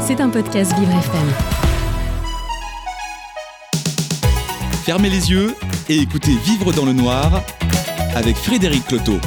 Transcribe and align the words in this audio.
C'est 0.00 0.20
un 0.20 0.28
podcast 0.28 0.72
Vivre 0.78 0.90
FM. 0.92 1.28
Fermez 4.84 5.10
les 5.10 5.30
yeux 5.30 5.54
et 5.88 5.98
écoutez 5.98 6.32
Vivre 6.44 6.72
dans 6.72 6.84
le 6.84 6.92
noir 6.92 7.42
avec 8.14 8.36
Frédéric 8.36 8.86
Cloteau. 8.86 9.18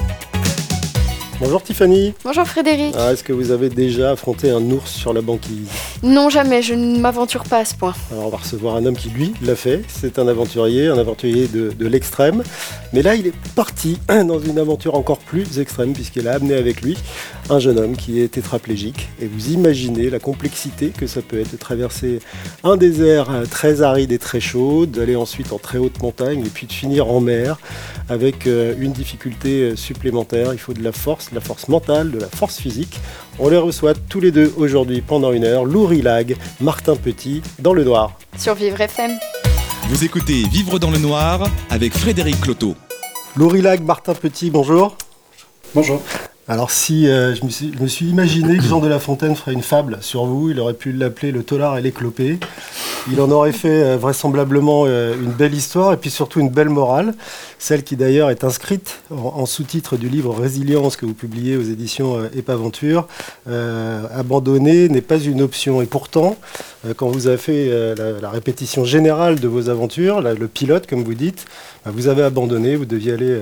Bonjour 1.39 1.61
Tiffany. 1.63 2.13
Bonjour 2.23 2.45
Frédéric. 2.45 2.95
Ah, 2.97 3.11
Est-ce 3.13 3.23
que 3.23 3.33
vous 3.33 3.51
avez 3.51 3.69
déjà 3.69 4.11
affronté 4.11 4.49
un 4.51 4.61
ours 4.71 4.91
sur 4.91 5.13
la 5.13 5.21
banquise? 5.21 5.69
Non, 6.03 6.29
jamais, 6.29 6.61
je 6.61 6.73
ne 6.73 6.99
m'aventure 6.99 7.45
pas 7.45 7.59
à 7.59 7.65
ce 7.65 7.75
point. 7.75 7.93
Alors 8.11 8.25
on 8.25 8.29
va 8.29 8.35
recevoir 8.35 8.75
un 8.75 8.85
homme 8.85 8.97
qui 8.97 9.07
lui 9.07 9.33
l'a 9.41 9.55
fait. 9.55 9.83
C'est 9.87 10.19
un 10.19 10.27
aventurier, 10.27 10.87
un 10.87 10.97
aventurier 10.97 11.47
de, 11.47 11.87
l'extrême. 11.87 12.43
Mais 12.91 13.01
là 13.01 13.15
il 13.15 13.25
est 13.25 13.33
parti 13.55 13.97
dans 14.09 14.39
une 14.39 14.59
aventure 14.59 14.95
encore 14.95 15.19
plus 15.19 15.59
extrême 15.59 15.93
puisqu'il 15.93 16.27
a 16.27 16.33
amené 16.33 16.55
avec 16.55 16.81
lui 16.81 16.97
un 17.49 17.59
jeune 17.59 17.79
homme 17.79 17.95
qui 17.95 18.19
est 18.19 18.27
tétraplégique. 18.27 19.07
Et 19.21 19.27
vous 19.27 19.51
imaginez 19.51 20.09
la 20.09 20.19
complexité 20.19 20.89
que 20.89 21.07
ça 21.07 21.21
peut 21.21 21.39
être 21.39 21.53
de 21.53 21.57
traverser 21.57 22.19
un 22.65 22.75
désert 22.75 23.31
euh, 23.31 23.45
très 23.45 23.81
aride 23.81 24.11
et 24.11 24.19
très 24.19 24.41
chaud, 24.41 24.85
d'aller 24.85 25.15
ensuite 25.15 25.53
en 25.53 25.57
très 25.57 25.77
haute 25.77 26.01
montagne 26.01 26.41
et 26.45 26.49
puis 26.49 26.67
de 26.67 26.73
finir 26.73 27.09
en 27.09 27.21
mer 27.21 27.59
avec 28.09 28.45
euh, 28.45 28.75
une 28.77 28.91
difficulté 28.91 29.61
euh, 29.61 29.75
supplémentaire. 29.77 30.51
Il 30.51 30.59
faut 30.59 30.73
de 30.73 30.83
la 30.83 30.91
force, 30.91 31.29
de 31.29 31.35
la 31.35 31.41
force 31.41 31.69
mentale, 31.69 32.11
de 32.11 32.19
la 32.19 32.27
force 32.27 32.57
physique. 32.57 32.99
On 33.39 33.49
les 33.49 33.57
reçoit 33.57 33.93
tous 33.95 34.19
les 34.19 34.31
deux 34.31 34.53
aujourd'hui 34.57 35.01
pendant 35.01 35.31
une 35.31 35.43
heure. 35.43 35.65
Louri 35.65 36.01
Lag, 36.01 36.35
Martin 36.61 36.95
Petit, 36.95 37.41
dans 37.59 37.73
le 37.73 37.83
noir. 37.83 38.17
Sur 38.37 38.53
Vivre 38.53 38.79
FM. 38.79 39.11
Vous 39.87 40.03
écoutez 40.03 40.43
Vivre 40.51 40.77
dans 40.77 40.91
le 40.91 40.99
noir 40.99 41.49
avec 41.71 41.93
Frédéric 41.97 42.39
Cloteau. 42.41 42.75
Louri 43.35 43.61
Lag, 43.61 43.81
Martin 43.81 44.13
Petit, 44.13 44.51
bonjour. 44.51 44.95
Bonjour. 45.73 46.01
Alors 46.47 46.71
si 46.71 47.07
euh, 47.07 47.33
je, 47.35 47.45
me 47.45 47.87
suis, 47.87 48.05
imaginé 48.05 48.57
que 48.57 48.63
Jean 48.63 48.79
de 48.81 48.87
La 48.89 48.99
Fontaine 48.99 49.35
ferait 49.35 49.53
une 49.53 49.63
fable 49.63 49.99
sur 50.01 50.25
vous, 50.25 50.49
il 50.49 50.59
aurait 50.59 50.73
pu 50.73 50.91
l'appeler 50.91 51.31
le 51.31 51.41
tolard 51.43 51.77
et 51.77 51.81
l'éclopé. 51.81 52.37
Il 53.11 53.19
en 53.19 53.29
aurait 53.31 53.51
fait 53.51 53.83
euh, 53.83 53.97
vraisemblablement 53.97 54.85
euh, 54.87 55.13
une 55.15 55.31
belle 55.31 55.53
histoire 55.53 55.91
et 55.91 55.97
puis 55.97 56.09
surtout 56.09 56.39
une 56.39 56.49
belle 56.49 56.69
morale, 56.69 57.13
celle 57.59 57.83
qui 57.83 57.97
d'ailleurs 57.97 58.29
est 58.29 58.45
inscrite 58.45 59.01
en, 59.11 59.45
sous-titre 59.45 59.97
du 59.97 60.07
livre 60.07 60.33
Résilience 60.33 60.95
que 60.95 61.05
vous 61.05 61.13
publiez 61.13 61.57
aux 61.57 61.63
éditions 61.63 62.23
Épaventure. 62.33 63.07
Euh, 63.49 64.03
abandonner 64.13 64.87
n'est 64.87 65.01
pas 65.01 65.19
une 65.19 65.41
option 65.41 65.81
et 65.81 65.85
pourtant, 65.85 66.37
quand 66.95 67.07
vous 67.07 67.27
avez 67.27 67.37
fait 67.37 67.95
la, 68.21 68.29
répétition 68.29 68.83
générale 68.83 69.39
de 69.39 69.47
vos 69.47 69.69
aventures, 69.69 70.21
le 70.21 70.47
pilote 70.47 70.87
comme 70.87 71.03
vous 71.03 71.13
dites, 71.13 71.45
bah, 71.85 71.91
vous 71.93 72.07
avez 72.07 72.23
abandonné, 72.23 72.75
vous 72.75 72.85
deviez 72.85 73.13
aller 73.13 73.41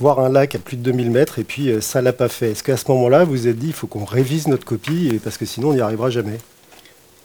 voir 0.00 0.20
un 0.20 0.28
lac 0.28 0.54
à 0.54 0.58
plus 0.58 0.76
de 0.76 0.82
2000 0.82 1.10
mètres 1.10 1.38
et 1.38 1.44
puis 1.44 1.70
euh, 1.70 1.80
ça 1.80 2.02
l'a 2.02 2.12
pas 2.12 2.28
fait. 2.28 2.52
Est-ce 2.52 2.62
qu'à 2.62 2.76
ce 2.76 2.84
moment-là, 2.88 3.24
vous 3.24 3.32
vous 3.32 3.48
êtes 3.48 3.58
dit 3.58 3.68
il 3.68 3.72
faut 3.72 3.86
qu'on 3.86 4.04
révise 4.04 4.48
notre 4.48 4.64
copie 4.64 5.20
parce 5.22 5.38
que 5.38 5.46
sinon 5.46 5.70
on 5.70 5.74
n'y 5.74 5.80
arrivera 5.80 6.10
jamais? 6.10 6.38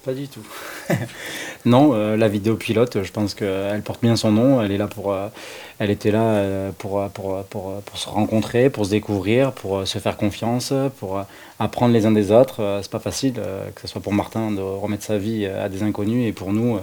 Pas 0.03 0.13
du 0.13 0.27
tout. 0.27 0.41
non, 1.65 1.91
euh, 1.93 2.17
la 2.17 2.27
vidéo 2.27 2.55
pilote, 2.55 3.03
je 3.03 3.11
pense 3.11 3.35
qu'elle 3.35 3.83
porte 3.83 4.01
bien 4.01 4.15
son 4.15 4.31
nom. 4.31 4.59
Elle 4.59 4.71
est 4.71 4.77
là 4.77 4.87
pour, 4.87 5.13
euh, 5.13 5.27
elle 5.77 5.91
était 5.91 6.09
là 6.09 6.71
pour, 6.79 7.07
se 7.93 8.09
rencontrer, 8.09 8.71
pour 8.71 8.85
se 8.85 8.89
découvrir, 8.89 9.51
pour 9.51 9.85
se 9.85 9.99
faire 9.99 10.17
confiance, 10.17 10.73
pour 10.99 11.23
apprendre 11.59 11.93
les 11.93 12.07
uns 12.07 12.11
des 12.11 12.31
autres. 12.31 12.79
C'est 12.81 12.89
pas 12.89 12.99
facile, 12.99 13.33
que 13.33 13.81
ce 13.81 13.87
soit 13.87 14.01
pour 14.01 14.13
Martin 14.13 14.49
de 14.49 14.61
remettre 14.61 15.03
sa 15.03 15.19
vie 15.19 15.45
à 15.45 15.69
des 15.69 15.83
inconnus 15.83 16.27
et 16.27 16.31
pour 16.31 16.51
nous, 16.51 16.79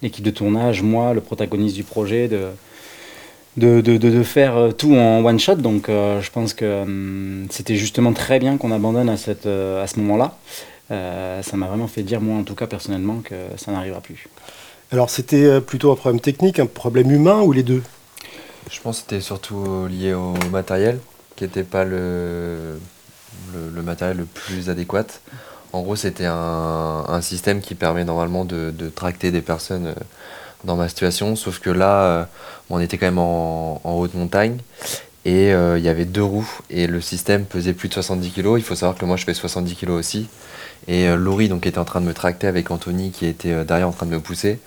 l'équipe 0.00 0.24
de 0.24 0.30
tournage, 0.30 0.80
moi, 0.80 1.12
le 1.12 1.20
protagoniste 1.20 1.76
du 1.76 1.84
projet, 1.84 2.26
de 2.26 2.48
de, 3.56 3.80
de, 3.80 3.96
de, 3.96 4.10
de 4.10 4.22
faire 4.22 4.56
euh, 4.56 4.70
tout 4.72 4.94
en 4.94 5.24
one 5.24 5.38
shot. 5.38 5.56
Donc 5.56 5.88
euh, 5.88 6.20
je 6.20 6.30
pense 6.30 6.54
que 6.54 6.82
hum, 6.82 7.46
c'était 7.50 7.76
justement 7.76 8.12
très 8.12 8.38
bien 8.38 8.56
qu'on 8.58 8.72
abandonne 8.72 9.08
à, 9.08 9.16
cette, 9.16 9.46
euh, 9.46 9.82
à 9.82 9.86
ce 9.86 9.98
moment-là. 10.00 10.36
Euh, 10.90 11.42
ça 11.42 11.56
m'a 11.56 11.66
vraiment 11.66 11.88
fait 11.88 12.02
dire, 12.02 12.20
moi 12.20 12.38
en 12.38 12.44
tout 12.44 12.54
cas 12.54 12.66
personnellement, 12.66 13.20
que 13.24 13.34
ça 13.56 13.72
n'arrivera 13.72 14.00
plus. 14.00 14.28
Alors 14.90 15.08
c'était 15.08 15.44
euh, 15.44 15.60
plutôt 15.60 15.90
un 15.90 15.96
problème 15.96 16.20
technique, 16.20 16.58
un 16.58 16.66
problème 16.66 17.10
humain 17.10 17.40
ou 17.40 17.52
les 17.52 17.62
deux? 17.62 17.82
Je 18.70 18.80
pense 18.80 18.98
que 18.98 19.02
c'était 19.08 19.20
surtout 19.22 19.86
lié 19.88 20.14
au 20.14 20.34
matériel, 20.50 20.98
qui 21.36 21.44
n'était 21.44 21.64
pas 21.64 21.84
le, 21.84 22.78
le, 23.54 23.70
le 23.74 23.82
matériel 23.82 24.18
le 24.18 24.24
plus 24.24 24.70
adéquat. 24.70 25.06
En 25.72 25.80
gros, 25.82 25.96
c'était 25.96 26.26
un, 26.26 27.04
un 27.08 27.20
système 27.22 27.60
qui 27.60 27.74
permet 27.74 28.04
normalement 28.04 28.44
de, 28.44 28.70
de 28.70 28.88
tracter 28.90 29.30
des 29.30 29.40
personnes 29.40 29.86
euh, 29.86 29.94
dans 30.64 30.76
ma 30.76 30.88
situation, 30.88 31.36
sauf 31.36 31.58
que 31.58 31.70
là, 31.70 32.02
euh, 32.02 32.24
on 32.70 32.80
était 32.80 32.98
quand 32.98 33.06
même 33.06 33.18
en, 33.18 33.80
haute 33.84 34.14
montagne 34.14 34.58
et 35.24 35.52
euh, 35.52 35.78
il 35.78 35.84
y 35.84 35.88
avait 35.88 36.04
deux 36.04 36.22
roues 36.22 36.48
et 36.70 36.86
le 36.86 37.00
système 37.00 37.44
pesait 37.44 37.72
plus 37.72 37.88
de 37.88 37.94
70 37.94 38.30
kg. 38.30 38.54
Il 38.56 38.62
faut 38.62 38.74
savoir 38.74 38.98
que 38.98 39.04
moi, 39.04 39.16
je 39.16 39.24
fais 39.24 39.34
70 39.34 39.76
kg 39.76 39.90
aussi. 39.90 40.28
Et 40.88 41.06
euh, 41.06 41.16
Laurie 41.16 41.48
donc, 41.48 41.66
était 41.66 41.78
en 41.78 41.84
train 41.84 42.00
de 42.00 42.06
me 42.06 42.14
tracter 42.14 42.46
avec 42.46 42.70
Anthony 42.70 43.10
qui 43.10 43.26
était 43.26 43.64
derrière 43.64 43.88
en 43.88 43.92
train 43.92 44.06
de 44.06 44.10
me 44.10 44.20
pousser. 44.20 44.58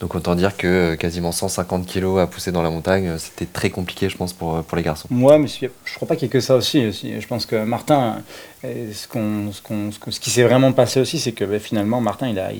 Donc 0.00 0.14
autant 0.16 0.34
dire 0.34 0.56
que 0.56 0.96
quasiment 0.96 1.30
150 1.30 1.86
kg 1.86 2.18
à 2.18 2.26
pousser 2.26 2.50
dans 2.50 2.62
la 2.62 2.68
montagne, 2.68 3.16
c'était 3.16 3.46
très 3.46 3.70
compliqué 3.70 4.08
je 4.08 4.16
pense 4.16 4.32
pour, 4.32 4.62
pour 4.64 4.76
les 4.76 4.82
garçons. 4.82 5.06
Moi, 5.08 5.38
mais 5.38 5.46
je 5.48 5.94
crois 5.94 6.08
pas 6.08 6.16
qu'il 6.16 6.24
y 6.24 6.26
ait 6.26 6.32
que 6.32 6.40
ça 6.40 6.56
aussi. 6.56 6.92
Je 6.92 7.26
pense 7.26 7.46
que 7.46 7.64
Martin, 7.64 8.18
ce, 8.62 10.18
qui 10.18 10.30
s'est 10.30 10.42
vraiment 10.42 10.72
passé 10.72 11.00
aussi, 11.00 11.20
c'est 11.20 11.32
que 11.32 11.44
ben, 11.44 11.60
finalement, 11.60 12.00
Martin, 12.00 12.28
il 12.28 12.38
a 12.40 12.50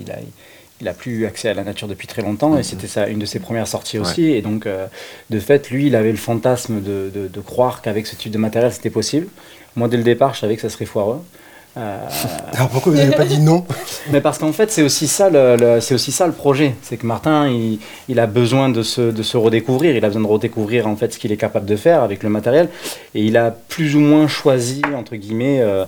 plus 0.93 1.25
accès 1.25 1.49
à 1.49 1.53
la 1.53 1.63
nature 1.63 1.87
depuis 1.87 2.07
très 2.07 2.21
longtemps, 2.21 2.57
et 2.57 2.63
c'était 2.63 2.87
ça, 2.87 3.07
une 3.07 3.19
de 3.19 3.25
ses 3.25 3.39
premières 3.39 3.67
sorties 3.67 3.97
aussi. 3.97 4.25
Et 4.31 4.41
donc, 4.41 4.65
euh, 4.65 4.87
de 5.29 5.39
fait, 5.39 5.69
lui, 5.69 5.87
il 5.87 5.95
avait 5.95 6.11
le 6.11 6.17
fantasme 6.17 6.81
de, 6.81 7.09
de, 7.13 7.27
de 7.27 7.39
croire 7.41 7.81
qu'avec 7.81 8.05
ce 8.07 8.15
type 8.15 8.31
de 8.31 8.37
matériel, 8.37 8.71
c'était 8.73 8.89
possible. 8.89 9.27
Moi, 9.75 9.87
dès 9.87 9.97
le 9.97 10.03
départ, 10.03 10.33
je 10.33 10.39
savais 10.41 10.55
que 10.55 10.61
ça 10.61 10.69
serait 10.69 10.85
foireux. 10.85 11.21
Euh, 11.77 11.97
Alors 12.53 12.69
pourquoi 12.69 12.93
vous 12.93 12.97
n'avez 12.97 13.15
pas 13.15 13.25
dit 13.25 13.39
non? 13.39 13.65
Mais 14.11 14.21
parce 14.21 14.37
qu'en 14.37 14.53
fait, 14.53 14.71
c'est 14.71 14.81
aussi 14.81 15.07
ça 15.07 15.29
le, 15.29 15.57
le- 15.57 15.81
c'est 15.81 15.93
aussi 15.93 16.11
ça 16.13 16.25
le 16.25 16.31
projet. 16.31 16.73
C'est 16.81 16.95
que 16.95 17.05
Martin, 17.05 17.49
il, 17.49 17.79
il 18.07 18.19
a 18.19 18.27
besoin 18.27 18.69
de 18.69 18.81
se, 18.81 19.01
de 19.11 19.23
se 19.23 19.35
redécouvrir. 19.35 19.95
Il 19.95 20.03
a 20.05 20.07
besoin 20.07 20.21
de 20.21 20.27
redécouvrir 20.27 20.87
en 20.87 20.95
fait 20.95 21.11
ce 21.13 21.19
qu'il 21.19 21.33
est 21.33 21.37
capable 21.37 21.65
de 21.65 21.75
faire 21.75 22.01
avec 22.01 22.23
le 22.23 22.29
matériel. 22.29 22.69
Et 23.13 23.23
il 23.23 23.35
a 23.35 23.51
plus 23.51 23.95
ou 23.97 23.99
moins 23.99 24.27
choisi 24.29 24.81
entre 24.95 25.15
guillemets 25.17 25.59
euh, 25.61 25.83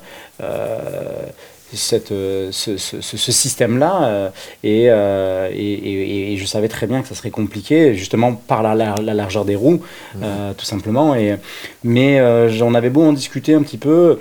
cette, 1.73 2.11
euh, 2.11 2.49
ce, 2.51 2.77
ce- 2.77 3.31
système-là. 3.31 4.03
euh, 4.05 4.29
et, 4.63 4.85
euh, 4.89 5.49
et, 5.53 5.73
et- 5.73 6.33
et 6.33 6.37
je 6.37 6.45
savais 6.45 6.67
très 6.69 6.87
bien 6.87 7.01
que 7.01 7.07
ça 7.07 7.15
serait 7.15 7.29
compliqué, 7.29 7.93
justement 7.95 8.33
par 8.33 8.63
la, 8.63 8.75
la- 8.75 8.95
la 9.01 9.13
largeur 9.13 9.43
des 9.45 9.55
roues, 9.55 9.81
euh, 10.21 10.53
tout 10.53 10.65
simplement. 10.65 11.15
Et, 11.15 11.35
mais 11.83 12.19
euh, 12.19 12.49
j'en 12.49 12.73
avais 12.73 12.89
beau 12.89 13.03
en 13.03 13.13
discuter 13.13 13.53
un 13.53 13.61
petit 13.63 13.77
peu 13.77 14.19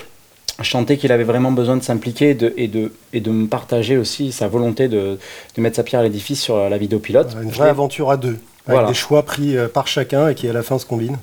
je 0.62 0.71
sentais 0.71 0.97
qu'il 0.97 1.12
avait 1.12 1.23
vraiment 1.25 1.53
besoin 1.53 1.77
de 1.77 1.83
s'impliquer 1.83 2.31
et 2.31 2.35
de, 2.35 2.55
et, 2.56 2.67
de, 2.67 2.91
et 3.12 3.21
de 3.21 3.31
me 3.31 3.47
partager 3.47 3.99
aussi 3.99 4.33
sa 4.33 4.49
volonté 4.49 4.89
de, 4.89 5.19
de 5.55 5.61
mettre 5.62 5.77
sa 5.77 5.83
pierre 5.83 6.01
à 6.01 6.05
l'édifice 6.05 6.41
sur 6.41 6.56
la 6.71 6.79
vidéo 6.79 6.99
pilote. 6.99 7.37
Une 7.43 7.51
vraie 7.51 7.69
aventure 7.69 8.11
à 8.11 8.17
deux, 8.17 8.29
avec 8.31 8.41
Voilà. 8.67 8.89
des 8.89 8.95
choix 8.95 9.23
pris 9.23 9.55
par 9.75 9.87
chacun 9.87 10.31
et 10.31 10.35
qui 10.35 10.49
à 10.49 10.55
la 10.55 10.62
fin 10.62 10.79
se 10.79 10.87
combinent. 10.87 11.19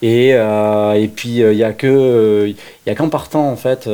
Et, 0.00 0.30
euh, 0.32 0.94
et 0.94 1.06
puis 1.08 1.40
il 1.40 1.50
n'y 1.50 1.64
a 1.64 1.74
que 1.74 2.54
y 2.86 2.90
a 2.90 2.94
qu'en 2.94 3.10
partant 3.10 3.50
en 3.50 3.56
fait 3.56 3.84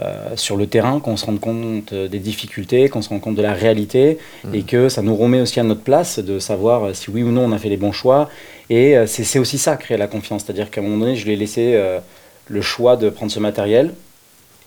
euh, 0.00 0.04
euh, 0.04 0.36
sur 0.36 0.56
le 0.56 0.66
terrain 0.66 1.00
qu'on 1.00 1.16
se 1.16 1.26
rend 1.26 1.36
compte 1.36 1.92
des 1.94 2.18
difficultés, 2.18 2.88
qu'on 2.88 3.02
se 3.02 3.08
rend 3.10 3.18
compte 3.20 3.34
de 3.36 3.42
la 3.42 3.52
réalité 3.52 4.18
Mhm. 4.44 4.54
et 4.54 4.62
que 4.62 4.88
ça 4.88 5.02
nous 5.02 5.14
remet 5.16 5.40
aussi 5.40 5.60
à 5.60 5.62
notre 5.62 5.82
place 5.82 6.18
de 6.18 6.38
savoir 6.38 6.84
euh, 6.84 6.94
si 6.94 7.10
oui 7.10 7.22
ou 7.22 7.30
non 7.30 7.44
on 7.44 7.52
a 7.52 7.58
fait 7.58 7.68
les 7.68 7.76
bons 7.76 7.92
choix. 7.92 8.28
Et 8.70 8.96
euh, 8.96 9.06
c'est 9.06 9.38
aussi 9.38 9.58
ça 9.58 9.76
créer 9.76 9.98
la 9.98 10.06
confiance, 10.06 10.44
c'est-à-dire 10.44 10.70
qu'à 10.70 10.80
un 10.80 10.84
moment 10.84 10.98
donné 11.04 11.16
je 11.16 11.24
lui 11.26 11.32
ai 11.32 11.36
laissé 11.36 11.74
euh, 11.74 11.98
le 12.48 12.62
choix 12.62 12.96
de 12.96 13.10
prendre 13.10 13.30
ce 13.32 13.40
matériel 13.40 13.92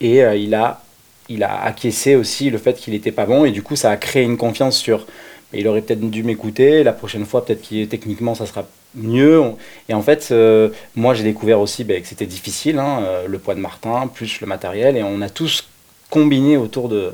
et 0.01 0.23
euh, 0.23 0.35
il 0.35 0.53
a 0.55 0.81
il 1.27 1.43
a 1.43 1.63
acquiescé 1.63 2.15
aussi 2.15 2.49
le 2.51 2.57
fait 2.59 2.73
qu'il 2.73 2.93
n'était 2.93 3.11
pas 3.11 3.25
bon 3.25 3.45
et 3.45 3.51
du 3.51 3.63
coup 3.63 3.75
ça 3.75 3.89
a 3.91 3.97
créé 3.97 4.23
une 4.23 4.37
confiance 4.37 4.77
sur 4.77 5.07
mais 5.51 5.59
il 5.61 5.67
aurait 5.67 5.81
peut-être 5.81 6.01
dû 6.01 6.23
m'écouter 6.23 6.83
la 6.83 6.93
prochaine 6.93 7.25
fois 7.25 7.43
peut-être 7.45 7.67
que 7.67 7.85
techniquement 7.85 8.35
ça 8.35 8.45
sera 8.45 8.65
mieux 8.95 9.43
et 9.89 9.93
en 9.93 10.01
fait 10.01 10.29
euh, 10.31 10.69
moi 10.95 11.13
j'ai 11.13 11.23
découvert 11.23 11.59
aussi 11.59 11.83
ben, 11.83 12.01
que 12.01 12.07
c'était 12.07 12.25
difficile 12.25 12.79
hein, 12.79 12.99
euh, 13.03 13.27
le 13.27 13.37
poids 13.39 13.55
de 13.55 13.59
Martin 13.59 14.07
plus 14.07 14.41
le 14.41 14.47
matériel 14.47 14.97
et 14.97 15.03
on 15.03 15.21
a 15.21 15.29
tous 15.29 15.67
combiné 16.09 16.57
autour 16.57 16.89
de 16.89 17.13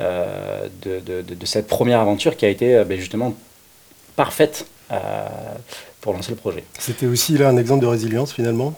euh, 0.00 0.68
de, 0.82 1.00
de- 1.00 1.22
de- 1.22 1.34
de 1.34 1.46
cette 1.46 1.66
première 1.68 2.00
aventure 2.00 2.36
qui 2.36 2.44
a 2.46 2.48
été 2.48 2.84
ben, 2.84 2.98
justement 2.98 3.34
parfaite 4.16 4.66
euh, 4.92 5.26
pour 6.00 6.12
lancer 6.12 6.30
le 6.32 6.36
projet 6.36 6.64
C'était 6.78 7.06
aussi 7.06 7.38
là 7.38 7.48
un 7.48 7.56
exemple 7.56 7.82
de 7.82 7.86
résilience 7.88 8.32
finalement? 8.32 8.74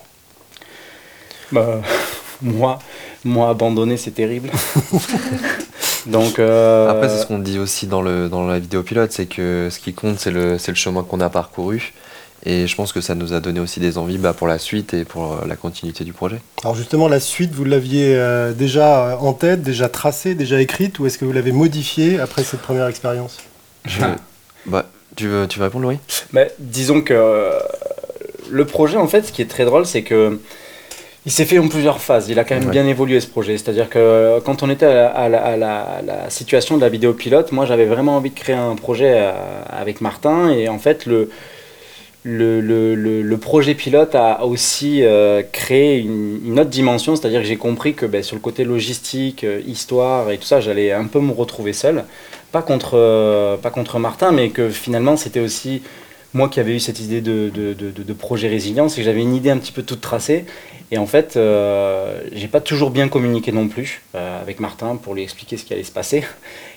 Bah, 1.52 1.80
moi, 2.42 2.78
moi 3.24 3.50
abandonné, 3.50 3.96
c'est 3.96 4.10
terrible. 4.12 4.50
Donc, 6.06 6.38
euh, 6.38 6.88
Après, 6.90 7.08
c'est 7.08 7.18
ce 7.18 7.26
qu'on 7.26 7.38
dit 7.38 7.58
aussi 7.58 7.86
dans, 7.86 8.02
le, 8.02 8.28
dans 8.28 8.46
la 8.46 8.58
vidéo 8.58 8.82
pilote, 8.82 9.12
c'est 9.12 9.26
que 9.26 9.68
ce 9.70 9.78
qui 9.78 9.92
compte, 9.94 10.18
c'est 10.18 10.30
le, 10.30 10.58
c'est 10.58 10.70
le 10.72 10.76
chemin 10.76 11.02
qu'on 11.02 11.20
a 11.20 11.28
parcouru. 11.28 11.92
Et 12.46 12.66
je 12.66 12.76
pense 12.76 12.92
que 12.92 13.00
ça 13.00 13.14
nous 13.14 13.32
a 13.32 13.40
donné 13.40 13.58
aussi 13.60 13.80
des 13.80 13.98
envies 13.98 14.16
bah, 14.18 14.32
pour 14.32 14.46
la 14.46 14.58
suite 14.58 14.94
et 14.94 15.04
pour 15.04 15.32
euh, 15.32 15.36
la 15.46 15.56
continuité 15.56 16.04
du 16.04 16.12
projet. 16.12 16.38
Alors 16.62 16.76
justement, 16.76 17.08
la 17.08 17.20
suite, 17.20 17.52
vous 17.52 17.64
l'aviez 17.64 18.14
euh, 18.16 18.52
déjà 18.52 19.08
euh, 19.10 19.16
en 19.16 19.32
tête, 19.32 19.62
déjà 19.62 19.88
tracée, 19.88 20.34
déjà 20.34 20.60
écrite, 20.60 20.98
ou 21.00 21.06
est-ce 21.06 21.18
que 21.18 21.24
vous 21.24 21.32
l'avez 21.32 21.52
modifiée 21.52 22.20
après 22.20 22.44
cette 22.44 22.60
première 22.60 22.86
expérience? 22.86 23.38
Je- 23.86 24.00
bah, 24.66 24.86
tu, 25.16 25.26
veux, 25.26 25.48
tu 25.48 25.58
veux 25.58 25.64
répondre, 25.64 25.84
Louis? 25.86 25.98
Mais 26.32 26.52
disons 26.60 27.00
que 27.02 27.12
euh, 27.14 27.58
le 28.50 28.64
projet, 28.64 28.96
en 28.96 29.08
fait, 29.08 29.22
ce 29.22 29.32
qui 29.32 29.42
est 29.42 29.50
très 29.50 29.64
drôle, 29.64 29.84
c'est 29.86 30.02
que 30.02 30.38
Il 31.26 31.32
s'est 31.32 31.44
fait 31.44 31.58
en 31.58 31.68
plusieurs 31.68 32.00
phases. 32.00 32.28
Il 32.30 32.38
a 32.38 32.44
quand 32.44 32.54
même 32.54 32.66
Ouais. 32.66 32.70
bien 32.70 32.86
évolué 32.86 33.20
ce 33.20 33.26
projet. 33.26 33.58
C'est-à-dire 33.58 33.90
que 33.90 34.38
quand 34.46 34.62
on 34.62 34.70
était 34.70 34.86
à 34.86 34.94
la, 34.94 35.08
à 35.08 35.28
la- 35.28 35.42
à 35.44 35.56
la- 35.56 35.80
à 35.98 36.02
la 36.02 36.30
situation 36.30 36.76
de 36.76 36.80
la 36.80 36.88
vidéo 36.88 37.12
pilote, 37.12 37.52
moi 37.52 37.66
j'avais 37.66 37.84
vraiment 37.84 38.16
envie 38.16 38.30
de 38.30 38.38
créer 38.38 38.54
un 38.56 38.76
projet 38.76 39.28
avec 39.68 40.00
Martin. 40.00 40.48
Et 40.50 40.68
en 40.70 40.78
fait, 40.78 41.04
le, 41.04 41.28
le, 42.28 43.36
projet 43.36 43.74
pilote 43.74 44.14
a 44.14 44.44
aussi 44.44 45.02
euh, 45.02 45.42
créé 45.52 45.98
une, 45.98 46.58
autre 46.58 46.70
dimension. 46.70 47.16
C'est-à-dire 47.16 47.40
que 47.40 47.46
j'ai 47.46 47.56
compris 47.56 47.94
que 47.94 48.06
ben, 48.06 48.22
sur 48.22 48.36
le 48.36 48.40
côté 48.40 48.64
logistique, 48.64 49.44
euh, 49.44 49.60
histoire 49.66 50.30
et 50.30 50.38
tout 50.38 50.44
ça, 50.44 50.60
j'allais 50.60 50.92
un 50.92 51.04
peu 51.04 51.20
me 51.20 51.32
retrouver 51.32 51.72
seul. 51.72 52.04
Pas 52.52 52.62
contre, 52.62 52.92
euh, 52.94 53.56
pas 53.56 53.70
contre 53.70 53.98
Martin, 53.98 54.32
mais 54.32 54.50
que 54.50 54.70
finalement 54.70 55.16
c'était 55.16 55.40
aussi 55.40 55.82
moi 56.34 56.48
qui 56.48 56.60
avais 56.60 56.74
eu 56.74 56.80
cette 56.80 57.00
idée 57.00 57.20
de, 57.20 58.12
projet 58.12 58.48
résilience 58.48 58.94
et 58.94 59.00
que 59.00 59.04
j'avais 59.04 59.22
une 59.22 59.34
idée 59.34 59.50
un 59.50 59.58
petit 59.58 59.72
peu 59.72 59.82
toute 59.82 60.00
tracée. 60.00 60.44
Et 60.90 60.96
en 60.96 61.06
fait, 61.06 61.36
euh, 61.36 62.22
j'ai 62.32 62.48
pas 62.48 62.60
toujours 62.60 62.90
bien 62.90 63.08
communiqué 63.08 63.52
non 63.52 63.68
plus 63.68 64.02
avec 64.14 64.58
Martin 64.60 64.96
pour 64.96 65.14
lui 65.14 65.22
expliquer 65.22 65.56
ce 65.56 65.64
qui 65.64 65.72
allait 65.74 65.84
se 65.84 65.92
passer. 65.92 66.24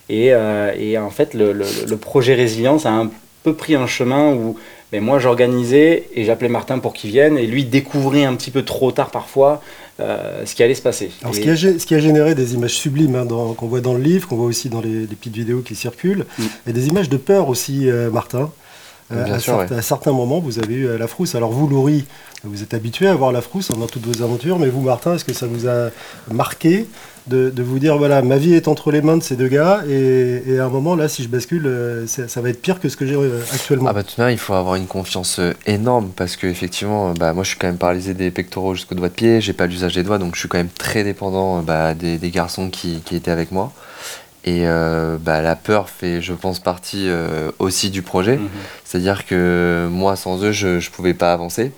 Et, 0.09 0.33
en 0.33 1.09
fait, 1.09 1.33
le 1.33 1.95
projet 1.95 2.33
résilience 2.33 2.85
a 2.85 2.91
un 2.91 3.09
peu 3.43 3.53
pris 3.53 3.75
un 3.75 3.87
chemin 3.87 4.33
où 4.33 4.55
ben, 4.91 5.01
moi 5.01 5.19
j'organisais 5.19 6.07
et 6.13 6.25
j'appelais 6.25 6.49
Martin 6.49 6.79
pour 6.79 6.93
qu'il 6.93 7.11
vienne 7.11 7.37
et 7.37 7.47
lui 7.47 7.63
découvrait 7.65 8.23
un 8.25 8.35
petit 8.35 8.51
peu 8.51 8.63
trop 8.63 8.91
tard 8.91 9.09
parfois 9.09 9.61
euh, 9.99 10.45
ce 10.45 10.53
qui 10.55 10.63
allait 10.63 10.75
se 10.75 10.81
passer. 10.81 11.11
Alors, 11.21 11.33
Et- 11.33 11.37
ce, 11.37 11.41
qui 11.41 11.49
a, 11.49 11.53
gé- 11.53 11.79
ce 11.79 11.85
qui 11.85 11.95
a 11.95 11.99
généré 11.99 12.35
des 12.35 12.53
images 12.55 12.73
sublimes 12.75 13.15
hein, 13.15 13.25
dans- 13.25 13.53
qu'on 13.53 13.67
voit 13.67 13.81
dans 13.81 13.93
le 13.93 14.01
livre, 14.01 14.27
qu'on 14.27 14.35
voit 14.37 14.45
aussi 14.47 14.69
dans 14.69 14.81
les, 14.81 15.01
les 15.01 15.15
petites 15.15 15.35
vidéos 15.35 15.61
qui 15.61 15.75
circulent, 15.75 16.25
Mm. 16.37 16.43
et 16.67 16.73
des 16.73 16.87
images 16.87 17.09
de 17.09 17.17
peur 17.17 17.47
aussi, 17.49 17.89
euh, 17.89 18.09
Martin. 18.11 18.51
Euh, 19.13 19.23
Bien 19.25 19.33
à, 19.35 19.39
sûr, 19.39 19.57
certes- 19.57 19.71
à 19.73 19.81
certains 19.81 20.13
moments, 20.13 20.39
vous 20.39 20.59
avez 20.59 20.73
eu 20.73 20.97
la 20.97 21.07
frousse. 21.07 21.35
Alors 21.35 21.51
vous, 21.51 21.67
Laurie, 21.67 22.05
vous 22.45 22.63
êtes 22.63 22.73
habitué 22.73 23.07
à 23.07 23.13
voir 23.15 23.31
la 23.33 23.41
frousse 23.41 23.69
dans 23.69 23.85
toutes 23.87 24.05
vos 24.05 24.23
aventures, 24.23 24.57
mais 24.57 24.69
vous, 24.69 24.79
Martin, 24.81 25.15
est-ce 25.15 25.25
que 25.25 25.33
ça 25.33 25.47
vous 25.47 25.67
a 25.67 25.89
marqué? 26.31 26.85
De, 27.27 27.49
de 27.49 27.63
vous 27.63 27.79
dire, 27.79 27.97
voilà, 27.97 28.21
ma 28.21 28.37
vie 28.37 28.53
est 28.53 28.67
entre 28.67 28.91
les 28.91 29.01
mains 29.01 29.17
de 29.17 29.23
ces 29.23 29.35
deux 29.35 29.47
gars, 29.47 29.83
et, 29.87 30.43
et 30.47 30.59
à 30.59 30.65
un 30.65 30.69
moment, 30.69 30.95
là, 30.95 31.07
si 31.07 31.23
je 31.23 31.27
bascule, 31.27 31.65
euh, 31.65 32.07
ça, 32.07 32.41
va 32.41 32.49
être 32.49 32.61
pire 32.61 32.79
que 32.79 32.89
ce 32.89 32.97
que 32.97 33.05
j'ai 33.05 33.15
euh, 33.15 33.39
actuellement 33.53 33.89
Ah 33.89 33.93
bah 33.93 34.03
tout 34.03 34.15
de 34.17 34.23
même, 34.23 34.31
il 34.31 34.39
faut 34.39 34.53
avoir 34.53 34.75
une 34.75 34.87
confiance 34.87 35.39
euh, 35.39 35.53
énorme 35.65 36.11
parce 36.15 36.35
que 36.35 36.47
effectivement, 36.47 37.13
bah 37.13 37.33
moi 37.33 37.43
je 37.43 37.49
suis 37.49 37.57
quand 37.57 37.67
même 37.67 37.77
paralysé 37.77 38.13
des 38.13 38.31
pectoraux 38.31 38.73
jusqu'au 38.73 38.95
doigt 38.95 39.09
de 39.09 39.13
pied, 39.13 39.41
j'ai 39.41 39.53
pas 39.53 39.67
l'usage 39.67 39.93
des 39.93 40.03
doigts, 40.03 40.17
donc 40.17 40.35
je 40.35 40.39
suis 40.39 40.49
quand 40.49 40.57
même 40.57 40.69
très 40.69 41.03
dépendant 41.03 41.61
bah, 41.61 41.93
des, 41.93 42.17
des 42.17 42.29
garçons 42.31 42.69
qui, 42.69 43.01
qui 43.05 43.15
étaient 43.15 43.31
avec 43.31 43.51
moi. 43.51 43.71
Et 44.43 44.61
euh, 44.65 45.17
bah, 45.19 45.41
la 45.41 45.55
peur 45.55 45.89
fait, 45.89 46.21
je 46.21 46.33
pense, 46.33 46.59
partie 46.59 47.07
euh, 47.07 47.51
aussi 47.59 47.91
du 47.91 48.01
projet. 48.01 48.37
Mhm. 48.37 48.49
C'est-à-dire 48.83 49.25
que 49.25 49.87
moi, 49.91 50.15
sans 50.15 50.43
eux, 50.43 50.51
je 50.51 50.67
ne 50.67 50.89
pouvais 50.91 51.13
pas 51.13 51.31
avancer. 51.31 51.71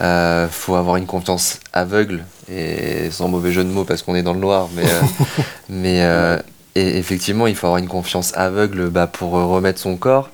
Euh, 0.00 0.46
faut 0.48 0.74
avoir 0.74 0.96
une 0.96 1.06
confiance 1.06 1.58
aveugle 1.72 2.24
et 2.50 3.10
sans 3.10 3.28
mauvais 3.28 3.50
jeu 3.50 3.64
de 3.64 3.70
mots 3.70 3.84
parce 3.84 4.02
qu'on 4.02 4.14
est 4.14 4.22
dans 4.22 4.34
le 4.34 4.40
noir, 4.40 4.68
mais, 4.74 4.84
euh, 4.84 5.02
mais 5.68 6.02
euh, 6.02 6.38
et 6.74 6.98
effectivement, 6.98 7.46
il 7.46 7.56
faut 7.56 7.66
avoir 7.66 7.78
une 7.78 7.88
confiance 7.88 8.36
aveugle 8.36 8.90
bah, 8.90 9.06
pour 9.06 9.30
remettre 9.32 9.80
son 9.80 9.96
corps. 9.96 10.30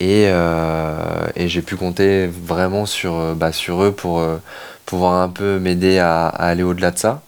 Et, 0.00 0.26
euh, 0.28 0.96
et 1.36 1.48
j'ai 1.48 1.62
pu 1.62 1.76
compter 1.76 2.26
vraiment 2.26 2.86
sur, 2.86 3.34
bah, 3.34 3.52
sur 3.52 3.82
eux 3.82 3.92
pour 3.92 4.22
pouvoir 4.86 5.22
un 5.22 5.28
peu 5.28 5.58
m'aider 5.58 5.98
à, 5.98 6.26
à 6.26 6.48
aller 6.48 6.62
au-delà 6.62 6.90
de 6.90 6.98
ça. 6.98 7.22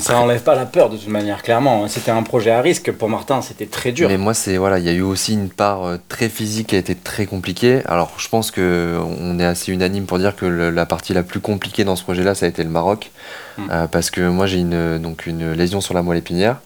Ça 0.00 0.18
enlève 0.18 0.42
pas 0.42 0.54
la 0.54 0.66
peur 0.66 0.90
de 0.90 0.96
toute 0.96 1.08
manière, 1.08 1.42
clairement. 1.42 1.88
C'était 1.88 2.10
un 2.10 2.22
projet 2.22 2.50
à 2.50 2.60
risque. 2.60 2.92
Pour 2.92 3.08
Martin, 3.08 3.40
c'était 3.40 3.66
très 3.66 3.90
dur. 3.92 4.08
Mais 4.08 4.18
moi, 4.18 4.34
c'est 4.34 4.56
voilà, 4.58 4.78
il 4.78 4.84
y 4.84 4.88
a 4.88 4.92
eu 4.92 5.00
aussi 5.02 5.32
une 5.32 5.48
part 5.48 5.84
euh, 5.84 5.96
très 6.08 6.28
physique 6.28 6.68
qui 6.68 6.76
a 6.76 6.78
été 6.78 6.94
très 6.94 7.24
compliquée. 7.26 7.80
Alors, 7.86 8.12
je 8.18 8.28
pense 8.28 8.50
que 8.50 8.98
on 9.20 9.38
est 9.38 9.44
assez 9.44 9.72
unanime 9.72 10.04
pour 10.04 10.18
dire 10.18 10.36
que 10.36 10.44
le- 10.46 10.70
la 10.70 10.84
partie 10.86 11.14
la 11.14 11.22
plus 11.22 11.40
compliquée 11.40 11.84
dans 11.84 11.96
ce 11.96 12.02
projet-là, 12.02 12.34
ça 12.34 12.46
a 12.46 12.48
été 12.48 12.62
le 12.64 12.70
Maroc, 12.70 13.10
Mm. 13.56 13.62
Euh, 13.72 13.86
parce 13.88 14.10
que 14.10 14.20
moi, 14.28 14.46
j'ai 14.46 14.58
une 14.58 14.98
donc 14.98 15.26
une 15.26 15.52
lésion 15.52 15.80
sur 15.80 15.92
la 15.94 16.02
moelle 16.02 16.18
épinière. 16.18 16.56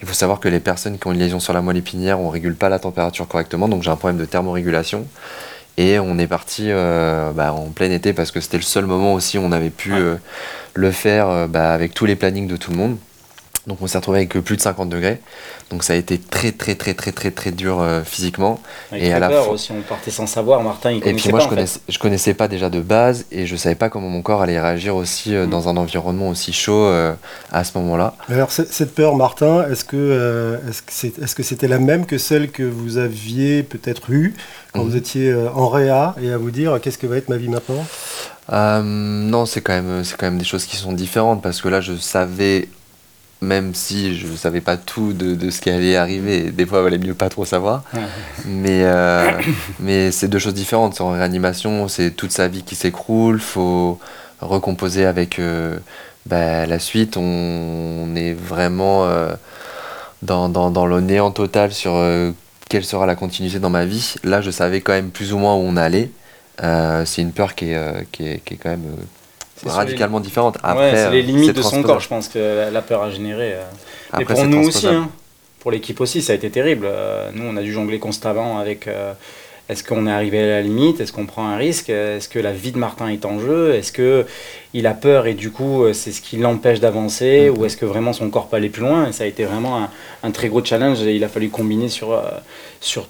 Il 0.00 0.06
faut 0.06 0.14
savoir 0.14 0.38
que 0.38 0.48
les 0.48 0.60
personnes 0.60 0.96
qui 0.98 1.06
ont 1.08 1.12
une 1.12 1.18
lésion 1.18 1.40
sur 1.40 1.52
la 1.52 1.60
moelle 1.62 1.78
épinière, 1.78 2.20
on 2.20 2.28
régule 2.28 2.54
pas 2.54 2.68
la 2.68 2.78
température 2.78 3.26
correctement, 3.26 3.66
donc 3.68 3.82
j'ai 3.82 3.90
un 3.90 3.96
problème 3.96 4.18
de 4.18 4.24
thermorégulation. 4.24 5.04
Et 5.80 5.98
on 6.00 6.18
est 6.18 6.26
parti 6.26 6.64
euh, 6.72 7.30
bah, 7.32 7.52
en 7.52 7.66
plein 7.70 7.90
été 7.92 8.12
parce 8.12 8.32
que 8.32 8.40
c'était 8.40 8.56
le 8.56 8.64
seul 8.64 8.84
moment 8.86 9.14
aussi 9.14 9.38
où 9.38 9.42
on 9.42 9.52
avait 9.52 9.70
pu 9.70 9.92
Ouais. 9.92 9.98
euh, 10.00 10.16
le 10.74 10.90
faire 10.90 11.28
euh, 11.28 11.46
bah, 11.46 11.72
avec 11.72 11.94
tous 11.94 12.04
les 12.04 12.16
plannings 12.16 12.48
de 12.48 12.56
tout 12.56 12.72
le 12.72 12.76
monde. 12.76 12.96
Donc 13.66 13.78
on 13.82 13.86
s'est 13.86 13.98
retrouvé 13.98 14.18
avec 14.20 14.30
plus 14.40 14.56
de 14.56 14.62
50 14.62 14.88
degrés. 14.88 15.20
Donc 15.70 15.84
ça 15.84 15.92
a 15.92 15.96
été 15.96 16.18
très 16.18 16.52
très 16.52 16.74
très 16.74 16.94
très 16.94 17.12
très 17.12 17.30
très 17.30 17.50
dur 17.50 17.80
euh, 17.82 18.02
physiquement. 18.02 18.60
Avec 18.90 19.04
et 19.04 19.12
à 19.12 19.18
la 19.18 19.28
peur 19.28 19.44
fois- 19.44 19.54
aussi, 19.54 19.72
on 19.72 19.82
partait 19.82 20.10
sans 20.10 20.26
savoir. 20.26 20.62
Martin, 20.62 20.90
il 20.92 20.98
Et 20.98 21.00
connaissait 21.00 21.22
puis 21.24 21.30
moi 21.30 21.38
pas, 21.40 21.44
je 21.44 21.48
connaissais, 21.50 21.80
je 21.86 21.98
connaissais 21.98 22.34
pas 22.34 22.48
déjà 22.48 22.70
de 22.70 22.80
base 22.80 23.26
et 23.30 23.46
je 23.46 23.56
savais 23.56 23.74
pas 23.74 23.90
comment 23.90 24.08
mon 24.08 24.22
corps 24.22 24.40
allait 24.40 24.58
réagir 24.60 24.96
aussi 24.96 25.34
euh, 25.34 25.46
Mm. 25.46 25.50
dans 25.50 25.68
un 25.68 25.76
environnement 25.76 26.28
aussi 26.30 26.52
chaud 26.54 26.72
euh, 26.86 27.12
à 27.52 27.62
ce 27.64 27.76
moment-là. 27.78 28.14
Alors 28.30 28.50
cette 28.52 28.94
peur, 28.94 29.16
Martin, 29.16 29.66
est-ce 29.70 29.84
que 29.84 29.96
euh, 29.96 30.56
est-ce 30.68 31.34
que 31.34 31.42
c'était 31.42 31.68
la 31.68 31.78
même 31.78 32.06
que 32.06 32.16
celle 32.16 32.50
que 32.50 32.62
vous 32.62 32.96
aviez 32.96 33.62
peut-être 33.64 34.10
eue 34.10 34.34
quand 34.72 34.82
vous 34.82 34.96
étiez 34.96 35.28
euh, 35.30 35.50
en 35.52 35.68
réa 35.68 36.14
et 36.22 36.32
à 36.32 36.38
vous 36.38 36.50
dire 36.50 36.78
qu'est-ce 36.80 36.96
que 36.98 37.06
va 37.06 37.16
être 37.18 37.28
ma 37.28 37.36
vie 37.36 37.48
maintenant? 37.48 37.84
Euh, 38.50 38.80
non, 38.82 39.44
c'est 39.44 39.60
quand 39.60 39.74
même 39.74 40.04
c'est 40.04 40.16
quand 40.16 40.26
même 40.26 40.38
des 40.38 40.44
choses 40.44 40.64
qui 40.64 40.76
sont 40.76 40.92
différentes 40.92 41.42
parce 41.42 41.60
que 41.60 41.68
là 41.68 41.82
je 41.82 41.94
savais 41.96 42.68
même 43.40 43.74
si 43.74 44.16
je 44.16 44.26
savais 44.34 44.60
pas 44.60 44.76
tout 44.76 45.12
de, 45.12 45.34
de 45.34 45.50
ce 45.50 45.60
qui 45.60 45.70
allait 45.70 45.96
arriver, 45.96 46.50
des 46.50 46.66
fois 46.66 46.80
il 46.80 46.84
valait 46.84 46.98
mieux 46.98 47.14
pas 47.14 47.28
trop 47.28 47.44
savoir. 47.44 47.84
Ouais. 47.94 48.00
Mais, 48.46 48.82
euh, 48.84 49.30
mais 49.80 50.10
c'est 50.10 50.28
deux 50.28 50.38
choses 50.38 50.54
différentes. 50.54 51.00
En 51.00 51.10
réanimation, 51.10 51.88
c'est 51.88 52.10
toute 52.10 52.32
sa 52.32 52.48
vie 52.48 52.62
qui 52.62 52.74
s'écroule, 52.74 53.40
faut 53.40 53.98
recomposer 54.40 55.04
avec 55.04 55.38
euh, 55.38 55.78
bah, 56.26 56.66
la 56.66 56.78
suite. 56.78 57.16
On, 57.16 58.14
est 58.16 58.32
vraiment 58.32 59.04
euh, 59.04 59.32
dans, 60.22 60.48
dans, 60.48 60.70
dans 60.70 60.86
le 60.86 61.00
néant 61.00 61.30
total 61.30 61.72
sur 61.72 61.92
quelle 62.68 62.84
sera 62.84 63.06
la 63.06 63.14
continuité 63.14 63.60
dans 63.60 63.70
ma 63.70 63.84
vie. 63.84 64.14
Là, 64.24 64.40
je 64.40 64.50
savais 64.50 64.80
quand 64.80 64.92
même 64.92 65.10
plus 65.10 65.32
ou 65.32 65.38
moins 65.38 65.54
où 65.54 65.58
on 65.58 65.76
allait. 65.76 66.10
C'est 67.04 67.22
une 67.22 67.32
peur 67.32 67.54
qui 67.54 67.66
est, 67.70 68.08
qui 68.10 68.26
est, 68.26 68.44
qui 68.44 68.54
est 68.54 68.56
quand 68.56 68.70
même 68.70 68.96
radicalement 69.66 70.20
différente. 70.20 70.56
Ouais, 70.56 70.60
Après, 70.64 70.96
c'est 70.96 71.10
les 71.10 71.18
euh, 71.18 71.22
limites 71.22 71.52
de 71.56 71.62
son 71.62 71.82
corps, 71.82 72.00
je 72.00 72.08
pense 72.08 72.28
que 72.28 72.70
la- 72.72 72.82
peur 72.82 73.02
a 73.02 73.10
généré. 73.10 73.54
euh. 73.54 74.24
Pour 74.24 74.44
nous 74.46 74.66
aussi, 74.68 74.86
hein. 74.86 75.08
pour 75.60 75.70
l'équipe 75.70 76.00
aussi, 76.00 76.22
ça 76.22 76.32
a 76.32 76.36
été 76.36 76.50
terrible. 76.50 76.86
Euh, 76.88 77.30
nous, 77.34 77.44
on 77.44 77.56
a 77.56 77.62
dû 77.62 77.72
jongler 77.72 77.98
constamment 77.98 78.58
avec 78.58 78.86
euh, 78.88 79.12
est-ce 79.68 79.84
qu'on 79.84 80.06
est 80.06 80.10
arrivé 80.12 80.42
à 80.42 80.46
la 80.46 80.62
limite, 80.62 81.00
est-ce 81.00 81.12
qu'on 81.12 81.26
prend 81.26 81.46
un 81.46 81.56
risque, 81.56 81.90
est-ce 81.90 82.28
que 82.28 82.38
la 82.38 82.52
vie 82.52 82.72
de 82.72 82.78
Martin 82.78 83.08
est 83.08 83.26
en 83.26 83.38
jeu, 83.38 83.74
est-ce 83.74 83.92
que 83.92 84.24
il 84.72 84.86
a 84.86 84.94
peur 84.94 85.26
et 85.26 85.34
du 85.34 85.50
coup 85.50 85.84
c'est 85.92 86.10
ce 86.12 86.22
qui 86.22 86.38
l'empêche 86.38 86.80
d'avancer, 86.80 87.50
Mhm. 87.50 87.58
ou 87.58 87.64
est-ce 87.66 87.76
que 87.76 87.84
vraiment 87.84 88.14
son 88.14 88.30
corps 88.30 88.46
peut 88.48 88.56
aller 88.56 88.70
plus 88.70 88.80
loin? 88.80 89.08
Et 89.08 89.12
ça 89.12 89.24
a 89.24 89.26
été 89.26 89.44
vraiment 89.44 89.76
un, 89.82 89.90
un 90.22 90.30
très 90.30 90.48
gros 90.48 90.64
challenge 90.64 91.02
et 91.02 91.14
il 91.14 91.22
a 91.22 91.28
fallu 91.28 91.50
combiner 91.50 91.90
sur, 91.90 92.12
euh, 92.12 92.22
sur, 92.80 93.06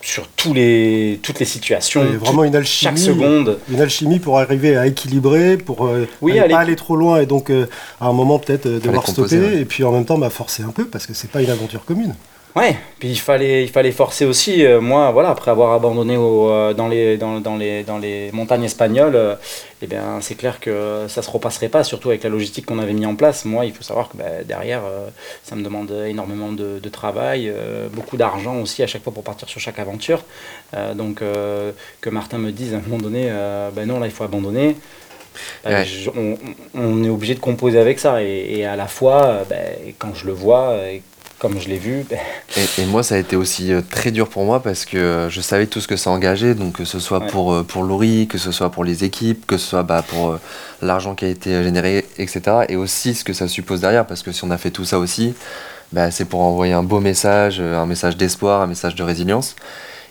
sur 0.00 0.28
tous 0.28 0.54
les, 0.54 1.18
toutes 1.22 1.40
les 1.40 1.44
situations, 1.46 2.02
Il 2.04 2.12
y 2.12 2.14
a 2.14 2.18
vraiment 2.18 2.44
une 2.44 2.54
alchimie. 2.54 2.90
chaque 2.96 2.98
seconde. 2.98 3.58
Une 3.70 3.80
alchimie 3.80 4.20
pour 4.20 4.38
arriver 4.38 4.76
à 4.76 4.86
équilibrer, 4.86 5.56
pour 5.56 5.86
euh, 5.86 6.06
Oui, 6.22 6.32
aller- 6.32 6.40
aller- 6.40 6.54
pas 6.54 6.60
aller 6.60 6.76
trop 6.76 6.96
loin 6.96 7.20
et 7.20 7.26
donc 7.26 7.50
euh, 7.50 7.66
à 8.00 8.06
un 8.06 8.12
moment 8.12 8.38
peut-être 8.38 8.66
euh, 8.66 8.78
devoir 8.80 9.02
composer, 9.02 9.36
stopper 9.38 9.54
ouais. 9.56 9.60
et 9.62 9.64
puis 9.64 9.82
en 9.84 9.92
même 9.92 10.04
temps 10.04 10.16
bah, 10.18 10.30
forcer 10.30 10.62
un 10.62 10.70
peu 10.70 10.84
parce 10.86 11.06
que 11.06 11.14
c'est 11.14 11.30
pas 11.30 11.42
une 11.42 11.50
aventure 11.50 11.84
commune. 11.84 12.14
Ouais, 12.58 12.76
puis 12.98 13.10
il 13.10 13.18
fallait, 13.20 13.62
il 13.62 13.68
fallait 13.68 13.92
forcer 13.92 14.24
aussi. 14.24 14.64
euh, 14.66 14.80
moi, 14.80 15.12
voilà, 15.12 15.28
après 15.30 15.50
avoir 15.52 15.74
abandonné 15.74 16.16
au, 16.16 16.50
euh, 16.50 16.72
dans, 16.74 16.88
les, 16.88 17.16
dans, 17.16 17.38
dans 17.40 17.56
les, 17.56 17.84
dans 17.84 17.98
les 17.98 18.32
montagnes 18.32 18.64
espagnoles, 18.64 19.14
euh, 19.14 19.34
eh 19.80 19.86
bien, 19.86 20.18
c'est 20.22 20.34
clair 20.34 20.58
que 20.58 21.04
ça 21.08 21.22
se 21.22 21.30
repasserait 21.30 21.68
pas, 21.68 21.84
surtout 21.84 22.08
avec 22.08 22.24
la 22.24 22.30
logistique 22.30 22.66
qu'on 22.66 22.80
avait 22.80 22.94
mis 22.94 23.06
en 23.06 23.14
place. 23.14 23.44
Moi, 23.44 23.66
il 23.66 23.72
faut 23.72 23.84
savoir 23.84 24.08
que 24.08 24.16
bah, 24.16 24.42
derrière, 24.44 24.80
ça 25.44 25.54
me 25.54 25.62
demande 25.62 25.92
énormément 26.08 26.50
de, 26.50 26.80
de 26.82 26.88
travail, 26.88 27.52
beaucoup 27.92 28.16
d'argent 28.16 28.56
aussi 28.60 28.82
à 28.82 28.88
chaque 28.88 29.04
fois 29.04 29.12
pour 29.12 29.22
partir 29.22 29.48
sur 29.48 29.60
chaque 29.60 29.78
aventure. 29.78 30.24
Donc, 30.96 31.20
que 32.00 32.10
Martin 32.10 32.38
me 32.38 32.50
dise 32.50 32.74
à 32.74 32.78
un 32.78 32.80
moment 32.80 32.98
donné, 32.98 33.30
ben 33.76 33.86
non, 33.86 34.00
là, 34.00 34.06
il 34.06 34.12
faut 34.12 34.24
abandonner. 34.24 34.74
Bah, 35.62 35.70
Ouais. 35.70 35.84
je- 35.84 36.10
on, 36.10 36.36
on 36.74 37.04
est 37.04 37.08
obligé 37.08 37.34
de 37.34 37.40
composer 37.40 37.78
avec 37.78 38.00
ça 38.00 38.20
et, 38.22 38.56
et 38.56 38.64
à 38.64 38.74
la 38.74 38.88
fois, 38.88 39.44
quand 39.98 40.12
je 40.14 40.26
le 40.26 40.32
vois, 40.32 40.74
et 40.90 41.02
comme 41.38 41.60
je 41.60 41.68
l'ai 41.68 41.78
vu, 41.78 42.04
Et, 42.56 42.82
et 42.82 42.86
moi, 42.86 43.02
ça 43.02 43.14
a 43.14 43.18
été 43.18 43.36
aussi 43.36 43.72
euh, 43.72 43.80
très 43.88 44.10
dur 44.10 44.28
pour 44.28 44.44
moi 44.44 44.60
parce 44.62 44.84
que 44.84 44.96
euh, 44.96 45.30
je 45.30 45.40
savais 45.40 45.66
tout 45.66 45.80
ce 45.80 45.86
que 45.88 45.96
ça 45.96 46.10
engageait, 46.10 46.54
donc 46.54 46.74
que 46.74 46.84
ce 46.84 46.98
soit 46.98 47.20
Ouais. 47.20 47.26
pour, 47.28 47.52
euh, 47.52 47.62
pour 47.62 47.82
Laurie, 47.84 48.26
que 48.26 48.38
ce 48.38 48.50
soit 48.52 48.70
pour 48.70 48.84
les 48.84 49.04
équipes, 49.04 49.46
que 49.46 49.56
ce 49.56 49.66
soit 49.66 49.82
bah, 49.84 50.02
pour 50.06 50.38
l'argent 50.82 51.14
qui 51.14 51.24
a 51.24 51.28
été 51.28 51.62
généré, 51.62 52.04
etc. 52.18 52.40
Et 52.68 52.76
aussi 52.76 53.14
ce 53.14 53.24
que 53.24 53.32
ça 53.32 53.46
suppose 53.48 53.80
derrière, 53.80 54.06
parce 54.06 54.22
que 54.22 54.32
si 54.32 54.44
on 54.44 54.50
a 54.50 54.58
fait 54.58 54.70
tout 54.70 54.84
ça 54.84 54.98
aussi, 54.98 55.34
bah, 55.92 56.10
c'est 56.10 56.24
pour 56.24 56.40
envoyer 56.40 56.72
un 56.74 56.82
beau 56.82 57.00
message, 57.00 57.60
un 57.60 57.86
message 57.86 58.16
d'espoir, 58.16 58.60
un 58.62 58.66
message 58.66 58.94
de 58.94 59.02
résilience. 59.02 59.54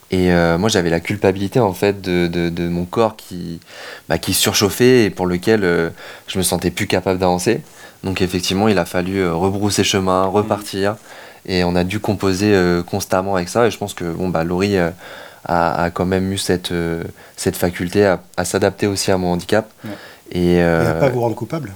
Et 0.09 0.31
euh, 0.31 0.57
moi, 0.57 0.69
j'avais 0.69 0.89
la 0.89 1.01
culpabilité 1.01 1.59
en 1.59 1.73
fait 1.73 2.01
de, 2.01 2.27
de, 2.27 2.49
de 2.49 2.67
mon 2.69 2.85
corps 2.85 3.15
qui, 3.17 3.59
bah, 4.07 4.17
qui 4.17 4.33
surchauffait 4.33 5.03
et 5.05 5.09
pour 5.09 5.25
lequel 5.25 5.63
euh, 5.63 5.89
je 6.27 6.37
me 6.37 6.43
sentais 6.43 6.71
plus 6.71 6.87
capable 6.87 7.19
d'avancer. 7.19 7.61
Donc 8.03 8.21
effectivement, 8.21 8.69
il 8.69 8.77
a 8.77 8.85
fallu 8.85 9.17
euh, 9.17 9.33
rebrousser 9.33 9.83
chemin, 9.83 10.25
repartir. 10.25 10.95
Et 11.45 11.63
on 11.63 11.75
a 11.75 11.83
dû 11.83 11.99
composer 11.99 12.53
euh, 12.53 12.83
constamment 12.83 13.35
avec 13.35 13.49
ça. 13.49 13.67
Et 13.67 13.71
je 13.71 13.77
pense 13.77 13.93
que 13.93 14.05
bon, 14.05 14.29
bah, 14.29 14.43
Laurie 14.43 14.77
euh, 14.77 14.91
a, 15.45 15.83
a 15.83 15.89
quand 15.89 16.05
même 16.05 16.31
eu 16.31 16.37
cette, 16.37 16.71
euh, 16.71 17.03
cette 17.35 17.55
faculté 17.55 18.05
à, 18.05 18.21
à 18.37 18.45
s'adapter 18.45 18.87
aussi 18.87 19.11
à 19.11 19.17
mon 19.17 19.31
handicap. 19.33 19.69
Ouais. 19.83 19.91
Et, 20.31 20.55
Et 20.55 20.61
à 20.61 20.93
pas 20.99 21.09
vous 21.09 21.21
rendre 21.21 21.35
coupable. 21.35 21.73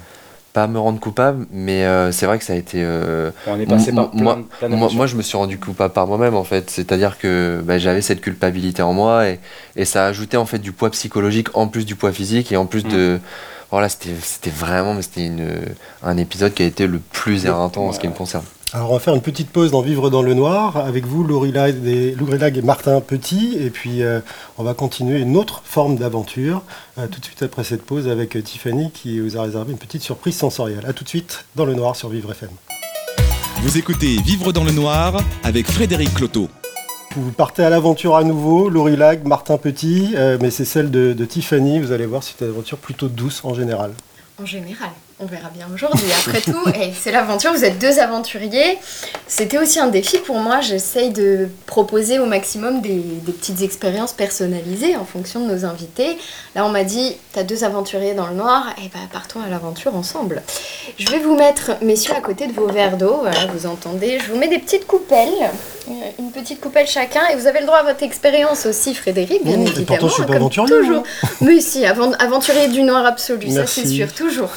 Pas 0.54 0.68
me 0.68 0.78
rendre 0.80 1.00
coupable, 1.00 1.46
mais 1.52 1.86
euh, 1.86 2.12
c'est 2.12 2.26
vrai 2.26 2.38
que 2.38 2.44
ça 2.44 2.54
a 2.54 2.56
été. 2.58 2.78
euh, 2.84 3.32
On 3.48 3.60
est 3.60 3.66
passé 3.66 3.90
M- 3.90 3.96
par 3.96 4.12
plein, 4.12 4.22
moi- 4.24 4.40
plein 4.60 4.70
moi, 4.70 5.08
je 5.08 5.16
me 5.16 5.22
suis 5.22 5.38
rendu 5.38 5.58
coupable 5.58 5.94
par 5.94 6.08
moi-même 6.08 6.36
en 6.36 6.44
fait. 6.44 6.70
C'est-à-dire 6.70 7.18
que 7.18 7.62
bah, 7.64 7.78
j'avais 7.78 8.02
cette 8.02 8.22
culpabilité 8.22 8.82
en 8.82 8.94
moi 8.94 9.28
et, 9.30 9.40
et 9.76 9.86
ça 9.86 10.06
a 10.06 10.08
ajouté 10.10 10.38
en 10.38 10.46
fait 10.46 10.60
du 10.60 10.72
poids 10.72 10.90
psychologique 10.92 11.48
en 11.56 11.68
plus 11.68 11.86
du 11.86 11.96
poids 11.96 12.12
physique 12.12 12.52
et 12.52 12.58
en 12.58 12.66
plus 12.66 12.84
Mm. 12.86 12.90
de. 12.90 13.20
Voilà, 13.72 13.88
c'était 13.88 14.10
c'était 14.22 14.50
vraiment 14.50 14.94
mais 14.94 15.02
c'était 15.02 15.26
une- 15.26 15.48
un 16.04 16.18
épisode 16.18 16.54
qui 16.54 16.64
a 16.64 16.66
été 16.66 16.88
le 16.88 17.00
plus 17.00 17.46
éreintant 17.46 17.86
en 17.88 17.92
ce 17.94 18.00
qui 18.00 18.08
me 18.10 18.14
concerne. 18.14 18.44
Alors 18.74 18.92
on 18.92 18.94
va 18.94 19.00
faire 19.00 19.16
une 19.16 19.22
petite 19.22 19.50
pause 19.50 19.72
dans 19.72 19.82
Vivre 19.82 20.10
dans 20.10 20.22
le 20.22 20.34
Noir 20.34 20.78
avec 20.78 21.06
vous, 21.06 21.26
Laurie 21.26 21.52
Lag 21.52 21.86
et, 21.86 22.16
Laurie 22.16 22.38
Lag 22.38 22.58
et 22.58 22.62
Martin 22.62 23.02
Petit. 23.02 23.58
Et 23.60 23.70
puis 23.70 24.02
euh, 24.02 24.22
on 24.58 24.64
va 24.64 24.74
continuer 24.74 25.20
une 25.20 25.36
autre 25.36 25.62
forme 25.66 25.98
d'aventure 25.98 26.62
euh, 26.98 27.08
tout 27.08 27.20
de 27.20 27.26
suite 27.26 27.44
après 27.44 27.66
cette 27.66 27.84
pause 27.84 28.08
avec 28.08 28.38
euh, 28.38 28.42
Tiffany 28.42 28.92
qui 28.92 29.20
vous 29.20 29.38
a 29.38 29.42
réservé 29.42 29.74
une 29.74 29.78
petite 29.78 30.04
surprise 30.04 30.38
sensorielle. 30.38 30.86
A 30.88 30.94
tout 30.94 31.04
de 31.04 31.10
suite 31.10 31.46
dans 31.56 31.66
le 31.66 31.74
Noir 31.74 31.98
sur 31.98 32.08
Vivre 32.08 32.32
FM. 32.32 32.50
Vous 33.62 33.78
écoutez 33.78 34.16
Vivre 34.22 34.52
dans 34.54 34.64
le 34.64 34.72
noir 34.72 35.22
avec 35.44 35.68
Frédéric 35.68 36.14
Cloteau. 36.16 36.48
Vous 37.16 37.32
partez 37.32 37.64
à 37.64 37.70
l'aventure 37.70 38.16
à 38.16 38.24
nouveau, 38.24 38.70
Laurie 38.70 38.96
Lag, 38.96 39.28
Martin 39.28 39.58
Petit, 39.58 40.14
euh, 40.16 40.38
mais 40.42 40.50
c'est 40.50 40.66
celle 40.66 40.90
de, 40.90 41.12
de 41.12 41.26
Tiffany. 41.26 41.80
Vous 41.80 41.92
allez 41.92 42.06
voir, 42.06 42.24
c'est 42.24 42.40
une 42.40 42.50
aventure 42.50 42.78
plutôt 42.78 43.10
douce 43.10 43.44
en 43.44 43.54
général. 43.54 43.92
En 44.42 44.46
général, 44.46 44.90
on 45.22 45.26
verra 45.26 45.50
bien 45.50 45.68
aujourd'hui. 45.74 46.06
Après 46.20 46.42
tout, 46.52 46.64
c'est 47.00 47.12
l'aventure, 47.12 47.54
vous 47.54 47.64
êtes 47.64 47.78
deux 47.80 48.00
aventuriers. 48.00 48.78
C'était 49.28 49.58
aussi 49.58 49.80
un 49.80 49.88
défi 49.88 50.18
pour 50.18 50.38
moi. 50.40 50.62
J'essaye 50.62 51.12
de 51.12 51.48
proposer 51.68 52.20
au 52.20 52.26
maximum 52.26 52.82
des, 52.82 52.96
des 52.96 53.32
petites 53.32 53.62
expériences 53.62 54.14
personnalisées 54.14 54.96
en 54.96 55.06
fonction 55.06 55.46
de 55.46 55.54
nos 55.54 55.66
invités. 55.66 56.18
Là, 56.56 56.66
on 56.66 56.70
m'a 56.70 56.84
dit, 56.84 57.16
t'as 57.34 57.44
deux 57.44 57.64
aventuriers 57.64 58.14
dans 58.14 58.28
le 58.28 58.34
noir, 58.36 58.74
et 58.80 58.90
ben 58.90 59.00
partons 59.12 59.42
à 59.42 59.48
l'aventure 59.50 59.96
ensemble. 59.96 60.42
Je 60.98 61.10
vais 61.12 61.20
vous 61.20 61.36
mettre, 61.36 61.72
messieurs, 61.82 62.14
à 62.16 62.22
côté 62.22 62.48
de 62.48 62.54
vos 62.54 62.68
verres 62.68 62.98
d'eau. 62.98 63.18
Voilà, 63.22 63.46
vous 63.54 63.66
entendez. 63.68 64.20
Je 64.20 64.32
vous 64.32 64.38
mets 64.38 64.48
des 64.48 64.60
petites 64.60 64.88
coupelles, 64.88 65.30
euh, 65.90 65.92
une 66.20 66.32
petite 66.32 66.60
coupelle 66.60 66.88
chacun, 66.88 67.22
et 67.32 67.36
vous 67.36 67.48
avez 67.48 67.60
le 67.60 67.66
droit 67.68 67.78
à 67.80 67.84
votre 67.84 68.04
expérience 68.04 68.66
aussi, 68.66 68.94
Frédéric, 68.96 69.44
bien 69.44 69.58
Mmh, 69.58 69.62
et 69.62 69.68
évidemment. 69.68 69.86
pourtant, 69.86 70.08
je 70.08 70.14
suis 70.14 70.22
pas 70.24 70.28
comme 70.28 70.36
aventurier, 70.38 70.68
Toujours. 70.76 71.04
Mais 71.42 71.60
si, 71.62 71.86
avant- 71.86 72.12
aventurier 72.14 72.68
du 72.70 72.82
noir 72.84 73.06
absolu, 73.06 73.50
ça 73.52 73.68
c'est 73.68 73.86
sûr, 73.86 74.12
toujours. 74.14 74.50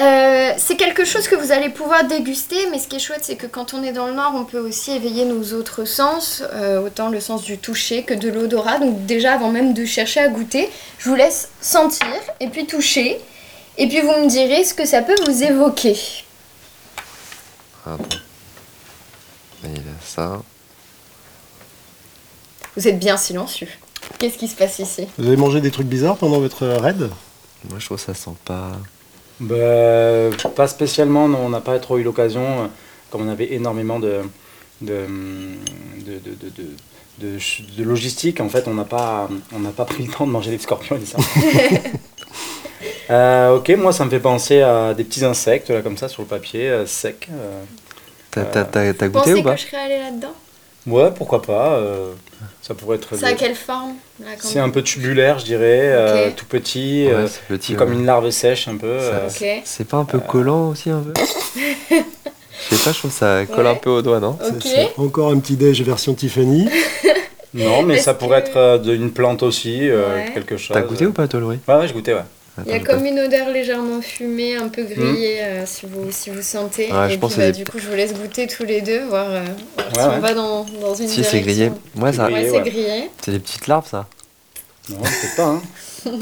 Euh, 0.00 0.52
c'est 0.58 0.76
quelque 0.76 1.04
chose 1.04 1.28
que 1.28 1.36
vous 1.36 1.52
allez 1.52 1.68
pouvoir 1.68 2.04
déguster, 2.04 2.56
mais 2.70 2.80
ce 2.80 2.88
qui 2.88 2.96
est 2.96 3.00
chouette, 3.00 3.20
c'est 3.22 3.36
que 3.36 3.46
quand 3.46 3.74
on 3.74 3.82
est 3.84 3.92
dans 3.92 4.06
le 4.06 4.12
noir, 4.12 4.32
on 4.34 4.44
peut 4.44 4.58
aussi 4.58 4.90
éveiller 4.90 5.24
nos 5.24 5.52
autres 5.52 5.84
sens, 5.84 6.42
euh, 6.52 6.84
autant 6.84 7.10
le 7.10 7.20
sens 7.20 7.42
du 7.42 7.58
toucher 7.58 8.02
que 8.02 8.12
de 8.12 8.28
l'odorat. 8.28 8.78
Donc 8.80 9.06
déjà, 9.06 9.34
avant 9.34 9.50
même 9.50 9.72
de 9.72 9.84
chercher 9.84 10.20
à 10.20 10.28
goûter, 10.28 10.68
je 10.98 11.08
vous 11.08 11.14
laisse 11.14 11.48
sentir 11.60 12.08
et 12.40 12.48
puis 12.48 12.66
toucher, 12.66 13.20
et 13.78 13.86
puis 13.86 14.00
vous 14.00 14.12
me 14.12 14.28
direz 14.28 14.64
ce 14.64 14.74
que 14.74 14.84
ça 14.84 15.00
peut 15.00 15.14
vous 15.26 15.44
évoquer. 15.44 15.96
Attends. 17.86 18.18
Il 19.62 19.74
y 19.74 19.78
a 19.78 19.80
ça. 20.04 20.42
Vous 22.76 22.88
êtes 22.88 22.98
bien 22.98 23.16
silencieux. 23.16 23.68
Qu'est-ce 24.18 24.38
qui 24.38 24.48
se 24.48 24.56
passe 24.56 24.80
ici? 24.80 25.06
Vous 25.16 25.26
avez 25.26 25.36
mangé 25.36 25.60
des 25.60 25.70
trucs 25.70 25.86
bizarres 25.86 26.16
pendant 26.16 26.40
votre 26.40 26.66
raid? 26.66 27.10
Moi 27.70 27.78
je 27.78 27.86
trouve 27.86 27.98
que 27.98 28.04
ça 28.04 28.14
sent 28.14 28.34
pas. 28.44 28.72
Bah, 29.40 30.30
pas 30.54 30.68
spécialement, 30.68 31.28
non, 31.28 31.38
on 31.44 31.48
n'a 31.50 31.60
pas 31.60 31.78
trop 31.78 31.98
eu 31.98 32.02
l'occasion, 32.02 32.42
euh, 32.64 32.66
comme 33.10 33.26
on 33.26 33.30
avait 33.30 33.52
énormément 33.52 33.98
de, 33.98 34.20
de, 34.80 35.06
de, 36.06 36.12
de, 36.18 36.30
de, 36.30 36.48
de- 36.56 36.76
de 37.18 37.38
ch- 37.38 37.62
de 37.76 37.84
logistique, 37.84 38.40
en 38.40 38.48
fait, 38.48 38.66
on 38.68 38.74
n'a 38.74 38.84
pas, 38.84 39.28
on 39.54 39.60
n'a 39.60 39.70
pas 39.70 39.84
pris 39.84 40.04
le 40.04 40.12
temps 40.12 40.26
de 40.26 40.32
manger 40.32 40.50
des 40.50 40.58
scorpions 40.58 40.96
et 40.96 40.98
des 41.00 41.06
serpents. 41.06 41.24
Euh, 43.10 43.56
ok, 43.56 43.68
moi 43.78 43.92
ça 43.92 44.04
me 44.04 44.10
fait 44.10 44.20
penser 44.20 44.62
à 44.62 44.94
des 44.94 45.04
petits 45.04 45.24
insectes, 45.24 45.70
là, 45.70 45.82
comme 45.82 45.96
ça, 45.98 46.08
sur 46.08 46.22
le 46.22 46.28
papier, 46.28 46.68
euh, 46.68 46.86
secs. 46.86 47.28
euh. 47.32 47.62
T'as 48.98 49.08
goûté 49.08 49.34
ou 49.34 49.42
pas? 49.42 49.54
que 49.54 49.60
je 49.60 49.66
serais 49.66 49.76
allée 49.76 49.98
là-dedans? 49.98 50.34
Ouais, 50.86 51.10
pourquoi 51.16 51.40
pas, 51.40 51.72
euh, 51.76 52.12
ça 52.60 52.74
pourrait 52.74 52.96
être... 52.96 53.16
C'est 53.16 53.24
à 53.24 53.30
des- 53.30 53.36
quelle 53.36 53.54
forme 53.54 53.94
C'est 54.38 54.58
un 54.58 54.68
peu 54.68 54.82
tubulaire, 54.82 55.38
je 55.38 55.44
dirais, 55.46 55.80
euh, 55.82 56.30
tout 56.36 56.44
petit, 56.44 57.06
Ouais, 57.06 57.12
euh, 57.14 57.26
c'est 57.28 57.40
petit. 57.48 57.74
comme 57.74 57.90
ouais. 57.90 57.96
une 57.96 58.04
larve 58.04 58.28
sèche 58.30 58.68
un 58.68 58.76
peu. 58.76 58.98
Ça- 59.00 59.44
euh. 59.44 59.58
C'est 59.64 59.88
pas 59.88 59.96
un 59.96 60.04
peu 60.04 60.18
collant 60.18 60.68
aussi 60.68 60.90
un 60.90 61.00
peu 61.00 61.12
Je 62.70 62.76
sais 62.76 62.84
pas, 62.84 62.92
je 62.92 62.98
trouve 62.98 63.10
que 63.10 63.16
ça 63.16 63.44
colle 63.46 63.64
Ouais. 63.64 63.70
un 63.70 63.74
peu 63.76 63.90
au 63.90 64.02
doigt, 64.02 64.20
non? 64.20 64.38
C'est- 64.62 64.92
Encore 64.98 65.30
un 65.32 65.38
petit 65.38 65.56
déj 65.56 65.82
version 65.82 66.14
Tiffany. 66.14 66.68
Non, 67.56 67.84
mais 67.84 67.98
ça 67.98 68.14
pourrait 68.14 68.42
que- 68.42 68.48
être 68.48 68.82
d'une 68.82 69.12
plante 69.12 69.44
aussi, 69.44 69.88
euh, 69.88 70.12
Ouais. 70.24 70.32
quelque 70.34 70.56
chose. 70.56 70.70
T'as 70.74 70.80
goûté 70.82 71.06
ou 71.06 71.12
pas 71.12 71.28
toi, 71.28 71.38
Laurie? 71.38 71.60
Ouais, 71.68 71.74
ouais, 71.76 71.86
je 71.86 71.92
goûtais, 71.92 72.12
ouais. 72.12 72.24
Il 72.66 72.70
y 72.70 72.74
a 72.74 72.78
comme 72.78 73.04
une 73.04 73.18
odeur 73.18 73.48
légèrement 73.50 74.00
fumée, 74.00 74.54
un 74.56 74.68
peu 74.68 74.84
grillée, 74.84 75.38
euh, 75.42 75.62
si, 75.66 75.86
vous, 75.86 76.12
si 76.12 76.30
vous 76.30 76.40
sentez. 76.42 76.92
Ouais, 76.92 77.06
et 77.06 77.08
puis, 77.08 77.16
bah, 77.16 77.28
c'est- 77.30 77.52
du 77.52 77.64
coup, 77.64 77.78
je 77.80 77.88
vous 77.88 77.96
laisse 77.96 78.14
goûter 78.14 78.46
tous 78.46 78.64
les 78.64 78.80
deux, 78.80 79.04
voir, 79.06 79.26
euh, 79.28 79.44
si 79.92 79.98
Ouais, 79.98 80.04
on 80.16 80.20
va 80.20 80.34
dans, 80.34 80.64
dans 80.80 80.94
une 80.94 81.08
Si 81.08 81.16
direction. 81.16 81.24
c'est 81.30 81.40
grillé. 81.40 81.72
Ouais, 81.96 82.12
ça, 82.12 82.26
C'est 82.28 82.32
Ouais, 82.50 82.60
grillé, 82.60 83.10
c'est 83.18 83.24
c'est 83.24 83.30
des 83.32 83.38
petites 83.40 83.66
larves 83.66 83.88
ça 83.90 84.06
Non, 84.88 84.98
peut-être 84.98 85.36
pas, 85.36 85.42
hein. 85.46 85.62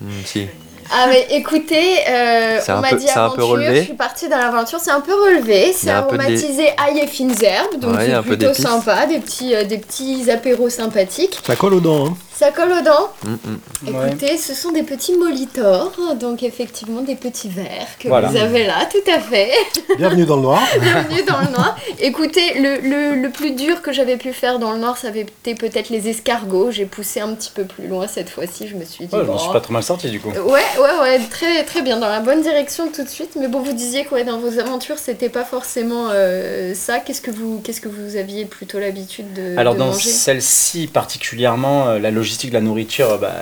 Hmm, 0.00 0.08
Si. 0.24 0.46
Ah 0.92 1.06
mais 1.08 1.26
écoutez, 1.30 1.98
euh, 2.08 2.58
C'est 2.60 2.72
on 2.72 2.80
m'a 2.80 2.94
dit 2.94 3.04
c'est 3.06 3.10
un 3.12 3.28
peu 3.30 3.42
aventure, 3.42 3.48
relevé. 3.50 3.76
je 3.80 3.84
suis 3.84 3.92
partie 3.94 4.28
dans 4.28 4.38
l'aventure, 4.38 4.80
c'est 4.80 4.90
un 4.90 5.00
peu 5.00 5.12
relevé, 5.14 5.72
c'est 5.72 5.90
aromatisé 5.90 6.64
ail 6.84 6.98
et 6.98 7.06
fines 7.06 7.34
herbes, 7.44 7.78
donc 7.78 7.96
c'est 8.00 8.20
plutôt 8.22 8.52
sympa, 8.54 9.06
des 9.06 9.20
petits, 9.20 9.54
euh, 9.54 9.62
des 9.64 9.78
petits 9.78 10.28
apéros 10.30 10.68
sympathiques. 10.68 11.38
Ça 11.46 11.54
colle 11.54 11.74
aux 11.74 11.80
dents. 11.80 12.06
hein. 12.08 12.16
Ça 12.40 12.52
colle 12.52 12.72
aux 12.72 12.80
dents. 12.82 13.10
Hmm, 13.22 13.34
hmm. 13.34 13.94
Ouais. 13.94 14.08
Écoutez, 14.08 14.38
ce 14.38 14.54
sont 14.54 14.72
des 14.72 14.82
petits 14.82 15.14
molitors, 15.14 15.92
donc 16.18 16.42
effectivement 16.42 17.02
des 17.02 17.14
petits 17.14 17.50
verres 17.50 17.98
que 17.98 18.08
Voilà. 18.08 18.28
vous 18.28 18.36
avez 18.38 18.64
là, 18.64 18.88
tout 18.90 19.10
à 19.12 19.20
fait. 19.20 19.50
Bienvenue 19.98 20.24
dans 20.24 20.36
le 20.36 20.42
noir. 20.42 20.62
Bienvenue 20.80 21.22
dans 21.24 21.38
le 21.38 21.50
noir. 21.50 21.76
Écoutez, 21.98 22.54
le, 22.58 22.78
le, 22.80 23.20
le 23.20 23.28
plus 23.30 23.50
dur 23.50 23.82
que 23.82 23.92
j'avais 23.92 24.16
pu 24.16 24.32
faire 24.32 24.58
dans 24.58 24.72
le 24.72 24.78
noir, 24.78 24.96
ça 24.96 25.08
avait 25.08 25.20
été 25.20 25.54
peut-être 25.54 25.90
les 25.90 26.08
escargots. 26.08 26.70
J'ai 26.70 26.86
poussé 26.86 27.20
un 27.20 27.34
petit 27.34 27.50
peu 27.54 27.64
plus 27.64 27.86
loin 27.86 28.06
cette 28.06 28.30
fois-ci. 28.30 28.68
Je 28.68 28.74
me 28.76 28.86
suis 28.86 29.04
dit, 29.04 29.14
Ouais, 29.14 29.20
je 29.20 29.26
bon, 29.26 29.34
m'en 29.34 29.38
suis 29.38 29.52
pas 29.52 29.60
trop 29.60 29.74
mal 29.74 29.82
sorti 29.82 30.08
du 30.08 30.18
coup. 30.18 30.30
Ouais, 30.30 30.62
ouais, 30.78 30.98
ouais, 31.02 31.20
très, 31.30 31.62
très 31.64 31.82
bien, 31.82 31.98
dans 31.98 32.08
la 32.08 32.20
bonne 32.20 32.40
direction 32.40 32.88
tout 32.90 33.04
de 33.04 33.08
suite. 33.10 33.36
Mais 33.38 33.48
bon, 33.48 33.60
vous 33.60 33.74
disiez 33.74 34.06
que 34.06 34.14
ouais, 34.14 34.24
dans 34.24 34.38
vos 34.38 34.58
aventures, 34.58 34.96
c'était 34.98 35.28
pas 35.28 35.44
forcément 35.44 36.06
euh, 36.10 36.72
ça. 36.72 37.00
Qu'est-ce 37.00 37.20
que 37.20 37.30
vous, 37.30 37.60
qu'est-ce 37.62 37.82
que 37.82 37.88
vous 37.88 38.16
aviez 38.16 38.46
plutôt 38.46 38.78
l'habitude 38.78 39.30
de, 39.34 39.58
Alors 39.58 39.74
de 39.74 39.80
dans 39.80 39.92
celle-ci 39.92 40.86
particulièrement, 40.86 41.88
euh, 41.88 41.98
la 41.98 42.10
logistique 42.30 42.50
de 42.50 42.54
la 42.54 42.60
nourriture, 42.60 43.18
bah, 43.18 43.32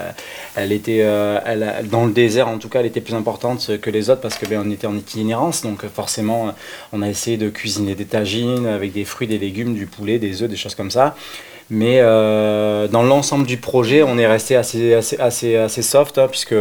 elle 0.57 0.73
était, 0.73 1.01
euh, 1.03 1.39
elle 1.45 1.87
dans 1.91 2.07
le 2.07 2.13
désert 2.13 2.49
en 2.49 2.57
tout 2.57 2.71
cas, 2.71 2.81
elle 2.81 2.87
était 2.87 3.03
plus 3.03 3.15
importante 3.15 3.79
que 3.83 3.91
les 3.91 4.09
autres 4.09 4.23
parce 4.23 4.39
que 4.39 4.47
ben, 4.47 4.63
on 4.65 4.71
était 4.71 4.87
en 4.87 4.97
itinérance, 4.97 5.61
donc 5.61 5.87
forcément, 5.95 6.55
on 6.95 7.03
a 7.03 7.09
essayé 7.09 7.37
de 7.37 7.51
cuisiner 7.51 7.95
des 7.95 8.07
tagines 8.07 8.67
avec 8.67 8.93
des 8.93 9.05
fruits, 9.05 9.29
des 9.29 9.37
légumes, 9.37 9.75
du 9.75 9.87
poulet, 9.87 10.19
des 10.19 10.43
œufs, 10.43 10.49
des 10.49 10.57
choses 10.57 10.75
comme 10.75 10.91
ça. 10.91 11.15
Mais 11.69 11.99
euh, 12.01 12.89
dans 12.89 13.03
l'ensemble 13.03 13.47
du 13.47 13.59
projet, 13.59 14.03
on 14.03 14.17
est 14.17 14.27
resté 14.27 14.57
assez, 14.57 14.95
assez, 14.95 15.19
assez, 15.19 15.57
assez 15.57 15.83
soft 15.83 16.17
hein, 16.17 16.29
puisque 16.31 16.55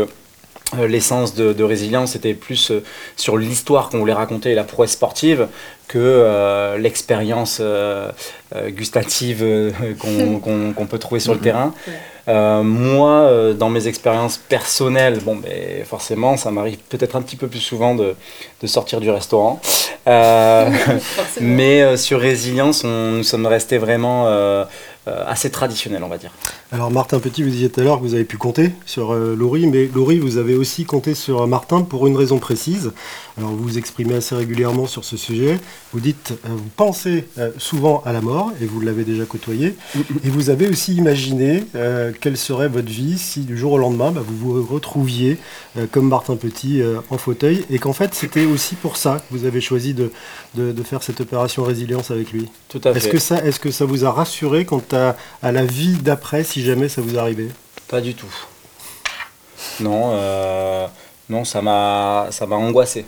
euh, 0.75 0.85
l'essence 0.85 1.33
de, 1.33 1.53
de 1.53 1.63
résilience 1.63 2.17
était 2.17 2.33
plus 2.33 2.73
sur 3.15 3.37
l'histoire 3.37 3.87
qu'on 3.87 3.99
voulait 3.99 4.11
raconter 4.11 4.51
et 4.51 4.55
la 4.55 4.65
prouesse 4.65 4.91
sportive 4.91 5.47
que 5.87 5.97
euh, 5.97 6.77
l'expérience 6.77 7.59
euh, 7.61 8.11
gustative 8.67 9.45
qu'on 9.99 10.85
peut 10.85 10.99
trouver 10.99 11.21
sur 11.21 11.33
le 11.33 11.39
terrain. 11.39 11.73
Ouais. 11.87 11.93
Euh, 12.27 12.61
moi, 12.61 13.21
euh, 13.21 13.53
dans 13.53 13.69
mes 13.69 13.87
expériences 13.87 14.37
personnelles, 14.37 15.19
bon, 15.23 15.35
ben, 15.35 15.85
forcément, 15.85 16.35
ça 16.35 16.51
m'arrive 16.51 16.77
peut-être 16.89 17.15
un 17.15 17.21
petit 17.21 17.37
peu 17.37 17.47
plus 17.47 17.59
souvent 17.59 17.95
de, 17.95 18.15
de 18.61 18.67
sortir 18.67 18.99
du 18.99 19.09
restaurant. 19.09 19.61
Euh, 20.07 20.69
mais 21.41 21.81
euh, 21.81 21.97
sur 21.97 22.19
Résilience, 22.19 22.83
on, 22.83 23.11
nous 23.11 23.23
sommes 23.23 23.45
restés 23.45 23.77
vraiment 23.77 24.25
euh, 24.27 24.65
assez 25.25 25.49
traditionnels, 25.49 26.03
on 26.03 26.07
va 26.09 26.17
dire. 26.17 26.31
Alors 26.71 26.91
Martin 26.91 27.19
Petit, 27.19 27.43
vous 27.43 27.49
disiez 27.49 27.69
tout 27.69 27.79
à 27.79 27.83
l'heure 27.83 27.97
que 27.99 28.03
vous 28.03 28.13
avez 28.13 28.25
pu 28.25 28.37
compter 28.37 28.71
sur 28.85 29.13
euh, 29.13 29.35
Laurie, 29.35 29.67
mais 29.67 29.89
Laurie, 29.93 30.19
vous 30.19 30.37
avez 30.37 30.55
aussi 30.55 30.85
compté 30.85 31.13
sur 31.15 31.41
euh, 31.43 31.47
Martin 31.47 31.81
pour 31.81 32.07
une 32.07 32.17
raison 32.17 32.39
précise. 32.39 32.91
Alors 33.37 33.51
vous 33.51 33.63
vous 33.63 33.77
exprimez 33.77 34.15
assez 34.15 34.35
régulièrement 34.35 34.87
sur 34.87 35.05
ce 35.05 35.15
sujet. 35.15 35.59
Vous 35.93 35.99
dites, 35.99 36.31
euh, 36.45 36.49
vous 36.49 36.69
pensez 36.75 37.25
euh, 37.37 37.51
souvent 37.57 38.01
à 38.05 38.11
la 38.11 38.21
mort, 38.21 38.51
et 38.61 38.65
vous 38.65 38.81
l'avez 38.81 39.03
déjà 39.03 39.25
côtoyé, 39.25 39.75
et 40.23 40.29
vous 40.29 40.49
avez 40.49 40.67
aussi 40.67 40.95
imaginé 40.95 41.63
euh, 41.75 42.11
quelle 42.19 42.35
serait 42.37 42.67
votre 42.67 42.89
vie 42.89 43.17
si 43.17 43.41
du 43.41 43.57
jour 43.57 43.73
au 43.73 43.77
lendemain, 43.77 44.11
bah, 44.11 44.21
vous 44.25 44.35
vous 44.61 44.65
retrouviez 44.73 45.37
euh, 45.77 45.85
comme 45.91 46.07
Martin 46.09 46.35
Petit 46.35 46.81
euh, 46.81 46.97
en 47.09 47.17
fauteuil, 47.17 47.63
et 47.69 47.79
qu'en 47.79 47.93
fait 47.93 48.13
c'était 48.13 48.45
aussi 48.45 48.75
pour 48.75 48.97
ça 48.97 49.19
que 49.19 49.37
vous 49.37 49.45
avez 49.45 49.61
choisi 49.61 49.93
de, 49.93 50.11
de- 50.55 50.71
de 50.71 50.83
faire 50.83 51.01
cette 51.03 51.21
opération 51.21 51.63
résilience 51.63 52.11
avec 52.11 52.31
lui? 52.31 52.49
Tout 52.69 52.81
à 52.83 52.91
Est-ce 52.91 53.07
que, 53.07 53.19
ça, 53.19 53.43
est-ce 53.45 53.59
que 53.59 53.71
ça 53.71 53.85
vous 53.85 54.03
a 54.05 54.11
rassuré 54.11 54.65
quant 54.65 54.81
à, 54.91 54.96
à 55.43 55.51
la 55.51 55.65
vie 55.65 55.93
d'après 56.01 56.43
si 56.43 56.63
jamais 56.63 56.89
ça 56.89 57.01
vous 57.01 57.17
arrivait 57.17 57.49
Pas 57.87 58.01
du 58.01 58.13
tout. 58.13 58.33
Non, 59.79 60.11
euh, 60.13 60.87
non, 61.29 61.43
ça 61.45 61.61
m'a, 61.61 62.27
ça 62.31 62.45
m'a 62.45 62.55
angoissé 62.55 63.05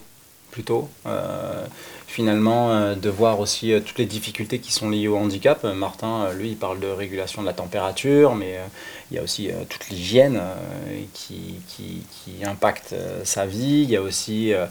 plutôt. 0.51 0.89
Euh, 1.05 1.65
finalement 2.07 2.71
euh, 2.71 2.95
de 2.95 3.07
voir 3.09 3.39
aussi 3.39 3.71
euh, 3.71 3.79
toutes 3.81 3.99
les 3.99 4.05
difficultés 4.07 4.57
qui 4.57 4.71
sont 4.71 4.89
liées 4.89 5.07
au 5.07 5.15
handicap. 5.17 5.59
Euh, 5.63 5.73
Martin, 5.75 6.23
euh, 6.25 6.33
lui, 6.33 6.49
il 6.49 6.57
parle 6.57 6.79
de 6.79 6.87
régulation 6.87 7.41
de 7.43 7.47
la 7.47 7.53
température, 7.53 8.33
mais 8.35 8.57
euh, 8.57 8.65
il 9.11 9.17
y 9.17 9.19
a 9.19 9.23
aussi 9.23 9.49
euh, 9.51 9.53
toute 9.69 9.89
l'hygiène 9.89 10.37
euh, 10.41 11.01
qui, 11.13 11.61
qui, 11.67 12.01
qui 12.25 12.43
impacte 12.45 12.93
euh, 12.93 13.21
sa 13.23 13.45
vie. 13.45 13.83
Il 13.83 13.91
y 13.91 13.95
a 13.95 14.01
aussi 14.01 14.53
euh, 14.53 14.65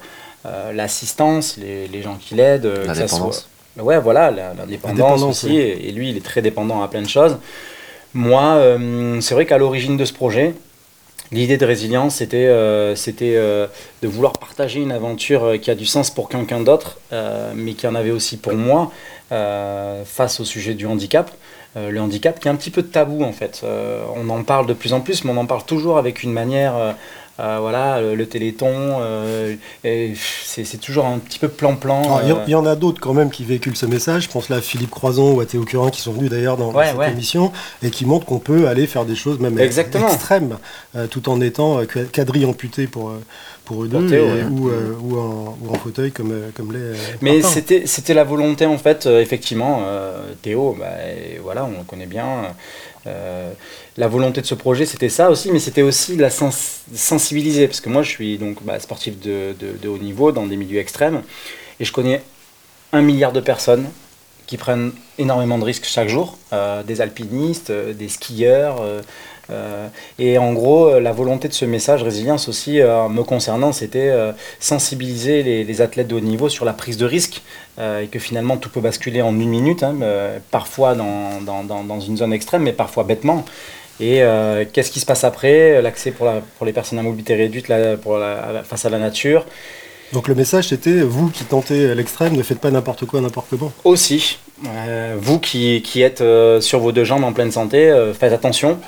euh, 0.46 0.72
l'assistance, 0.72 1.56
les, 1.58 1.86
les 1.86 2.02
gens 2.02 2.16
qui 2.16 2.34
l'aident. 2.34 2.66
euh, 2.66 2.84
La 2.86 2.94
dépendance. 2.94 3.36
soit- 3.40 3.46
Ouais, 3.78 3.98
voilà, 3.98 4.30
l'indépendance 4.30 5.22
aussi. 5.22 5.46
oui. 5.46 5.56
Et, 5.56 5.92
lui, 5.92 6.10
il 6.10 6.16
est 6.16 6.24
très 6.24 6.42
dépendant 6.42 6.82
à 6.82 6.88
plein 6.88 7.02
de 7.02 7.08
choses. 7.08 7.38
Moi, 8.14 8.42
euh, 8.42 9.20
c'est 9.20 9.34
vrai 9.34 9.46
qu'à 9.46 9.58
l'origine 9.58 9.96
de 9.96 10.04
ce 10.04 10.12
projet, 10.12 10.54
L'idée 11.30 11.58
de 11.58 11.66
résilience, 11.66 12.14
c'était 12.14 12.46
euh, 12.46 12.94
euh, 13.20 13.66
de 14.00 14.08
vouloir 14.08 14.32
partager 14.38 14.80
une 14.80 14.92
aventure 14.92 15.60
qui 15.60 15.70
a 15.70 15.74
du 15.74 15.84
sens 15.84 16.08
pour 16.08 16.30
quelqu'un 16.30 16.60
d'autre, 16.60 16.98
mais 17.54 17.74
qui 17.74 17.86
en 17.86 17.94
avait 17.94 18.12
aussi 18.12 18.38
pour 18.38 18.54
moi, 18.54 18.90
face 19.28 20.40
au 20.40 20.46
sujet 20.46 20.72
du 20.72 20.86
handicap. 20.86 21.30
Le 21.76 22.00
handicap 22.00 22.40
qui 22.40 22.48
est 22.48 22.50
un 22.50 22.56
petit 22.56 22.70
peu 22.70 22.82
tabou 22.82 23.24
en 23.24 23.32
fait. 23.32 23.62
On 24.16 24.30
en 24.30 24.42
parle 24.42 24.66
de 24.66 24.72
plus 24.72 24.94
en 24.94 25.02
plus, 25.02 25.22
mais 25.24 25.30
on 25.30 25.36
en 25.36 25.44
parle 25.44 25.64
toujours 25.64 25.98
avec 25.98 26.22
une 26.22 26.32
manière, 26.32 26.94
euh, 27.40 27.58
voilà, 27.60 28.00
le, 28.00 28.14
le 28.14 28.26
téléthon, 28.26 28.72
euh, 29.00 29.54
c'est 29.84 30.80
toujours 30.80 31.06
un 31.06 31.18
petit 31.18 31.38
peu 31.38 31.48
plan-plan. 31.48 32.02
Alors, 32.02 32.20
Il 32.24 32.28
y 32.28 32.32
en- 32.32 32.36
euh, 32.38 32.44
il 32.46 32.50
y, 32.50 32.54
en 32.54 32.66
a 32.66 32.74
d'autres 32.76 33.00
quand 33.00 33.14
même 33.14 33.30
qui 33.30 33.44
véhiculent 33.44 33.76
ce 33.76 33.86
message. 33.86 34.24
Je 34.24 34.28
pense 34.28 34.48
là 34.48 34.56
à 34.56 34.60
Philippe 34.60 34.90
Croison 34.90 35.34
ou 35.34 35.40
à 35.40 35.46
Théo 35.46 35.64
Curin 35.64 35.90
qui 35.90 36.00
sont 36.00 36.12
venus 36.12 36.30
d'ailleurs 36.30 36.56
dans 36.56 36.72
Ouais, 36.72 36.86
cette 36.88 36.96
ouais. 36.96 37.10
émission 37.10 37.52
et 37.82 37.90
qui 37.90 38.04
montrent 38.06 38.26
qu'on 38.26 38.38
peut 38.40 38.66
aller 38.68 38.86
faire 38.86 39.04
des 39.04 39.14
choses 39.16 39.38
même 39.38 39.58
Exactement. 39.58 40.08
extrêmes 40.08 40.58
tout 41.10 41.28
en 41.28 41.40
étant 41.40 41.80
quadrille 42.12 42.44
amputé 42.44 42.86
pour, 42.86 43.12
pour 43.64 43.84
eux 43.84 43.88
deux 43.88 44.06
Théo, 44.08 44.24
et- 44.24 44.28
ouais. 44.32 44.44
ou, 44.50 44.68
euh, 44.70 44.94
ou, 45.00 45.18
en, 45.18 45.58
ou 45.62 45.70
en 45.74 45.74
fauteuil 45.78 46.10
comme, 46.10 46.32
comme 46.54 46.72
l'est. 46.72 46.78
euh, 46.78 46.94
Mais 47.20 47.42
c'était 47.42 47.82
c'était 47.86 48.14
la 48.14 48.24
volonté 48.24 48.66
en 48.66 48.78
fait, 48.78 49.06
euh, 49.06 49.20
effectivement, 49.20 49.82
euh, 49.84 50.32
Théo, 50.42 50.76
bah, 50.78 50.86
et 51.06 51.38
voilà, 51.42 51.64
on 51.66 51.78
le 51.78 51.84
connaît 51.86 52.06
bien. 52.06 52.26
Euh, 53.06 53.52
la 53.96 54.08
volonté 54.08 54.40
de 54.40 54.46
ce 54.46 54.54
projet, 54.54 54.86
c'était 54.86 55.08
ça 55.08 55.30
aussi, 55.30 55.50
mais 55.52 55.58
c'était 55.58 55.82
aussi 55.82 56.16
la 56.16 56.30
sens- 56.30 56.80
sensibiliser, 56.94 57.66
parce 57.66 57.80
que 57.80 57.88
moi, 57.88 58.02
je 58.02 58.10
suis 58.10 58.38
donc 58.38 58.62
bah, 58.62 58.78
sportif 58.80 59.18
de 59.20 59.88
haut 59.88 59.98
niveau 59.98 60.32
dans 60.32 60.46
des 60.46 60.56
milieux 60.56 60.80
extrêmes, 60.80 61.22
et 61.80 61.84
je 61.84 61.92
connais 61.92 62.22
un 62.92 63.02
milliard 63.02 63.32
de 63.32 63.40
personnes 63.40 63.86
qui 64.46 64.56
prennent 64.56 64.92
énormément 65.18 65.58
de 65.58 65.64
risques 65.64 65.84
chaque 65.84 66.08
jour, 66.08 66.38
euh, 66.52 66.82
des 66.82 67.00
alpinistes, 67.00 67.70
euh, 67.70 67.92
des 67.92 68.08
skieurs. 68.08 68.82
Euh, 69.50 69.88
et 70.18 70.38
en 70.38 70.52
gros, 70.52 70.88
euh, 70.88 71.00
la 71.00 71.12
volonté 71.12 71.48
de 71.48 71.52
ce 71.54 71.64
message 71.64 72.02
résilience 72.02 72.48
aussi, 72.48 72.80
euh, 72.80 73.08
me 73.08 73.22
concernant, 73.22 73.72
c'était 73.72 74.12
sensibiliser 74.60 75.42
les, 75.42 75.64
les 75.64 75.80
athlètes 75.80 76.08
de 76.08 76.14
haut 76.16 76.20
niveau 76.20 76.48
sur 76.48 76.64
la 76.64 76.72
prise 76.72 76.96
de 76.96 77.06
risque 77.06 77.42
et 77.80 78.08
que 78.08 78.18
finalement 78.18 78.56
tout 78.56 78.70
peut 78.70 78.80
basculer 78.80 79.22
en 79.22 79.32
une 79.38 79.48
minute, 79.48 79.82
hein, 79.84 79.94
parfois 80.50 80.94
dans, 80.96 81.40
dans, 81.46 81.62
dans, 81.62 81.84
dans 81.84 82.00
une 82.00 82.16
zone 82.16 82.32
extrême, 82.32 82.62
mais 82.62 82.72
parfois 82.72 83.04
bêtement. 83.04 83.44
Et 84.00 84.22
euh, 84.22 84.64
qu'est-ce 84.72 84.90
qui 84.90 85.00
se 85.00 85.06
passe 85.06 85.24
après 85.24 85.80
L'accès 85.82 86.10
pour, 86.10 86.26
la, 86.26 86.40
pour 86.56 86.66
les 86.66 86.72
personnes 86.72 86.98
à 86.98 87.02
mobilité 87.02 87.34
réduite 87.34 87.68
la- 87.68 87.96
pour 87.96 88.16
la- 88.18 88.62
face 88.64 88.84
à 88.84 88.90
la 88.90 88.98
nature? 88.98 89.44
Donc 90.12 90.26
le 90.28 90.34
message 90.34 90.68
c'était 90.68 91.00
vous 91.00 91.28
qui 91.30 91.44
tentez 91.44 91.94
l'extrême, 91.94 92.34
ne 92.36 92.42
faites 92.42 92.60
pas 92.60 92.70
n'importe 92.70 93.04
quoi, 93.06 93.20
n'importe 93.20 93.48
comment. 93.50 93.72
Aussi, 93.84 94.38
euh, 94.66 95.14
vous 95.20 95.38
qui, 95.38 95.82
qui 95.82 96.02
êtes 96.02 96.20
euh, 96.20 96.60
sur 96.60 96.80
vos 96.80 96.92
deux 96.92 97.04
jambes 97.04 97.24
en 97.24 97.32
pleine 97.32 97.52
santé, 97.52 97.92
faites 98.18 98.32
attention. 98.32 98.78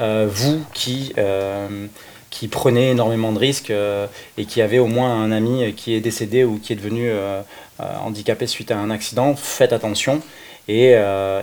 Euh, 0.00 0.28
vous 0.30 0.62
qui, 0.74 1.12
euh, 1.18 1.86
qui 2.30 2.46
prenez 2.46 2.90
énormément 2.90 3.32
de 3.32 3.38
risques 3.38 3.70
euh, 3.70 4.06
et 4.36 4.44
qui 4.44 4.62
avez 4.62 4.78
au 4.78 4.86
moins 4.86 5.10
un 5.22 5.32
ami 5.32 5.72
qui 5.74 5.94
est 5.94 6.00
décédé 6.00 6.44
ou 6.44 6.58
qui 6.58 6.72
est 6.72 6.76
devenu 6.76 7.08
euh, 7.08 7.40
euh, 7.80 7.84
handicapé 8.04 8.46
suite 8.46 8.70
à 8.70 8.78
un 8.78 8.90
accident, 8.90 9.34
faites 9.34 9.72
attention. 9.72 10.20
Et, 10.70 10.90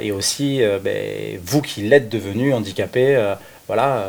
et 0.01 0.11
aussi, 0.11 0.61
ben, 0.83 1.39
vous 1.43 1.63
qui 1.63 1.81
l'êtes 1.81 2.09
devenu 2.09 2.53
handicapé, 2.53 3.33
voilà, 3.65 4.05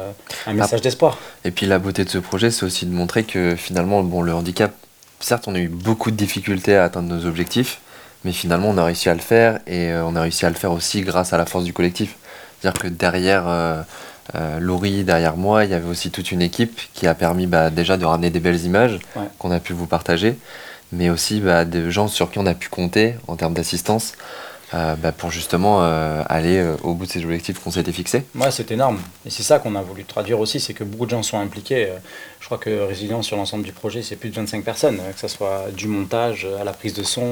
un 0.47 0.53
message 0.53 0.83
d'espoir. 0.83 1.17
Et 1.43 1.51
puis 1.51 1.65
la 1.65 1.79
beauté 1.79 2.05
de 2.05 2.11
ce 2.11 2.19
projet, 2.19 2.51
c'est 2.51 2.67
aussi 2.67 2.85
de 2.85 2.93
montrer 2.93 3.25
que 3.25 3.57
finalement, 3.57 4.03
bon, 4.03 4.21
le 4.21 4.35
handicap, 4.35 4.75
certes, 5.21 5.49
on 5.49 5.55
a 5.55 5.59
eu 5.59 5.69
beaucoup 5.69 6.11
de 6.11 6.17
difficultés 6.17 6.77
à 6.77 6.85
atteindre 6.85 7.09
nos 7.09 7.25
objectifs, 7.25 7.81
mais 8.27 8.33
finalement, 8.33 8.69
on 8.69 8.77
a 8.77 8.85
réussi 8.85 9.09
à 9.09 9.15
le 9.15 9.21
faire 9.21 9.61
et 9.67 9.95
on 9.95 10.15
a 10.17 10.21
réussi 10.21 10.45
à 10.45 10.51
le 10.51 10.55
faire 10.55 10.73
aussi 10.73 11.01
grâce 11.01 11.33
à 11.33 11.39
la 11.39 11.47
force 11.47 11.65
du 11.65 11.73
collectif. 11.73 12.17
C'est-à-dire 12.61 12.83
que 12.83 12.89
derrière 12.89 13.47
euh, 14.35 14.59
Laurie, 14.59 15.05
derrière 15.05 15.37
moi, 15.37 15.65
il 15.65 15.71
y 15.71 15.75
avait 15.75 15.89
aussi 15.89 16.11
toute 16.11 16.33
une 16.33 16.43
équipe 16.43 16.81
qui 16.95 17.07
a 17.07 17.15
permis 17.15 17.47
bah, 17.47 17.71
déjà 17.71 17.97
de 17.97 18.05
ramener 18.05 18.31
des 18.31 18.41
belles 18.41 18.65
images 18.65 18.99
Ouais. 19.15 19.25
qu'on 19.39 19.51
a 19.51 19.61
pu 19.61 19.73
vous 19.73 19.87
partager, 19.87 20.37
mais 20.93 21.11
aussi 21.11 21.41
bah, 21.41 21.65
des 21.65 21.91
gens 21.91 22.09
sur 22.09 22.31
qui 22.31 22.39
on 22.39 22.47
a 22.47 22.55
pu 22.55 22.69
compter 22.69 23.15
en 23.29 23.37
termes 23.37 23.55
d'assistance. 23.55 24.13
euh, 24.75 24.97
bah, 24.97 25.13
pour 25.13 25.31
justement 25.31 25.79
euh, 25.85 26.25
aller 26.29 26.57
euh, 26.59 26.75
au 26.83 26.95
bout 26.95 27.07
de 27.07 27.11
ces 27.13 27.25
objectifs 27.25 27.61
qu'on 27.61 27.71
s'était 27.71 27.93
fixés. 27.93 28.25
Ouais, 28.35 28.51
c'est 28.51 28.69
énorme. 28.73 28.99
Et 29.25 29.31
c'est 29.31 29.45
ça 29.45 29.61
qu'on 29.61 29.77
a 29.77 29.81
voulu 29.81 30.05
traduire 30.05 30.41
aussi, 30.41 30.59
c'est 30.59 30.75
que 30.75 30.83
beaucoup 30.83 31.05
de 31.07 31.11
gens 31.13 31.23
sont 31.23 31.39
impliqués. 31.39 31.89
Je 32.41 32.47
crois 32.47 32.59
que 32.59 32.71
Résilience 32.85 33.27
sur 33.27 33.37
l'ensemble 33.37 33.63
du 33.63 33.71
projet, 33.71 34.03
c'est 34.03 34.17
plus 34.17 34.29
de 34.31 34.35
25 34.35 34.65
personnes, 34.65 34.97
que 35.15 35.21
ce 35.21 35.29
soit 35.29 35.67
du 35.73 35.87
montage 35.87 36.49
à 36.61 36.65
la 36.65 36.73
prise 36.73 36.95
de 36.95 37.05
son, 37.05 37.23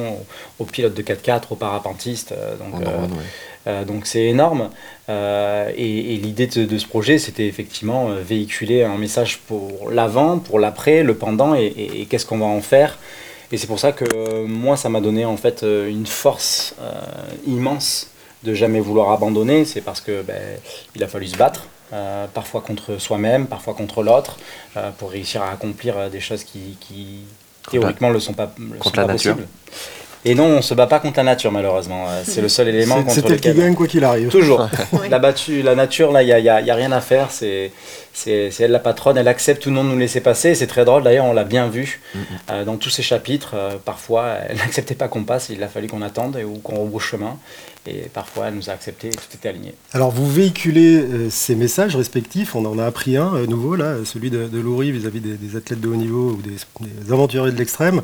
au, 0.60 0.62
au 0.62 0.64
pilote 0.64 0.94
de 0.94 1.02
4x4, 1.02 1.42
aux 1.50 1.56
parapentistes. 1.56 2.30
euh, 2.30 2.54
Donc, 2.56 2.74
En 2.76 2.80
euh, 2.80 2.84
drone, 2.84 3.12
ouais. 3.12 3.24
Euh, 3.66 3.84
donc 3.84 4.06
c'est 4.06 4.24
énorme. 4.24 4.70
Euh, 5.08 5.70
et 5.76 6.14
et 6.14 6.16
l'idée 6.18 6.46
de, 6.46 6.64
de 6.64 6.78
ce 6.78 6.86
projet, 6.86 7.18
c'était 7.18 7.46
effectivement 7.46 8.08
euh, 8.10 8.20
véhiculer 8.22 8.82
un 8.84 8.96
message 8.98 9.38
pour 9.46 9.90
l'avant, 9.90 10.38
pour 10.38 10.58
l'après, 10.58 11.02
le 11.02 11.14
pendant, 11.14 11.54
et, 11.54 11.64
et- 11.66 12.00
et 12.02 12.06
qu'est-ce 12.06 12.26
qu'on 12.26 12.38
va 12.38 12.46
en 12.46 12.60
faire. 12.60 12.98
Et 13.52 13.56
c'est 13.58 13.66
pour 13.66 13.78
ça 13.78 13.92
que 13.92 14.04
euh, 14.04 14.46
moi, 14.46 14.76
ça 14.76 14.88
m'a 14.88 15.00
donné 15.00 15.24
en 15.24 15.36
fait 15.36 15.62
une 15.64 16.06
force 16.06 16.74
immense 17.46 18.08
de 18.42 18.54
jamais 18.54 18.80
vouloir 18.80 19.10
abandonner. 19.12 19.64
C'est 19.64 19.80
parce 19.80 20.00
que 20.00 20.22
ben, 20.22 20.40
il 20.96 21.02
a 21.04 21.08
fallu 21.08 21.26
se 21.28 21.36
battre, 21.36 21.66
parfois 22.34 22.60
contre 22.60 22.98
soi-même, 22.98 23.46
parfois 23.46 23.74
contre 23.74 24.02
l'autre, 24.02 24.38
pour 24.98 25.10
réussir 25.10 25.42
à 25.42 25.50
accomplir 25.50 26.10
des 26.10 26.20
choses 26.20 26.42
qui, 26.44 26.76
théoriquement 27.70 28.08
ne 28.08 28.14
le 28.14 28.20
sont 28.20 28.32
pas, 28.34 28.52
le 28.58 28.78
contre 28.78 28.96
sont 28.96 29.00
la 29.00 29.06
pas 29.06 29.12
nature. 29.12 29.36
possibles. 29.36 29.48
Et 30.26 30.34
non, 30.34 30.44
on 30.46 30.62
se 30.62 30.72
bat 30.74 30.86
pas 30.86 31.00
contre 31.00 31.18
la 31.18 31.22
nature 31.24 31.52
malheureusement. 31.52 32.06
Euh, 32.08 32.22
C'est 32.24 32.40
le 32.40 32.48
seul 32.48 32.68
élément 32.68 32.96
C'est 32.96 33.02
contre 33.02 33.14
c'est 33.14 33.20
elle 33.34 33.40
qui 33.40 33.48
lequel. 33.48 33.62
gagne 33.64 33.74
quoi 33.74 33.86
qu'il 33.86 34.04
arrive. 34.04 34.28
Toujours. 34.28 34.68
Ouais. 34.92 35.08
La, 35.10 35.18
battue, 35.18 35.62
la 35.62 35.74
nature, 35.74 36.12
là, 36.12 36.22
il 36.22 36.26
n'y 36.26 36.32
a, 36.32 36.38
y 36.38 36.48
a- 36.48 36.60
y 36.62 36.70
a 36.70 36.74
rien 36.74 36.92
à 36.92 37.00
faire. 37.00 37.30
C'est 37.30 37.70
elle 38.60 38.70
la 38.70 38.78
patronne. 38.78 39.18
Elle 39.18 39.28
accepte 39.28 39.62
tout 39.62 39.68
le 39.70 39.74
monde 39.74 39.88
de 39.88 39.92
nous 39.92 39.98
laisser 39.98 40.20
passer. 40.20 40.54
C'est 40.54 40.66
très 40.66 40.84
drôle, 40.84 41.02
d'ailleurs, 41.02 41.26
on 41.26 41.32
l'a 41.32 41.44
bien 41.44 41.68
vu 41.68 42.00
euh, 42.50 42.64
dans 42.64 42.76
tous 42.76 42.90
ces 42.90 43.02
chapitres. 43.02 43.52
euh, 43.54 43.70
parfois, 43.84 44.36
elle 44.48 44.56
n'acceptait 44.64 44.94
pas 44.94 45.08
qu'on 45.08 45.24
passe. 45.24 45.48
Il 45.50 45.62
a 45.62 45.68
fallu 45.68 45.88
qu'on 45.88 46.00
attende 46.02 46.36
et, 46.36 46.44
ou 46.44 46.54
qu'on 46.62 46.76
rebrouche 46.76 47.10
chemin. 47.10 47.36
Et 47.86 48.08
parfois, 48.12 48.46
elle 48.48 48.54
nous 48.54 48.70
a 48.70 48.72
accepté 48.72 49.08
et 49.08 49.10
tout 49.10 49.20
était 49.34 49.48
aligné. 49.50 49.74
Alors 49.92 50.10
vous 50.10 50.26
véhiculez 50.30 50.96
euh, 51.02 51.28
ces 51.30 51.54
messages 51.54 51.94
respectifs, 51.96 52.54
on 52.54 52.64
en 52.64 52.78
a 52.78 52.86
appris 52.86 53.18
un 53.18 53.34
euh, 53.34 53.46
nouveau 53.46 53.76
là, 53.76 53.96
celui 54.06 54.30
de, 54.30 54.46
de 54.48 54.58
Laurie 54.58 54.90
vis-à-vis 54.90 55.20
des, 55.20 55.34
des 55.34 55.56
athlètes 55.56 55.80
de 55.82 55.88
haut 55.88 55.94
niveau 55.94 56.30
ou 56.30 56.40
des, 56.40 56.56
des 56.80 57.12
aventuriers 57.12 57.52
de 57.52 57.58
l'extrême, 57.58 58.00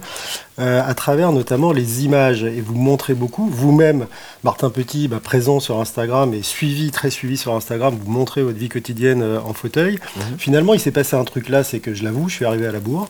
euh, 0.59 0.83
à 0.87 0.93
travers 0.93 1.33
notamment 1.33 1.73
les 1.73 2.05
images. 2.05 2.45
Et 2.45 2.61
vous 2.61 2.75
montrez 2.75 3.15
beaucoup, 3.15 3.49
vous-même, 3.49 4.07
Martin 4.45 4.69
Petit, 4.69 5.09
bah, 5.09 5.19
présent 5.23 5.61
sur 5.61 5.81
Instagram 5.81 6.35
et 6.35 6.43
suivi, 6.43 6.91
très 6.91 7.09
suivi 7.11 7.39
sur 7.39 7.55
Instagram, 7.55 7.97
vous 8.05 8.11
montrez 8.11 8.43
votre 8.43 8.59
vie 8.59 8.69
quotidienne 8.69 9.23
en 9.23 9.55
fauteuil. 9.55 9.99
Finalement, 10.37 10.75
il 10.75 10.81
s'est 10.81 10.91
passé 10.91 11.17
un 11.17 11.25
truc 11.25 11.49
là, 11.49 11.65
c'est 11.65 11.81
que 11.81 11.95
je 11.95 12.05
l'avoue, 12.05 12.29
je 12.29 12.35
suis 12.35 12.45
arrivé 12.45 12.67
à 12.67 12.73
la 12.73 12.81
bourre, 12.81 13.09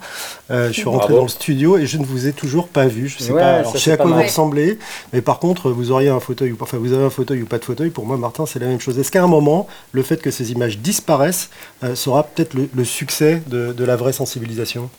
je 0.50 0.70
suis 0.70 0.84
rentré 0.84 1.08
Bravo. 1.08 1.16
dans 1.16 1.22
le 1.24 1.28
studio 1.28 1.76
et 1.78 1.86
je 1.86 1.98
ne 1.98 2.04
vous 2.04 2.28
ai 2.28 2.32
toujours 2.32 2.68
pas 2.68 2.86
vu. 2.86 3.08
Je 3.08 3.18
sais 3.18 3.32
Ouais, 3.32 3.40
pas, 3.40 3.56
alors, 3.56 3.72
je 3.74 3.78
sais 3.78 3.90
à 3.92 3.96
quoi 3.96 4.06
vous 4.12 4.22
ressemblez, 4.22 4.78
mais 5.12 5.20
par 5.20 5.40
contre, 5.40 5.70
vous 5.70 5.90
auriez 5.90 6.10
un 6.10 6.20
fauteuil 6.20 6.52
ou 6.52 6.56
enfin 6.62 6.78
vous 6.78 6.92
avez 6.92 7.04
un 7.04 7.10
fauteuil 7.10 7.42
ou 7.42 7.46
pas 7.46 7.58
de 7.58 7.64
fauteuil. 7.64 7.90
Pour 7.90 8.06
moi, 8.06 8.16
Martin, 8.16 8.46
c'est 8.46 8.58
la 8.58 8.66
même 8.66 8.80
chose. 8.80 8.98
Est-ce 8.98 9.10
qu'à 9.10 9.22
un 9.22 9.26
moment, 9.28 9.66
le 9.92 10.02
fait 10.02 10.20
que 10.20 10.30
ces 10.30 10.52
images 10.52 10.78
disparaissent 10.78 11.50
euh, 11.84 11.94
sera 11.94 12.22
peut-être 12.24 12.54
le, 12.54 12.68
le 12.74 12.84
succès 12.84 13.42
de, 13.46 13.72
de 13.72 13.84
la 13.84 13.96
vraie 13.96 14.12
sensibilisation? 14.12 14.90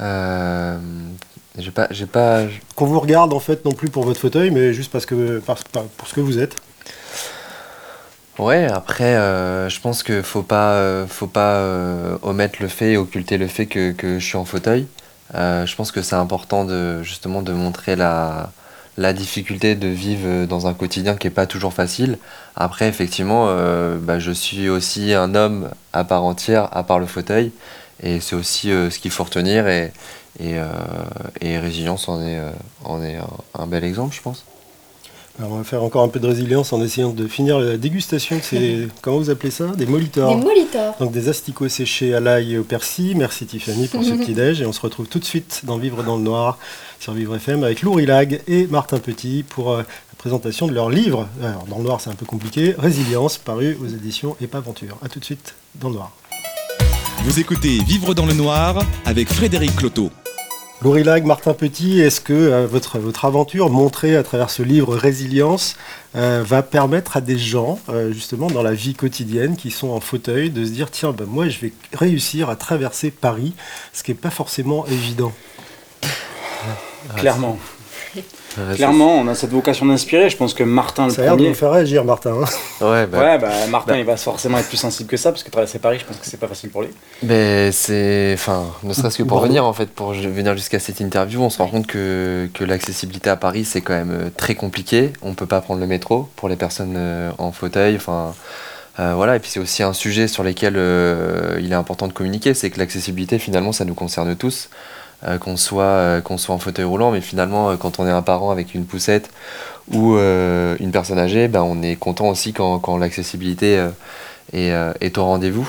Euh, 0.00 0.78
j'ai 1.58 1.70
pas, 1.70 1.88
j'ai 1.90 2.06
pas, 2.06 2.44
Qu'on 2.76 2.86
vous 2.86 3.00
regarde 3.00 3.32
en 3.34 3.40
fait 3.40 3.64
non 3.64 3.72
plus 3.72 3.90
pour 3.90 4.04
votre 4.04 4.20
fauteuil, 4.20 4.50
mais 4.50 4.72
juste 4.72 4.90
parce 4.90 5.06
que 5.06 5.40
parce- 5.40 5.64
par- 5.64 5.84
pour 5.84 6.08
ce 6.08 6.14
que 6.14 6.20
vous 6.20 6.38
êtes. 6.38 6.56
Ouais, 8.38 8.64
après, 8.66 9.16
euh, 9.16 9.68
je 9.68 9.80
pense 9.80 10.02
que 10.02 10.22
faut 10.22 10.42
pas, 10.42 10.72
euh, 10.72 11.06
faut 11.06 11.26
pas 11.26 11.56
euh, 11.56 12.16
omettre 12.22 12.62
le 12.62 12.68
fait 12.68 12.92
et 12.92 12.96
occulter 12.96 13.36
le 13.36 13.48
fait 13.48 13.66
que, 13.66 13.92
que 13.92 14.18
je 14.18 14.24
suis 14.24 14.38
en 14.38 14.44
fauteuil. 14.46 14.86
Je 15.34 15.74
pense 15.76 15.92
que 15.92 16.02
c'est 16.02 16.16
important 16.16 16.64
de 16.64 17.02
justement 17.02 17.42
de 17.42 17.52
montrer 17.52 17.94
la, 17.96 18.52
la 18.96 19.12
difficulté 19.12 19.74
de 19.74 19.88
vivre 19.88 20.46
dans 20.46 20.66
un 20.66 20.74
quotidien 20.74 21.16
qui 21.16 21.26
est 21.26 21.30
pas 21.30 21.46
toujours 21.46 21.72
facile. 21.72 22.18
Après, 22.56 22.88
effectivement, 22.88 23.46
euh, 23.48 23.96
bah, 23.98 24.18
je 24.18 24.32
suis 24.32 24.68
aussi 24.68 25.14
un 25.14 25.34
homme 25.34 25.70
à 25.92 26.04
part 26.04 26.24
entière, 26.24 26.68
à 26.76 26.82
part 26.82 26.98
le 26.98 27.06
fauteuil, 27.06 27.52
et 28.02 28.20
c'est 28.20 28.36
aussi 28.36 28.70
euh, 28.70 28.90
ce 28.90 28.98
qu'il 28.98 29.10
faut 29.10 29.24
retenir. 29.24 29.68
Et, 29.68 29.92
euh, 30.42 30.68
résilience 31.42 32.08
en 32.08 32.20
est, 32.22 32.38
euh, 32.38 32.50
en 32.84 33.02
est 33.02 33.16
un, 33.16 33.28
un 33.54 33.66
bel 33.66 33.84
exemple, 33.84 34.14
je 34.14 34.22
pense. 34.22 34.44
Alors 35.40 35.52
on 35.52 35.56
va 35.56 35.64
faire 35.64 35.82
encore 35.82 36.02
un 36.02 36.08
peu 36.08 36.20
de 36.20 36.26
résilience 36.26 36.70
en 36.74 36.82
essayant 36.82 37.12
de 37.12 37.26
finir 37.26 37.58
la 37.58 37.78
dégustation 37.78 38.36
de 38.36 38.42
ces, 38.42 38.88
comment 39.00 39.16
vous 39.16 39.30
appelez 39.30 39.50
ça? 39.50 39.68
Des 39.68 39.86
molitors. 39.86 40.36
Des 40.36 40.42
molitors. 40.42 40.94
Donc 41.00 41.12
des 41.12 41.30
asticots 41.30 41.70
séchés 41.70 42.14
à 42.14 42.20
l'ail 42.20 42.52
et 42.52 42.58
au 42.58 42.62
persil. 42.62 43.16
Merci 43.16 43.46
Tiffany 43.46 43.88
pour 43.88 44.04
ce 44.04 44.10
petit 44.18 44.34
déj 44.34 44.60
et 44.60 44.66
on 44.66 44.72
se 44.72 44.82
retrouve 44.82 45.06
tout 45.06 45.18
de 45.18 45.24
suite 45.24 45.62
dans 45.64 45.78
Vivre 45.78 46.02
dans 46.02 46.18
le 46.18 46.22
Noir 46.22 46.58
sur 46.98 47.14
Vivre 47.14 47.34
FM 47.36 47.64
avec 47.64 47.80
Lou 47.80 47.96
Lag 47.96 48.42
et 48.48 48.66
Martin 48.66 48.98
Petit 48.98 49.42
pour 49.48 49.70
euh, 49.70 49.78
la 49.78 50.18
présentation 50.18 50.66
de 50.66 50.74
leur 50.74 50.90
livre. 50.90 51.26
Alors 51.42 51.64
dans 51.64 51.78
le 51.78 51.84
noir 51.84 52.02
c'est 52.02 52.10
un 52.10 52.14
peu 52.14 52.26
compliqué. 52.26 52.74
Résilience 52.76 53.38
paru 53.38 53.78
aux 53.82 53.86
éditions 53.86 54.36
Épaventure. 54.42 54.98
A 55.02 55.08
tout 55.08 55.20
de 55.20 55.24
suite 55.24 55.54
dans 55.76 55.88
le 55.88 55.94
noir. 55.94 56.12
Vous 57.24 57.40
écoutez 57.40 57.78
Vivre 57.86 58.12
dans 58.12 58.26
le 58.26 58.34
Noir 58.34 58.84
avec 59.06 59.32
Frédéric 59.32 59.74
Cloteau. 59.76 60.10
Laurie 60.82 61.02
Lag, 61.04 61.26
Martin 61.26 61.52
Petit, 61.52 62.00
est-ce 62.00 62.22
que 62.22 62.32
euh, 62.32 62.66
votre, 62.66 62.98
votre 62.98 63.26
aventure 63.26 63.68
montrée 63.68 64.16
à 64.16 64.22
travers 64.22 64.48
ce 64.48 64.62
livre 64.62 64.96
Résilience 64.96 65.76
euh, 66.16 66.42
va 66.42 66.62
permettre 66.62 67.18
à 67.18 67.20
des 67.20 67.38
gens, 67.38 67.78
euh, 67.90 68.12
justement 68.12 68.46
dans 68.46 68.62
la 68.62 68.72
vie 68.72 68.94
quotidienne, 68.94 69.56
qui 69.56 69.70
sont 69.70 69.88
en 69.88 70.00
fauteuil, 70.00 70.48
de 70.48 70.64
se 70.64 70.70
dire 70.70 70.90
tiens, 70.90 71.12
ben, 71.12 71.26
moi 71.26 71.50
je 71.50 71.58
vais 71.58 71.72
réussir 71.92 72.48
à 72.48 72.56
traverser 72.56 73.10
Paris, 73.10 73.52
ce 73.92 74.02
qui 74.02 74.12
n'est 74.12 74.16
pas 74.16 74.30
forcément 74.30 74.86
évident? 74.86 75.32
Clairement. 77.16 77.58
Clairement, 78.74 79.16
on 79.16 79.28
a 79.28 79.34
cette 79.34 79.50
vocation 79.50 79.86
d'inspirer. 79.86 80.28
Je 80.28 80.36
pense 80.36 80.54
que 80.54 80.64
Martin 80.64 81.06
le 81.06 81.12
Ça 81.12 81.22
a 81.22 81.24
l'air 81.24 81.36
de 81.36 81.42
premier. 81.42 81.54
faire 81.54 81.70
réagir, 81.70 82.04
Martin. 82.04 82.32
hein. 82.32 82.44
Ouais, 82.84 83.06
bah, 83.06 83.18
Ouais, 83.18 83.38
bah, 83.38 83.48
Martin, 83.70 83.92
Bah. 83.92 83.98
il 83.98 84.04
va 84.04 84.16
forcément 84.16 84.58
être 84.58 84.68
plus 84.68 84.76
sensible 84.76 85.08
que 85.08 85.16
ça, 85.16 85.30
parce 85.30 85.42
que 85.44 85.50
traverser 85.50 85.78
Paris, 85.78 85.98
je 86.00 86.04
pense 86.04 86.16
que 86.16 86.26
c'est 86.26 86.36
pas 86.40 86.48
facile 86.48 86.70
pour 86.70 86.82
lui. 86.82 86.88
Mais 87.22 87.70
c'est, 87.72 88.32
enfin, 88.34 88.64
ne 88.82 88.92
serait-ce 88.92 89.18
que 89.18 89.22
pour 89.22 89.40
venir 89.40 89.64
en 89.64 89.72
fait, 89.72 89.86
pour 89.90 90.12
venir 90.12 90.56
jusqu'à 90.56 90.78
cette 90.80 91.00
interview, 91.00 91.40
on 91.40 91.50
se 91.50 91.58
rend 91.58 91.68
compte 91.68 91.86
que, 91.86 92.48
que 92.52 92.64
l'accessibilité 92.64 93.30
à 93.30 93.36
Paris 93.36 93.64
c'est 93.64 93.80
quand 93.82 93.94
même 93.94 94.10
euh, 94.10 94.30
très 94.36 94.54
compliqué. 94.54 95.12
On 95.22 95.34
peut 95.34 95.46
pas 95.46 95.60
prendre 95.60 95.80
le 95.80 95.86
métro 95.86 96.28
pour 96.36 96.48
les 96.48 96.56
personnes 96.56 96.94
euh, 96.96 97.30
en 97.38 97.52
fauteuil. 97.52 97.94
Enfin, 97.96 98.34
euh, 98.98 99.12
voilà. 99.14 99.36
Et 99.36 99.38
puis 99.38 99.50
c'est 99.50 99.60
aussi 99.60 99.82
un 99.82 99.92
sujet 99.92 100.26
sur 100.26 100.42
lequel 100.42 100.74
euh, 100.76 101.58
il 101.62 101.70
est 101.70 101.76
important 101.76 102.08
de 102.08 102.12
communiquer, 102.12 102.54
c'est 102.54 102.70
que 102.70 102.78
l'accessibilité 102.78 103.38
finalement 103.38 103.72
ça 103.72 103.84
nous 103.84 103.94
concerne 103.94 104.34
tous, 104.34 104.68
euh, 105.26 105.36
qu'on 105.36 105.58
soit 105.58 105.82
euh, 105.84 106.36
soit 106.38 106.54
en 106.54 106.58
fauteuil 106.58 106.86
roulant, 106.86 107.10
mais 107.10 107.20
finalement 107.20 107.70
euh, 107.70 107.76
quand 107.76 107.98
on 107.98 108.06
est 108.06 108.10
un 108.10 108.22
parent 108.22 108.50
avec 108.50 108.74
une 108.74 108.86
poussette 108.86 109.30
ou 109.92 110.14
une 110.16 110.92
personne 110.92 111.18
âgée, 111.18 111.48
ben, 111.48 111.62
on 111.62 111.82
est 111.82 111.96
content 111.96 112.28
aussi 112.28 112.52
quand, 112.52 112.78
quand 112.78 112.96
l'accessibilité 112.96 113.88
est, 114.52 114.72
est 115.00 115.18
au 115.18 115.24
rendez-vous. 115.24 115.68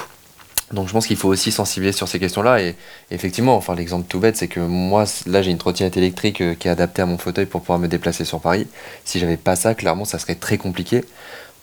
Donc 0.72 0.88
je 0.88 0.94
pense 0.94 1.08
qu'il 1.08 1.18
faut 1.18 1.30
aussi 1.30 1.52
sensibiliser 1.52 1.98
sur 1.98 2.08
ces 2.08 2.20
questions-là. 2.20 2.62
Et 2.62 2.76
effectivement, 3.10 3.56
enfin 3.56 3.74
l'exemple 3.74 4.06
tout 4.08 4.20
bête, 4.20 4.38
c'est 4.38 4.48
que 4.48 4.60
moi, 4.60 5.06
là, 5.26 5.42
j'ai 5.42 5.50
une 5.50 5.58
trottinette 5.58 5.98
électrique 5.98 6.44
qui 6.60 6.68
est 6.68 6.72
adaptée 6.72 7.02
à 7.02 7.08
mon 7.08 7.18
fauteuil 7.18 7.48
pour 7.48 7.62
pouvoir 7.62 7.80
me 7.80 7.88
déplacer 7.88 8.24
sur 8.24 8.42
Paris. 8.42 8.68
Si 9.06 9.18
j'avais 9.18 9.38
pas 9.38 9.56
ça, 9.56 9.74
clairement, 9.74 10.06
ça 10.06 10.20
serait 10.20 10.36
très 10.36 10.60
compliqué. 10.60 11.04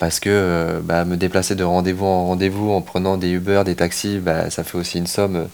Parce 0.00 0.18
que 0.18 0.80
bah, 0.82 1.04
me 1.04 1.16
déplacer 1.16 1.54
de 1.54 1.62
rendez-vous 1.62 2.06
en 2.06 2.26
rendez-vous 2.26 2.72
en 2.72 2.80
prenant 2.80 3.16
des 3.18 3.28
Uber, 3.28 3.62
des 3.64 3.76
taxis, 3.76 4.18
bah, 4.18 4.50
ça 4.50 4.64
fait 4.64 4.78
aussi 4.78 4.98
une 4.98 5.06
somme 5.06 5.46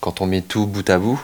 quand 0.00 0.20
on 0.20 0.26
met 0.26 0.42
tout 0.42 0.66
bout 0.66 0.88
à 0.90 0.98
bout. 0.98 1.22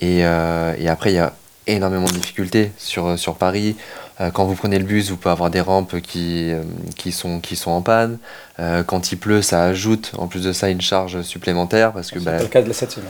Et, 0.00 0.24
euh, 0.24 0.74
et 0.78 0.88
après, 0.88 1.12
il 1.12 1.16
y 1.16 1.18
a 1.18 1.32
énormément 1.66 2.06
de 2.06 2.12
difficultés 2.12 2.72
sur, 2.78 3.06
euh, 3.06 3.16
sur 3.16 3.34
Paris. 3.36 3.76
Euh, 4.20 4.30
quand 4.30 4.44
vous 4.44 4.54
prenez 4.54 4.78
le 4.78 4.84
bus, 4.84 5.08
vous 5.10 5.16
pouvez 5.16 5.32
avoir 5.32 5.50
des 5.50 5.60
rampes 5.62 5.98
qui, 6.02 6.52
qui, 6.96 7.10
sont, 7.10 7.40
qui 7.40 7.56
sont 7.56 7.70
en 7.70 7.80
panne. 7.80 8.18
Euh, 8.58 8.82
quand 8.82 9.12
il 9.12 9.16
pleut, 9.16 9.40
ça 9.40 9.64
ajoute 9.64 10.12
en 10.18 10.26
plus 10.26 10.42
de 10.42 10.52
ça 10.52 10.68
une 10.68 10.82
charge 10.82 11.22
supplémentaire 11.22 11.92
parce 11.92 12.10
que 12.10 12.18
C'est 12.18 12.24
bah, 12.26 12.32
pas 12.32 12.42
le 12.42 12.48
cas 12.48 12.60
de 12.60 12.70
cette 12.74 12.90
semaine. 12.92 13.08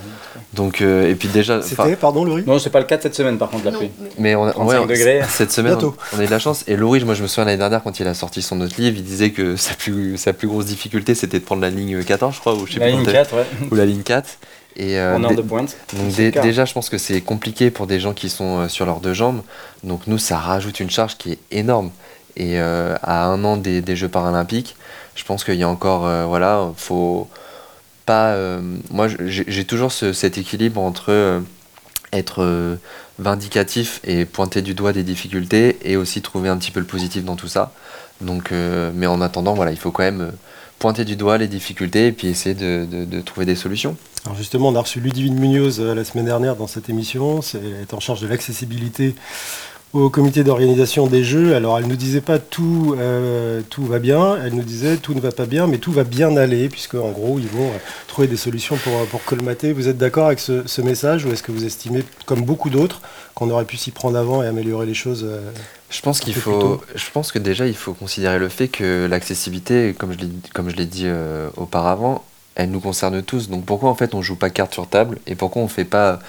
donc 0.55 0.81
euh, 0.81 1.11
et 1.11 1.17
puis 1.17 1.27
déjà 1.27 1.63
C'était, 1.63 1.97
pardon, 1.97 2.25
Laurie? 2.25 2.45
Non, 2.47 2.61
c'est 2.61 2.71
pas 2.71 2.79
le 2.79 2.85
cas 2.87 2.97
de 2.97 3.03
cette 3.03 3.17
semaine, 3.17 3.39
par 3.39 3.51
contre, 3.51 3.65
la 3.65 3.73
Non, 3.73 3.79
pluie. 3.79 3.91
mais- 4.19 4.37
on 4.37 4.45
a, 4.47 4.53
35 4.53 4.81
on- 4.83 4.87
degrés. 4.87 5.23
cette 5.29 5.51
semaine 5.51 5.77
on, 5.83 5.93
on 6.17 6.21
a 6.21 6.23
eu 6.23 6.27
de 6.27 6.31
la 6.31 6.39
chance 6.39 6.63
et 6.69 6.77
Laurie 6.77 7.03
moi 7.05 7.15
je 7.15 7.23
me 7.23 7.27
souviens 7.27 7.47
l'année 7.47 7.59
dernière 7.59 7.83
quand 7.83 7.99
il 7.99 8.07
a 8.07 8.15
sorti 8.15 8.43
son 8.43 8.61
autre 8.61 8.77
livre 8.81 8.97
il 8.97 9.03
disait 9.05 9.31
que 9.31 9.57
sa 9.57 9.75
plus 9.75 10.17
sa 10.17 10.33
plus 10.33 10.47
grosse 10.47 10.67
difficulté 10.67 11.17
c'était 11.17 11.41
de 11.41 11.45
prendre 11.45 11.63
la 11.63 11.71
ligne 11.71 12.05
14 12.05 12.33
je 12.37 12.41
crois 12.41 12.55
ou 12.55 12.67
je 12.69 12.75
sais 12.75 12.79
La 12.79 12.87
plus 12.87 12.93
ligne 12.93 13.01
comment 13.05 13.13
4, 13.13 13.35
ouais. 13.37 13.45
t'as- 13.61 13.67
ou 13.73 13.75
la 13.75 13.87
ligne 13.87 14.03
4 14.03 14.29
et 14.77 14.99
euh, 14.99 15.17
en 15.17 15.25
heure 15.25 15.35
de 15.35 15.43
pointe. 15.43 15.77
donc 15.95 16.11
déjà 16.43 16.65
je 16.65 16.73
pense 16.73 16.89
que 16.89 16.99
c'est 16.99 17.21
compliqué 17.21 17.71
pour 17.71 17.87
des 17.87 18.01
gens 18.01 18.13
qui 18.15 18.29
sont 18.29 18.61
euh, 18.61 18.69
sur 18.69 18.87
leurs 18.87 19.01
deux 19.01 19.15
jambes. 19.15 19.43
Donc 19.85 20.07
nous 20.07 20.19
ça 20.19 20.39
rajoute 20.39 20.81
une 20.81 20.91
charge 20.91 21.17
qui 21.19 21.33
est 21.33 21.39
énorme. 21.51 21.91
Et 22.37 22.61
euh, 22.61 22.97
à 23.03 23.25
un 23.27 23.43
an 23.45 23.57
des, 23.57 23.81
des 23.83 23.97
Jeux 23.97 24.09
paralympiques 24.09 24.77
je 25.17 25.25
pense 25.25 25.43
qu'il 25.45 25.57
y 25.57 25.65
a 25.65 25.69
encore 25.69 26.07
euh, 26.07 26.25
voilà 26.27 26.71
faut 26.77 27.29
pas 28.07 28.37
moi 28.91 29.09
j'ai 29.09 29.65
toujours 29.65 29.93
ce- 29.93 30.13
cet 30.13 30.39
équilibre 30.39 30.81
entre 30.81 31.43
être 32.13 32.79
vindicatif 33.19 34.01
et 34.05 34.25
pointer 34.25 34.63
du 34.63 34.75
doigt 34.75 34.93
des 34.93 35.03
difficultés 35.03 35.79
et 35.85 35.97
aussi 35.97 36.23
trouver 36.23 36.49
un 36.49 36.57
petit 36.57 36.71
peu 36.71 36.81
le 36.81 36.87
positif 36.87 37.25
dans 37.25 37.37
tout 37.37 37.49
ça. 37.49 37.73
Donc 38.21 38.53
mais 38.95 39.07
en 39.07 39.21
attendant 39.21 39.55
voilà 39.55 39.71
il 39.73 39.79
faut 39.79 39.91
quand 39.91 40.03
même 40.05 40.33
pointer 40.81 41.05
du 41.05 41.15
doigt 41.15 41.39
les 41.39 41.47
difficultés 41.47 42.09
et 42.09 42.13
puis 42.13 42.27
essayer 42.27 42.55
de, 42.55 42.87
de- 42.91 43.21
trouver 43.21 43.45
des 43.47 43.55
solutions 43.55 43.97
Alors 44.25 44.37
justement, 44.37 44.69
on 44.69 44.75
a 44.75 44.81
reçu 44.81 44.99
Ludivine 44.99 45.39
Munoz 45.39 45.79
euh, 45.79 45.95
la 45.95 46.05
semaine 46.05 46.25
dernière 46.25 46.57
dans 46.57 46.67
cette 46.67 46.89
émission. 46.89 47.41
Elle 47.55 47.83
est 47.83 47.95
en 47.95 48.01
charge 48.01 48.23
de 48.23 48.27
l'accessibilité 48.27 49.15
au 49.93 50.09
comité 50.09 50.43
d'organisation 50.43 51.07
des 51.07 51.23
Jeux. 51.23 51.55
Alors 51.55 51.77
elle 51.77 51.85
ne 51.85 51.91
nous 51.91 51.97
disait 51.97 52.23
pas 52.23 52.39
tout, 52.39 52.97
euh, 52.99 53.61
tout 53.69 53.85
va 53.85 53.99
bien, 53.99 54.39
elle 54.43 54.55
nous 54.55 54.63
disait 54.63 54.97
tout 54.97 55.13
ne 55.13 55.21
va 55.21 55.33
pas 55.33 55.45
bien, 55.45 55.67
mais 55.67 55.77
tout 55.77 55.93
va 55.93 56.05
bien 56.05 56.35
aller, 56.39 56.71
puisque 56.71 56.95
en 56.95 57.11
gros 57.11 57.39
ils 57.39 57.49
vont 57.49 57.69
euh, 57.69 57.79
trouver 58.09 58.27
des 58.27 58.39
solutions 58.39 58.77
pour, 58.77 59.05
pour 59.09 59.23
colmater. 59.25 59.75
Vous 59.75 59.87
êtes 59.87 59.99
d'accord 59.99 60.29
avec 60.29 60.41
ce, 60.41 60.81
message 60.81 61.27
ou 61.27 61.31
est-ce 61.31 61.43
que 61.43 61.53
vous 61.53 61.67
estimez, 61.67 62.05
comme 62.25 62.41
beaucoup 62.41 62.71
d'autres, 62.71 63.03
qu'on 63.35 63.51
aurait 63.51 63.67
pu 63.67 63.77
s'y 63.77 63.91
prendre 63.91 64.17
avant 64.17 64.43
et 64.43 64.47
améliorer 64.47 64.87
les 64.87 64.95
choses 64.95 65.29
Je 65.91 66.01
pense 66.03 66.21
qu'il 66.21 66.35
faut. 66.35 66.81
Je 66.95 67.11
pense 67.13 67.33
que 67.33 67.39
déjà 67.39 67.67
il 67.67 67.75
faut 67.77 67.95
considérer 67.95 68.39
le 68.39 68.49
fait 68.49 68.69
que 68.69 69.07
l'accessibilité, 69.11 69.95
comme 69.99 70.13
je 70.13 70.19
l'ai 70.19 70.29
comme 70.55 70.71
je 70.71 70.77
l'ai 70.77 70.87
dit 70.87 71.05
euh, 71.07 71.49
auparavant, 71.57 72.25
elle 72.55 72.71
nous 72.71 72.81
concerne 72.81 73.23
tous. 73.23 73.49
Donc 73.49 73.65
pourquoi 73.65 73.91
en 73.91 73.95
fait 73.95 74.15
on 74.15 74.23
joue 74.23 74.37
pas 74.37 74.51
carte 74.51 74.73
sur 74.73 74.87
table 74.89 75.19
et 75.27 75.35
pourquoi 75.35 75.63
on 75.63 75.69
fait 75.69 75.85
pas 75.85 76.21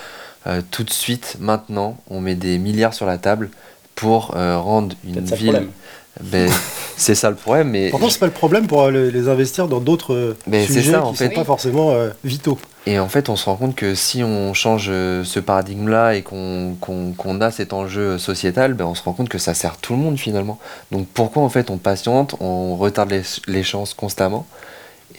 euh, 0.47 0.61
tout 0.71 0.83
de 0.83 0.89
suite 0.89 1.37
maintenant 1.39 1.97
on 2.09 2.21
met 2.21 2.35
des 2.35 2.57
milliards 2.57 2.93
sur 2.95 3.05
la 3.05 3.17
table 3.19 3.51
pour 3.95 4.35
euh, 4.35 4.57
rendre 4.59 4.95
une 5.03 5.13
Peut-être 5.13 5.27
ça 5.27 5.35
le 5.35 5.41
ville. 5.41 5.51
problème. 5.51 5.71
Ben, 6.21 6.51
c'est 6.97 7.15
ça 7.15 7.29
le 7.29 7.37
problème, 7.37 7.69
mais 7.69 7.89
Pourtant, 7.89 8.09
c'est 8.09 8.19
pas 8.19 8.25
le 8.25 8.33
problème 8.33 8.67
pour 8.67 8.81
euh, 8.83 8.91
les 8.91 9.11
les 9.11 9.29
investir 9.29 9.67
dans 9.69 9.79
d'autres 9.79 10.13
euh, 10.13 10.37
c'est 10.67 10.67
sujets 10.67 10.91
ça, 10.91 11.01
qui 11.01 11.05
en 11.05 11.11
ne 11.11 11.15
fait. 11.15 11.27
sont 11.27 11.31
pas 11.31 11.45
forcément 11.45 11.91
euh, 11.91 12.09
vitaux. 12.25 12.59
Et 12.87 12.97
en 12.97 13.07
fait, 13.07 13.29
on 13.29 13.35
se 13.35 13.45
rend 13.45 13.57
compte 13.57 13.75
que 13.75 13.93
si 13.93 14.23
on 14.23 14.55
change 14.55 14.87
euh, 14.89 15.23
ce 15.23 15.39
paradigme-là 15.39 16.15
et 16.15 16.23
qu'on 16.23 17.41
a 17.41 17.51
cet 17.51 17.73
enjeu 17.73 18.17
sociétal, 18.17 18.73
ben 18.73 18.85
on 18.85 18.95
se 18.95 19.03
rend 19.03 19.13
compte 19.13 19.29
que 19.29 19.37
ça 19.37 19.53
sert 19.53 19.77
tout 19.77 19.93
le 19.93 19.99
monde 19.99 20.17
finalement. 20.17 20.57
Donc 20.91 21.07
pourquoi 21.13 21.43
en 21.43 21.49
fait 21.49 21.69
on 21.69 21.77
patiente, 21.77 22.35
on 22.39 22.75
retarde 22.75 23.13
les, 23.47 23.63
chances 23.63 23.93
constamment? 23.93 24.47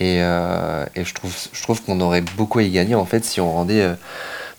Et, 0.01 0.19
euh, 0.23 0.85
et 0.97 1.05
je 1.05 1.15
trouve, 1.15 1.33
je 1.53 1.63
trouve 1.63 1.83
qu'on 1.83 2.01
aurait 2.01 2.23
beaucoup 2.37 2.59
à 2.59 2.63
y 2.65 2.71
gagner 2.71 2.97
en 2.97 3.05
fait 3.05 3.25
si 3.25 3.41
on 3.41 3.53
rendait 3.53 3.83
euh, 3.83 3.95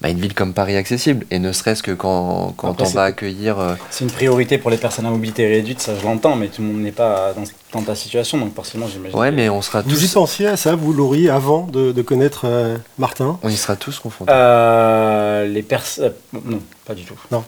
bah, 0.04 0.10
une 0.10 0.20
ville 0.20 0.34
comme 0.36 0.54
Paris 0.54 0.76
accessible. 0.76 1.26
Et 1.32 1.40
ne 1.40 1.52
serait-ce 1.54 1.82
que 1.82 1.92
quand, 1.92 2.54
quand 2.58 2.72
Après, 2.72 2.86
on 2.86 2.90
va 2.90 3.04
accueillir... 3.06 3.58
euh, 3.58 3.74
C'est 3.90 4.04
une 4.04 4.12
priorité 4.12 4.58
pour 4.58 4.70
les 4.70 4.78
personnes 4.78 5.06
à 5.06 5.10
mobilité 5.10 5.48
réduite, 5.48 5.80
ça 5.80 5.94
je 6.00 6.04
l'entends, 6.06 6.36
mais 6.36 6.50
tout 6.50 6.62
le 6.62 6.68
monde 6.68 6.82
n'est 6.82 6.92
pas 6.92 7.34
dans, 7.34 7.44
dans 7.80 7.86
ta 7.86 7.96
situation, 7.96 8.38
donc 8.38 8.54
forcément 8.54 8.86
j'imagine. 8.88 9.18
ouais, 9.18 9.30
que- 9.32 9.36
mais 9.36 9.50
on 9.50 9.62
sera 9.62 9.82
Vous 9.82 9.90
y 10.04 10.06
tous... 10.08 10.14
pensiez 10.14 10.48
à 10.48 10.58
ça, 10.58 10.76
vous, 10.76 10.92
Laurie, 10.94 11.30
avant 11.30 11.66
de, 11.66 11.92
de 11.94 12.02
connaître 12.02 12.42
euh, 12.46 12.78
Martin? 12.98 13.40
On 13.42 13.50
y 13.50 13.56
sera 13.56 13.76
tous 13.78 13.98
confrontés. 14.00 14.32
Euh, 14.36 15.48
les 15.48 15.64
personnes. 15.64 16.14
non, 16.34 16.60
pas 16.86 16.94
du 16.94 17.04
tout. 17.06 17.16
Non. 17.32 17.44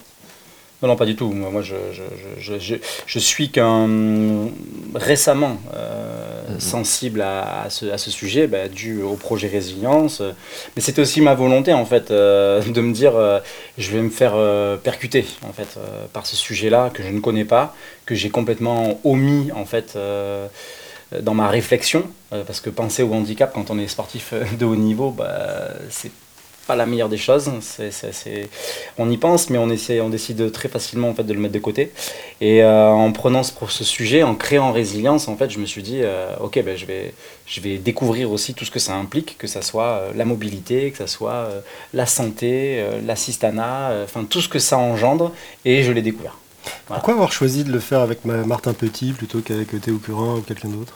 Non, 0.82 0.90
non, 0.90 0.96
pas 0.98 1.06
du 1.06 1.16
tout. 1.16 1.32
Moi, 1.32 1.50
moi, 1.50 1.62
je, 1.62 1.76
je, 1.94 2.04
je, 2.60 2.76
je, 3.08 3.20
suis 3.20 3.50
qu'un 3.50 3.88
récemment 4.94 5.58
euh, 5.74 6.22
Mhm. 6.48 6.60
sensible 6.60 7.22
à, 7.22 7.64
à 7.64 7.70
ce, 7.72 7.88
à 7.88 7.98
ce 7.98 8.12
sujet, 8.12 8.46
bah, 8.46 8.68
dû 8.68 9.02
au 9.02 9.16
projet 9.16 9.48
Résilience. 9.48 10.22
Mais 10.76 10.82
c'était 10.82 11.02
aussi 11.02 11.20
ma 11.22 11.34
volonté, 11.34 11.74
en 11.74 11.86
fait, 11.86 12.12
euh, 12.12 12.62
de 12.62 12.82
me 12.82 12.94
dire, 12.94 13.16
euh, 13.16 13.40
je 13.80 13.90
vais 13.92 14.02
me 14.02 14.10
faire 14.12 14.36
percuter, 14.84 15.26
en 15.48 15.54
fait, 15.54 15.80
par 16.14 16.26
ce 16.28 16.36
sujet-là 16.36 16.92
que 16.94 17.02
je 17.04 17.10
ne 17.10 17.20
connais 17.20 17.46
pas, 17.46 17.74
que 18.06 18.14
j'ai 18.16 18.30
complètement 18.30 19.00
omis, 19.04 19.52
en 19.56 19.66
fait. 19.66 19.98
dans 21.22 21.34
ma 21.36 21.48
réflexion, 21.48 22.04
parce 22.30 22.60
que 22.60 22.70
penser 22.70 23.04
au 23.04 23.14
handicap 23.14 23.52
quand 23.54 23.70
on 23.70 23.80
est 23.80 23.88
sportif 23.88 24.34
de 24.60 24.66
haut 24.66 24.76
niveau, 24.76 25.12
bah, 25.12 25.70
c'est 25.90 26.12
pas 26.67 26.75
la 26.75 26.86
meilleure 26.86 27.10
des 27.10 27.17
choses. 27.17 27.49
C'est- 27.62 27.91
c'est- 27.91 28.49
On 28.97 29.10
y 29.10 29.17
pense, 29.17 29.49
mais 29.49 29.58
on, 29.58 29.69
essaie, 29.69 30.01
on 30.01 30.10
décide 30.10 30.51
très 30.51 30.69
facilement 30.69 31.10
en 31.10 31.13
fait, 31.13 31.23
de 31.23 31.34
le 31.34 31.39
mettre 31.39 31.54
de 31.54 31.60
côté. 31.60 31.91
Et 32.41 32.63
euh, 32.63 32.89
en 32.89 33.12
prenant 33.12 33.43
ce, 33.43 33.51
ce 33.69 33.84
sujet, 33.84 34.23
en 34.23 34.36
créant 34.36 34.71
résilience, 34.71 35.28
en 35.28 35.36
fait, 35.38 35.49
je 35.49 35.60
me 35.60 35.65
suis 35.65 35.84
dit, 35.84 35.99
euh, 36.01 36.36
ok, 36.39 36.62
ben, 36.63 36.75
je, 36.78 36.86
vais, 36.86 37.13
je 37.47 37.62
vais 37.62 37.78
découvrir 37.78 38.32
aussi 38.32 38.54
tout 38.54 38.65
ce 38.65 38.71
que 38.71 38.80
ça 38.80 38.93
implique, 38.95 39.38
que 39.38 39.47
ça 39.47 39.62
soit 39.62 39.84
euh, 39.99 40.12
la 40.15 40.25
mobilité, 40.25 40.91
que 40.91 40.97
ça 40.97 41.08
soit 41.08 41.47
la 41.93 42.06
santé, 42.06 42.84
l'assistanat, 43.06 43.91
enfin 44.04 44.23
tout 44.30 44.41
ce 44.41 44.49
que 44.49 44.60
ça 44.60 44.78
engendre, 44.78 45.32
et 45.65 45.84
je 45.84 45.91
l'ai 45.91 46.01
découvert. 46.01 46.38
Pourquoi 46.88 47.13
avoir 47.13 47.32
choisi 47.32 47.63
de 47.63 47.71
le 47.71 47.80
faire 47.80 47.99
avec 48.01 48.25
ma- 48.25 48.43
Martin 48.45 48.73
Petit 48.73 49.12
plutôt 49.13 49.39
qu'avec 49.41 49.69
Théo 49.82 49.97
Curin 49.97 50.36
ou 50.38 50.41
quelqu'un 50.41 50.69
d'autre? 50.69 50.93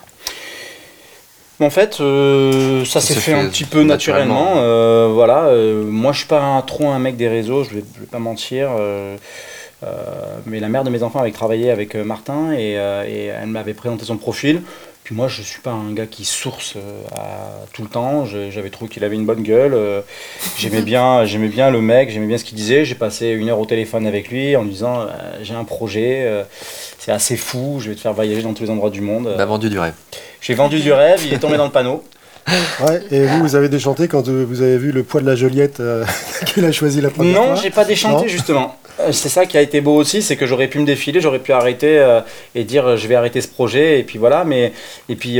En 1.61 1.69
fait, 1.69 1.99
euh, 1.99 2.85
ça 2.85 3.01
Ça 3.01 3.07
s'est 3.07 3.13
se 3.15 3.19
fait 3.19 3.31
fait 3.33 3.37
un 3.37 3.49
petit 3.49 3.65
peu 3.65 3.83
naturellement. 3.83 4.53
euh, 4.57 5.09
voilà, 5.13 5.47
euh, 5.47 5.83
moi 5.83 6.13
je 6.13 6.19
suis 6.19 6.27
pas 6.27 6.41
un- 6.41 6.61
trop 6.61 6.87
un 6.89 6.99
mec 6.99 7.17
des 7.17 7.27
réseaux, 7.27 7.63
je 7.65 7.71
vais, 7.75 7.83
je 7.95 7.99
vais 7.99 8.05
pas 8.05 8.19
mentir. 8.19 8.69
euh, 8.79 9.17
mais 10.45 10.59
la 10.59 10.67
mère 10.69 10.83
de 10.83 10.89
mes 10.89 11.03
enfants 11.03 11.19
avait 11.19 11.31
travaillé 11.31 11.71
avec 11.71 11.95
Martin 11.95 12.51
et, 12.53 12.73
et 12.73 13.25
elle 13.27 13.47
m'avait 13.47 13.73
présenté 13.73 14.05
son 14.05 14.17
profil. 14.17 14.61
Puis 15.09 15.15
moi, 15.15 15.27
je 15.27 15.41
suis 15.41 15.59
pas 15.59 15.71
un 15.71 15.91
gars 15.91 16.05
qui 16.05 16.23
source 16.23 16.75
à, 17.15 17.65
tout 17.73 17.81
le 17.81 17.87
temps. 17.87 18.25
J'avais 18.25 18.69
trouvé 18.69 18.91
qu'il 18.91 19.03
avait 19.03 19.15
une 19.15 19.25
bonne 19.25 19.41
gueule. 19.41 20.03
j'aimais 20.55 20.83
bien, 20.83 21.25
j'aimais 21.25 21.47
bien 21.47 21.71
le 21.71 21.81
mec, 21.81 22.11
j'aimais 22.11 22.27
bien 22.27 22.37
ce 22.37 22.43
qu'il 22.43 22.55
disait. 22.55 22.85
J'ai 22.85 22.93
passé 22.93 23.29
une 23.29 23.49
heure 23.49 23.57
au 23.57 23.65
téléphone 23.65 24.05
avec 24.05 24.29
lui 24.29 24.55
en 24.55 24.61
lui 24.61 24.69
disant 24.69 25.07
j'ai 25.41 25.55
un 25.55 25.63
projet, 25.63 26.31
c'est 26.99 27.11
assez 27.11 27.37
fou, 27.37 27.79
je 27.79 27.89
vais 27.89 27.95
te 27.95 28.01
faire 28.01 28.13
voyager 28.13 28.43
dans 28.43 28.53
tous 28.53 28.61
les 28.61 28.69
endroits 28.69 28.91
du 28.91 29.01
monde. 29.01 29.31
Il 29.33 29.41
a 29.41 29.47
vendu 29.47 29.71
du 29.71 29.79
rêve. 29.79 29.95
J'ai 30.41 30.53
vendu 30.53 30.79
du 30.79 30.93
rêve, 30.93 31.23
il 31.25 31.33
est 31.33 31.39
tombé 31.39 31.57
dans 31.57 31.65
le 31.65 31.71
panneau. 31.71 32.03
Ouais, 32.81 33.01
et 33.11 33.25
vous, 33.25 33.39
vous 33.39 33.55
avez 33.55 33.69
déchanté 33.69 34.07
quand 34.07 34.27
vous 34.27 34.61
avez 34.61 34.77
vu 34.77 34.91
le 34.91 35.03
poids 35.03 35.21
de 35.21 35.25
la 35.25 35.35
Joliette 35.35 35.79
euh, 35.79 36.05
qu'il 36.45 36.65
a 36.65 36.71
choisi 36.71 37.01
la 37.01 37.09
première 37.09 37.35
non, 37.35 37.43
fois 37.43 37.55
Non, 37.55 37.61
j'ai 37.61 37.69
pas 37.69 37.85
déchanté 37.85 38.29
justement. 38.29 38.75
Euh, 38.99 39.11
c'est 39.11 39.29
ça 39.29 39.45
qui 39.45 39.57
a 39.57 39.61
été 39.61 39.81
beau 39.81 39.95
aussi, 39.95 40.21
c'est 40.21 40.35
que 40.35 40.45
j'aurais 40.45 40.67
pu 40.67 40.79
me 40.79 40.85
défiler, 40.85 41.21
j'aurais 41.21 41.39
pu 41.39 41.51
arrêter 41.51 41.99
euh, 41.99 42.21
et 42.55 42.63
dire 42.63 42.97
je 42.97 43.07
vais 43.07 43.15
arrêter 43.15 43.41
ce 43.41 43.47
projet 43.47 43.99
et 43.99 44.03
puis 44.03 44.17
voilà. 44.17 44.43
Mais 44.43 44.73
et 45.07 45.15
puis 45.15 45.39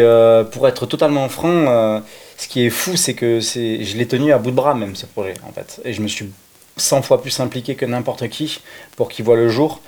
pour 0.51 0.67
être 0.67 0.85
totalement 0.85 1.27
franc, 1.29 2.01
ce 2.37 2.47
qui 2.47 2.65
est 2.65 2.69
fou, 2.69 2.95
c'est 2.95 3.13
que 3.13 3.41
c'est, 3.41 3.83
je 3.83 3.97
l'ai 3.97 4.07
tenu 4.07 4.31
à 4.31 4.37
bout 4.37 4.51
de 4.51 4.55
bras 4.55 4.75
même 4.75 4.95
ce 4.95 5.05
projet 5.05 5.33
en 5.47 5.51
fait, 5.51 5.81
et 5.85 5.93
je 5.93 6.01
me 6.01 6.07
suis 6.07 6.29
100 6.77 7.01
fois 7.01 7.21
plus 7.21 7.39
impliqué 7.39 7.75
que 7.75 7.85
n'importe 7.85 8.29
qui 8.29 8.61
pour 8.95 9.09
qu'il 9.09 9.25
voit 9.25 9.35
le 9.35 9.49
jour. 9.49 9.81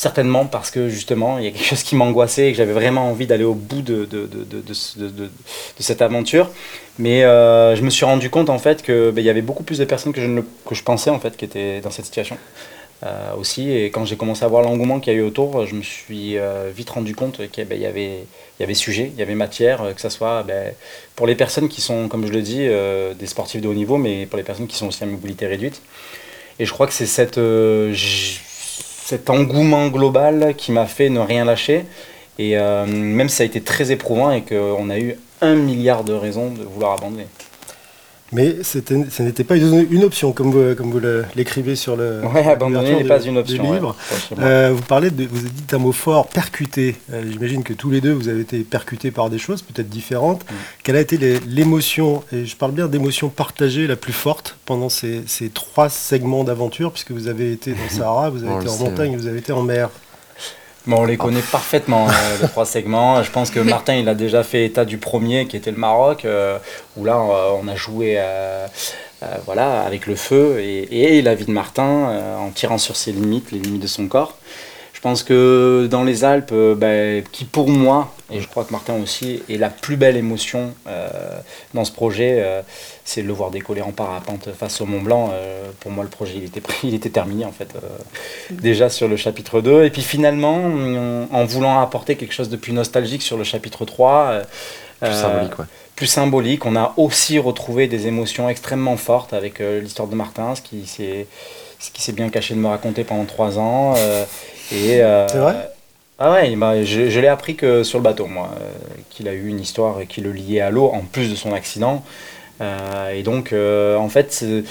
Certainement 0.00 0.46
parce 0.46 0.70
que 0.70 0.88
justement, 0.88 1.36
il 1.36 1.44
y 1.44 1.48
a 1.48 1.50
quelque 1.50 1.66
chose 1.66 1.82
qui 1.82 1.94
m'angoissait 1.94 2.48
et 2.48 2.52
que 2.52 2.56
j'avais 2.56 2.72
vraiment 2.72 3.10
envie 3.10 3.26
d'aller 3.26 3.44
au 3.44 3.52
bout 3.52 3.82
de, 3.82 4.08
cette 5.78 6.00
aventure. 6.00 6.48
Mais 6.98 7.22
euh, 7.22 7.76
je 7.76 7.82
me 7.82 7.90
suis 7.90 8.06
rendu 8.06 8.30
compte 8.30 8.48
en 8.48 8.58
fait 8.58 8.82
qu'il 8.82 9.10
ben, 9.10 9.22
y 9.22 9.28
avait 9.28 9.42
beaucoup 9.42 9.62
plus 9.62 9.76
de 9.76 9.84
personnes 9.84 10.14
que 10.14 10.22
je, 10.22 10.40
que 10.64 10.82
pensais 10.82 11.10
en 11.10 11.20
fait 11.20 11.36
qui 11.36 11.44
étaient 11.44 11.82
dans 11.82 11.90
cette 11.90 12.06
situation. 12.06 12.38
Euh, 13.02 13.34
aussi, 13.38 13.70
et 13.70 13.90
quand 13.90 14.06
j'ai 14.06 14.16
commencé 14.16 14.42
à 14.42 14.48
voir 14.48 14.62
l'engouement 14.62 15.00
qu'il 15.00 15.12
y 15.12 15.16
a 15.16 15.18
eu 15.18 15.22
autour, 15.22 15.66
je 15.66 15.74
me 15.74 15.82
suis 15.82 16.38
euh, 16.38 16.70
vite 16.74 16.88
rendu 16.88 17.14
compte 17.14 17.46
qu'il 17.50 17.66
ben, 17.66 17.78
y, 17.78 17.84
avait, 17.84 18.24
il 18.58 18.70
y 18.70 18.74
sujet, 18.74 19.12
il 19.12 19.18
y 19.18 19.22
avait 19.22 19.34
matière, 19.34 19.82
que 19.94 20.00
ce 20.00 20.08
soit 20.08 20.44
ben, 20.44 20.72
pour 21.14 21.26
les 21.26 21.34
personnes 21.34 21.68
qui 21.68 21.82
sont, 21.82 22.08
comme 22.08 22.26
je 22.26 22.32
le 22.32 22.40
dis, 22.40 22.66
des 23.18 23.26
sportifs 23.26 23.60
de 23.60 23.68
haut 23.68 23.74
niveau, 23.74 23.98
mais 23.98 24.24
pour 24.24 24.38
les 24.38 24.44
personnes 24.44 24.66
qui 24.66 24.76
sont 24.76 24.86
aussi 24.86 25.04
à 25.04 25.06
mobilité 25.06 25.46
réduite. 25.46 25.82
Et 26.58 26.64
je 26.64 26.72
crois 26.72 26.86
que 26.86 26.94
c'est 26.94 27.04
cette 27.04 27.38
cet 29.10 29.28
engouement 29.28 29.88
global 29.88 30.54
qui 30.56 30.70
m'a 30.70 30.86
fait 30.86 31.08
ne 31.08 31.18
rien 31.18 31.44
lâcher. 31.44 31.84
Et 32.38 32.56
euh, 32.56 32.86
même 32.86 33.28
si 33.28 33.36
ça 33.36 33.42
a 33.42 33.46
été 33.46 33.60
très 33.60 33.90
éprouvant 33.90 34.30
et 34.30 34.42
qu'on 34.42 34.88
a 34.88 34.98
eu 35.00 35.16
un 35.40 35.56
milliard 35.56 36.04
de 36.04 36.12
raisons 36.12 36.50
de 36.50 36.62
vouloir 36.62 36.92
abandonner. 36.92 37.26
Mais 38.32 38.62
ce 38.62 38.78
n'était 39.22 39.44
pas 39.44 39.56
une, 39.56 40.04
option, 40.04 40.32
comme 40.32 40.52
vous, 40.52 40.74
comme 40.76 40.90
vous 40.92 41.00
l'écrivez 41.34 41.74
sur 41.74 41.96
le. 41.96 42.20
Oui, 42.32 42.40
abandonner 42.40 42.94
n'est 42.96 43.04
pas 43.04 43.20
une 43.20 43.38
option. 43.38 43.72
Livre. 43.72 43.96
Euh, 44.38 44.72
vous 44.74 44.82
parlez 44.82 45.10
de, 45.10 45.26
vous 45.26 45.40
avez 45.40 45.48
dit 45.48 45.74
un 45.74 45.78
mot 45.78 45.92
fort, 45.92 46.28
percuté. 46.28 46.96
Euh, 47.12 47.22
j'imagine 47.30 47.64
que 47.64 47.72
tous 47.72 47.90
les 47.90 48.00
deux, 48.00 48.12
vous 48.12 48.28
avez 48.28 48.40
été 48.40 48.60
percutés 48.60 49.10
par 49.10 49.30
des 49.30 49.38
choses 49.38 49.62
peut-être 49.62 49.88
différentes. 49.88 50.44
Mm. 50.44 50.54
Quelle 50.84 50.96
a 50.96 51.00
été 51.00 51.40
l'émotion, 51.46 52.22
et 52.32 52.46
je 52.46 52.56
parle 52.56 52.72
bien 52.72 52.86
d'émotion 52.86 53.28
partagée 53.30 53.86
la 53.86 53.96
plus 53.96 54.12
forte 54.12 54.56
pendant 54.64 54.88
ces, 54.88 55.22
ces 55.26 55.48
trois 55.48 55.88
segments 55.88 56.44
d'aventure, 56.44 56.92
puisque 56.92 57.10
vous 57.10 57.26
avez 57.26 57.52
été 57.52 57.72
dans 57.72 57.88
Sahara, 57.90 58.30
vous 58.30 58.44
avez 58.44 58.60
été 58.60 58.68
en 58.68 58.76
montagne, 58.76 59.16
vous 59.16 59.26
avez 59.26 59.38
été 59.38 59.52
en 59.52 59.62
mer 59.62 59.90
on 60.88 61.04
les 61.04 61.16
connaît 61.16 61.42
parfaitement, 61.42 62.08
euh, 62.08 62.12
les 62.42 62.48
trois 62.48 62.66
segments. 62.66 63.22
Je 63.22 63.30
pense 63.30 63.50
que 63.50 63.60
Martin, 63.60 63.94
il 63.96 64.08
a 64.08 64.14
déjà 64.14 64.42
fait 64.42 64.64
état 64.64 64.84
du 64.84 64.98
premier, 64.98 65.46
qui 65.46 65.56
était 65.56 65.70
le 65.70 65.76
Maroc, 65.76 66.24
euh, 66.24 66.58
où 66.96 67.04
là, 67.04 67.18
on 67.20 67.68
a 67.68 67.76
joué 67.76 68.16
euh, 68.18 68.66
voilà, 69.44 69.82
avec 69.82 70.06
le 70.06 70.14
feu 70.14 70.60
et, 70.60 71.22
la 71.22 71.34
vie 71.34 71.44
de 71.44 71.52
Martin, 71.52 72.36
en 72.38 72.50
tirant 72.50 72.78
sur 72.78 72.96
ses 72.96 73.12
limites, 73.12 73.52
les 73.52 73.58
limites 73.58 73.82
de 73.82 73.86
son 73.86 74.08
corps. 74.08 74.36
Je 75.00 75.08
pense 75.08 75.22
que 75.22 75.88
dans 75.90 76.04
les 76.04 76.24
Alpes, 76.24 76.52
ben, 76.76 77.24
qui 77.32 77.46
pour 77.46 77.70
moi, 77.70 78.14
et 78.30 78.40
je 78.40 78.46
crois 78.46 78.64
que 78.64 78.72
Martin 78.72 78.94
aussi, 79.02 79.42
est 79.48 79.56
la 79.56 79.70
plus 79.70 79.96
belle 79.96 80.18
émotion 80.18 80.74
dans 81.72 81.86
ce 81.86 81.90
projet, 81.92 82.62
c'est 83.10 83.22
de 83.22 83.26
le 83.26 83.32
voir 83.32 83.50
décoller 83.50 83.82
en 83.82 83.90
parapente 83.90 84.50
face 84.56 84.80
au 84.80 84.86
Mont 84.86 85.00
Blanc. 85.00 85.30
Euh, 85.32 85.70
pour 85.80 85.90
moi, 85.90 86.04
le 86.04 86.10
projet, 86.10 86.34
il 86.36 86.44
était, 86.44 86.62
il 86.84 86.94
était 86.94 87.10
terminé, 87.10 87.44
en 87.44 87.52
fait, 87.52 87.68
euh, 87.74 87.80
déjà 88.50 88.88
sur 88.88 89.08
le 89.08 89.16
chapitre 89.16 89.60
2. 89.60 89.84
Et 89.84 89.90
puis 89.90 90.02
finalement, 90.02 90.70
en 91.32 91.44
voulant 91.44 91.80
apporter 91.80 92.16
quelque 92.16 92.32
chose 92.32 92.48
de 92.48 92.56
plus 92.56 92.72
nostalgique 92.72 93.22
sur 93.22 93.36
le 93.36 93.44
chapitre 93.44 93.84
3, 93.84 94.12
euh, 94.12 94.44
plus 95.00 95.12
symbolique, 95.12 95.52
Plus 95.96 96.06
symbolique, 96.06 96.66
on 96.66 96.76
a 96.76 96.94
aussi 96.96 97.38
retrouvé 97.38 97.88
des 97.88 98.06
émotions 98.06 98.48
extrêmement 98.48 98.96
fortes 98.96 99.32
avec 99.32 99.58
l'histoire 99.58 100.08
de 100.08 100.14
Martin, 100.14 100.54
ce 100.54 100.62
qui 100.62 100.86
s'est 100.86 101.26
ce 101.78 101.90
qui 101.90 102.02
s'est 102.02 102.12
bien 102.12 102.28
caché 102.28 102.52
de 102.52 102.58
me 102.58 102.68
raconter 102.68 103.04
pendant 103.04 103.24
trois 103.24 103.58
ans. 103.58 103.94
Et 104.72 105.02
c'est 105.28 105.38
vrai 105.38 105.70
ah 106.22 106.32
ouais, 106.32 106.84
je, 106.84 107.08
je 107.08 107.18
l'ai 107.18 107.28
appris 107.28 107.56
que 107.56 107.82
sur 107.82 107.98
le 107.98 108.04
bateau, 108.04 108.26
moi, 108.26 108.50
qu'il 109.08 109.26
a 109.26 109.32
eu 109.32 109.48
une 109.48 109.58
histoire 109.58 110.00
qui 110.06 110.20
le 110.20 110.32
liait 110.32 110.60
à 110.60 110.68
l'eau, 110.68 110.90
en 110.92 111.00
plus 111.00 111.30
de 111.30 111.34
son 111.34 111.54
accident. 111.54 112.04
Euh, 112.60 113.12
et 113.12 113.22
donc, 113.22 113.52
euh, 113.52 113.96
en 113.96 114.08
fait, 114.08 114.32
ce, 114.32 114.62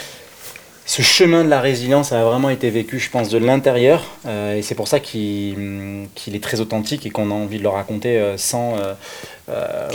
chemin 1.01 1.43
de 1.43 1.49
la 1.49 1.59
résilience 1.59 2.11
a 2.11 2.23
vraiment 2.23 2.49
été 2.49 2.69
vécu, 2.69 2.99
je 2.99 3.09
pense, 3.09 3.29
de 3.29 3.37
l'intérieur. 3.37 4.03
Euh, 4.25 4.57
et 4.57 4.61
c'est 4.61 4.75
pour 4.75 4.87
ça 4.87 4.99
qu'il 4.99 6.07
est 6.27 6.43
très 6.43 6.61
authentique 6.61 7.05
et 7.05 7.09
qu'on 7.09 7.31
a 7.31 7.33
envie 7.33 7.57
de 7.57 7.63
le 7.63 7.69
raconter 7.69 8.35
sans. 8.37 8.75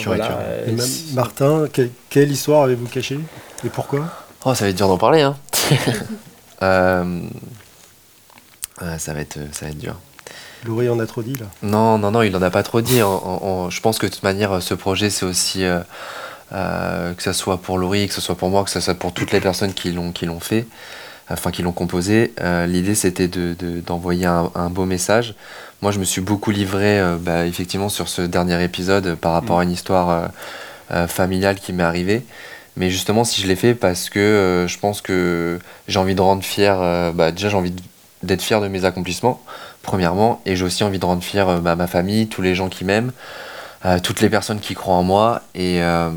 voilà, 0.04 0.40
Martin, 1.14 1.66
quelle 2.10 2.30
histoire 2.30 2.62
avez-vous 2.64 2.86
caché 2.86 3.18
et 3.64 3.68
pourquoi? 3.68 4.06
Oh, 4.44 4.54
ça 4.54 4.64
va 4.64 4.70
être 4.70 4.76
dur 4.76 4.88
d'en 4.88 4.98
parler. 4.98 5.22
Hein. 5.22 5.36
ça, 8.80 9.14
va 9.14 9.20
être, 9.20 9.38
ça 9.52 9.66
va 9.66 9.70
être 9.72 9.78
dur. 9.78 9.96
Laurie 10.64 10.88
en 10.88 10.98
a 10.98 11.06
trop 11.06 11.22
dit 11.22 11.34
là 11.34 11.46
Non, 11.62 11.98
non, 11.98 12.10
non, 12.10 12.22
il 12.22 12.34
en 12.37 12.42
a 12.42 12.50
pas 12.50 12.62
trop 12.62 12.80
dit. 12.80 12.98
je 12.98 13.80
pense 13.80 13.98
que 13.98 14.06
de 14.06 14.12
toute 14.12 14.22
manière, 14.22 14.62
ce 14.62 14.74
projet, 14.74 15.10
c'est 15.10 15.26
aussi 15.26 15.64
euh, 16.54 17.14
que 17.14 17.22
ce 17.22 17.32
soit 17.32 17.58
pour 17.58 17.78
Laurie, 17.78 18.06
que 18.06 18.14
ce 18.14 18.20
soit 18.20 18.37
pour 18.37 18.48
moi, 18.50 18.64
que 18.64 18.70
ce 18.70 18.80
soit 18.80 18.94
pour 18.94 19.12
toutes 19.12 19.32
les 19.32 19.40
personnes 19.40 19.72
qui 19.72 19.90
l'ont 19.90 20.12
qui 20.12 20.26
l'ont 20.26 20.40
fait, 20.40 20.66
enfin 21.30 21.50
qui 21.50 21.62
l'ont 21.62 21.72
composé. 21.72 22.32
Euh, 22.40 22.66
l'idée 22.66 22.94
c'était 22.94 23.28
d'envoyer 23.28 24.26
de, 24.26 24.58
un, 24.58 24.70
beau 24.70 24.84
message. 24.84 25.34
Moi 25.82 25.90
je 25.90 25.98
me 25.98 26.04
suis 26.04 26.20
beaucoup 26.20 26.50
livré 26.50 27.00
euh, 27.00 27.16
bah, 27.18 27.46
effectivement 27.46 27.88
sur 27.88 28.08
ce 28.08 28.22
dernier 28.22 28.62
épisode 28.62 29.16
par 29.16 29.32
rapport 29.32 29.58
à 29.60 29.64
une 29.64 29.72
histoire 29.72 30.30
familiale 31.08 31.58
qui 31.58 31.72
m'est 31.72 31.82
arrivée. 31.82 32.24
Mais 32.76 32.90
justement 32.90 33.24
si 33.24 33.40
je 33.40 33.48
l'ai 33.48 33.56
fait 33.56 33.74
parce 33.74 34.10
que 34.10 34.66
je 34.68 34.78
pense 34.78 35.00
que 35.00 35.58
j'ai 35.88 35.98
envie 35.98 36.14
de 36.14 36.20
rendre 36.20 36.44
fier, 36.44 37.12
bah, 37.14 37.32
déjà 37.32 37.48
j'ai 37.48 37.56
envie 37.56 37.74
d'être 38.24 38.42
fier 38.42 38.60
de 38.60 38.68
mes 38.68 38.84
accomplissements, 38.84 39.42
premièrement, 39.82 40.40
et 40.46 40.56
j'ai 40.56 40.64
aussi 40.64 40.84
envie 40.84 40.98
de 40.98 41.04
rendre 41.04 41.22
fier 41.22 41.60
bah, 41.60 41.76
ma 41.76 41.87
famille, 41.87 42.26
tous 42.28 42.42
les 42.42 42.54
gens 42.54 42.68
qui 42.68 42.84
m'aiment. 42.84 43.12
Euh, 43.87 43.98
toutes 43.98 44.22
les 44.22 44.30
personnes 44.30 44.60
qui 44.60 44.74
croient 44.74 44.94
en 44.94 45.02
moi. 45.02 45.42
Et, 45.54 45.82
euh, 45.82 46.10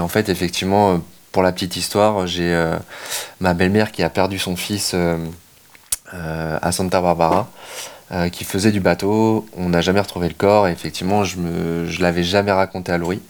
en 0.00 0.08
fait, 0.08 0.28
effectivement, 0.28 1.00
pour 1.30 1.42
la 1.42 1.52
petite 1.52 1.76
histoire, 1.76 2.26
j'ai 2.26 2.52
euh, 2.52 2.76
ma 3.40 3.54
belle-mère 3.54 3.92
qui 3.92 4.02
a 4.02 4.10
perdu 4.10 4.38
son 4.38 4.56
fils 4.56 4.94
à 6.12 6.72
Santa 6.72 7.00
Barbara. 7.00 7.48
qui 8.32 8.44
faisait 8.44 8.72
du 8.72 8.80
bateau, 8.80 9.46
on 9.56 9.68
n'a 9.68 9.82
jamais 9.82 10.00
retrouvé 10.00 10.28
le 10.28 10.34
corps, 10.34 10.66
et 10.66 10.72
effectivement, 10.72 11.24
je 11.24 11.38
ne 11.38 12.00
l'avais 12.00 12.22
jamais 12.24 12.52
raconté 12.52 12.90
à 12.90 12.96
Laurie, 12.96 13.20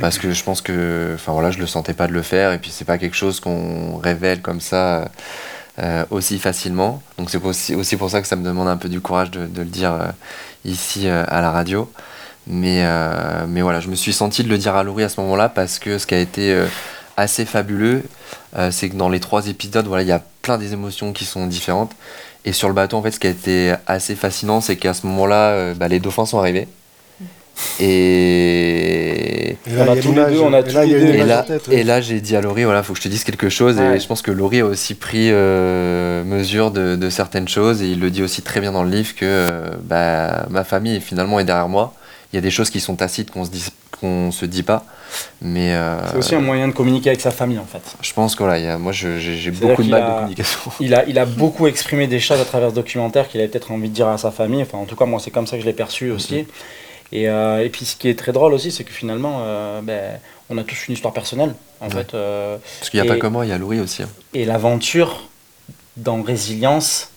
parce 0.00 0.16
que 0.18 0.32
je 0.32 0.42
pense 0.42 0.62
que, 0.62 1.12
enfin 1.14 1.32
voilà, 1.32 1.50
je 1.50 1.58
le 1.58 1.66
sentais 1.66 1.92
pas 1.92 2.06
de 2.06 2.14
le 2.14 2.22
faire, 2.22 2.52
et 2.52 2.58
puis 2.58 2.70
c'est 2.70 2.86
pas 2.86 2.96
quelque 2.96 3.16
chose 3.16 3.40
qu'on 3.40 3.98
révèle 3.98 4.40
comme 4.40 4.62
ça 4.62 5.10
aussi 6.10 6.38
facilement. 6.38 7.02
Donc 7.18 7.30
c'est 7.30 7.42
aussi, 7.74 7.96
pour 7.96 8.10
ça 8.10 8.22
que 8.22 8.28
ça 8.28 8.36
me 8.36 8.44
demande 8.44 8.68
un 8.68 8.76
peu 8.76 8.88
du 8.88 9.00
courage 9.00 9.30
de, 9.30 9.40
le 9.40 9.64
dire 9.64 10.12
ici 10.64 11.08
à 11.08 11.40
la 11.40 11.50
radio. 11.50 11.88
Mais, 12.46 12.82
euh, 12.84 13.44
mais 13.48 13.62
voilà, 13.62 13.80
je 13.80 13.88
me 13.88 13.96
suis 13.96 14.12
senti 14.12 14.44
de 14.44 14.48
le 14.48 14.58
dire 14.58 14.76
à 14.76 14.84
Laurie 14.84 15.02
à 15.02 15.08
ce 15.08 15.20
moment-là 15.20 15.48
parce 15.48 15.78
que 15.78 15.98
ce 15.98 16.06
qui 16.06 16.14
a 16.14 16.20
été 16.20 16.52
euh, 16.52 16.66
assez 17.16 17.44
fabuleux, 17.44 18.04
euh, 18.56 18.70
c'est 18.70 18.88
que 18.88 18.96
dans 18.96 19.08
les 19.08 19.20
trois 19.20 19.48
épisodes, 19.48 19.86
voilà, 19.86 20.02
il 20.02 20.08
y 20.08 20.12
a 20.12 20.22
plein 20.42 20.56
des 20.58 20.72
émotions 20.72 21.12
qui 21.12 21.24
sont 21.24 21.46
différentes. 21.46 21.92
Et 22.44 22.52
sur 22.52 22.68
le 22.68 22.74
bateau, 22.74 22.96
en 22.96 23.02
fait, 23.02 23.10
ce 23.10 23.18
qui 23.18 23.26
a 23.26 23.30
été 23.30 23.74
assez 23.88 24.14
fascinant, 24.14 24.60
c'est 24.60 24.76
qu'à 24.76 24.94
ce 24.94 25.04
moment-là, 25.08 25.74
bah, 25.74 25.88
les 25.88 25.98
dauphins 25.98 26.26
sont 26.26 26.38
arrivés. 26.38 26.68
Et, 27.80 29.50
et 29.50 29.56
là, 29.66 29.96
tous 30.00 30.12
les 30.12 30.24
deux, 30.26 30.40
on 30.40 30.52
a 30.52 30.62
tous 30.62 30.78
les 30.78 30.88
deux. 30.88 31.14
Et 31.14 31.24
là, 31.24 31.44
et 31.70 31.84
là 31.84 32.00
j'ai 32.00 32.20
dit 32.20 32.36
à 32.36 32.40
Laurie, 32.40 32.64
voilà, 32.64 32.82
faut 32.82 32.92
que 32.92 32.98
je 32.98 33.04
te 33.04 33.08
dise 33.08 33.24
quelque 33.24 33.48
chose. 33.48 33.78
Et 33.78 33.98
je 33.98 34.06
pense 34.06 34.22
que 34.22 34.30
Laurie 34.30 34.60
a 34.60 34.66
aussi 34.66 34.94
pris 34.94 35.30
mesure 35.30 36.70
de, 36.70 36.96
de, 36.96 37.10
certaines 37.10 37.48
choses. 37.48 37.82
Et 37.82 37.86
il 37.86 38.00
le 38.00 38.10
dit 38.10 38.22
aussi 38.22 38.42
très 38.42 38.60
bien 38.60 38.72
dans 38.72 38.82
le 38.82 38.90
livre 38.90 39.14
que 39.14 39.46
bah, 39.82 40.46
ma 40.50 40.64
famille 40.64 41.00
finalement 41.00 41.40
est 41.40 41.44
derrière 41.44 41.68
moi. 41.68 41.94
Il 42.32 42.36
y 42.36 42.38
a 42.38 42.42
des 42.42 42.50
choses 42.50 42.70
qui 42.70 42.80
sont 42.80 42.96
tacites 42.96 43.30
qu'on 43.30 43.44
se 43.44 43.50
dit 43.50 43.64
qu'on 44.00 44.30
se 44.30 44.44
dit 44.44 44.62
pas. 44.62 44.84
Mais 45.40 45.74
euh, 45.74 45.96
c'est 46.10 46.16
aussi 46.18 46.34
un 46.34 46.40
moyen 46.40 46.68
de 46.68 46.72
communiquer 46.72 47.10
avec 47.10 47.20
sa 47.20 47.30
famille 47.30 47.58
en 47.58 47.64
fait. 47.64 47.96
je 48.02 48.12
pense 48.12 48.34
que 48.34 48.42
voilà 48.42 48.76
moi 48.76 48.92
j'ai 48.92 49.50
beaucoup 49.52 49.82
de 49.82 49.88
mal 49.88 50.02
de 50.02 50.14
communication. 50.18 50.58
il 50.80 50.94
a 50.94 51.04
il 51.06 51.18
a 51.18 51.24
beaucoup 51.42 51.66
exprimé 51.66 52.06
des 52.06 52.20
choses 52.20 52.40
à 52.40 52.44
travers 52.44 52.70
ce 52.70 52.74
documentaire 52.74 53.28
qu'il 53.28 53.40
avait 53.40 53.48
peut-être 53.48 53.70
envie 53.70 53.88
de 53.88 53.94
dire 53.94 54.08
à 54.08 54.18
sa 54.18 54.30
famille. 54.30 54.62
Enfin 54.62 54.78
en 54.78 54.84
tout 54.84 54.96
cas 54.96 55.06
moi 55.06 55.20
c'est 55.22 55.30
comme 55.30 55.46
ça 55.46 55.56
que 55.56 55.62
je 55.62 55.66
l'ai 55.66 55.72
perçu 55.72 56.10
aussi. 56.10 56.46
Et, 57.12 57.28
euh, 57.28 57.64
et, 57.64 57.68
puis 57.68 57.84
ce 57.84 57.96
qui 57.96 58.08
est 58.08 58.18
très 58.18 58.32
drôle 58.32 58.52
aussi 58.52 58.70
c'est 58.70 58.84
que 58.84 58.92
finalement 58.92 59.38
euh, 59.42 59.80
ben, 59.82 60.18
on 60.50 60.58
a 60.58 60.64
tous 60.64 60.88
une 60.88 60.94
histoire 60.94 61.14
personnelle 61.14 61.54
en 61.80 61.90
fait 61.90 62.12
parce 62.12 62.90
qu'il 62.90 63.00
n'y 63.00 63.08
a 63.08 63.12
pas 63.12 63.18
que 63.18 63.26
moi 63.26 63.46
il 63.46 63.50
y 63.50 63.52
a 63.52 63.58
Louis 63.58 63.80
aussi 63.80 64.02
hein. 64.02 64.08
et 64.34 64.44
l'aventure 64.44 65.28
dans 65.96 66.20
résilience, 66.20 67.10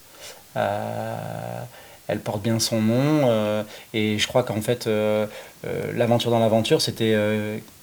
elle 0.56 2.20
porte 2.24 2.42
bien 2.42 2.60
son 2.60 2.82
nom. 2.82 3.66
et 3.94 4.18
je 4.18 4.26
crois 4.26 4.44
qu'en 4.44 4.62
fait, 4.62 4.90
l'aventure 5.94 6.32
dans 6.32 6.40
l'aventure, 6.40 6.82
c'était 6.82 7.14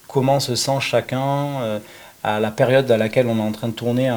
comment 0.09 0.41
se 0.41 0.55
sent 0.55 0.79
chacun 0.81 1.81
à 2.23 2.41
la 2.41 2.51
période 2.51 2.91
à 2.91 2.97
laquelle 2.97 3.29
on 3.29 3.39
est 3.39 3.49
en 3.49 3.53
train 3.53 3.69
de 3.69 3.73
tourner 3.73 4.11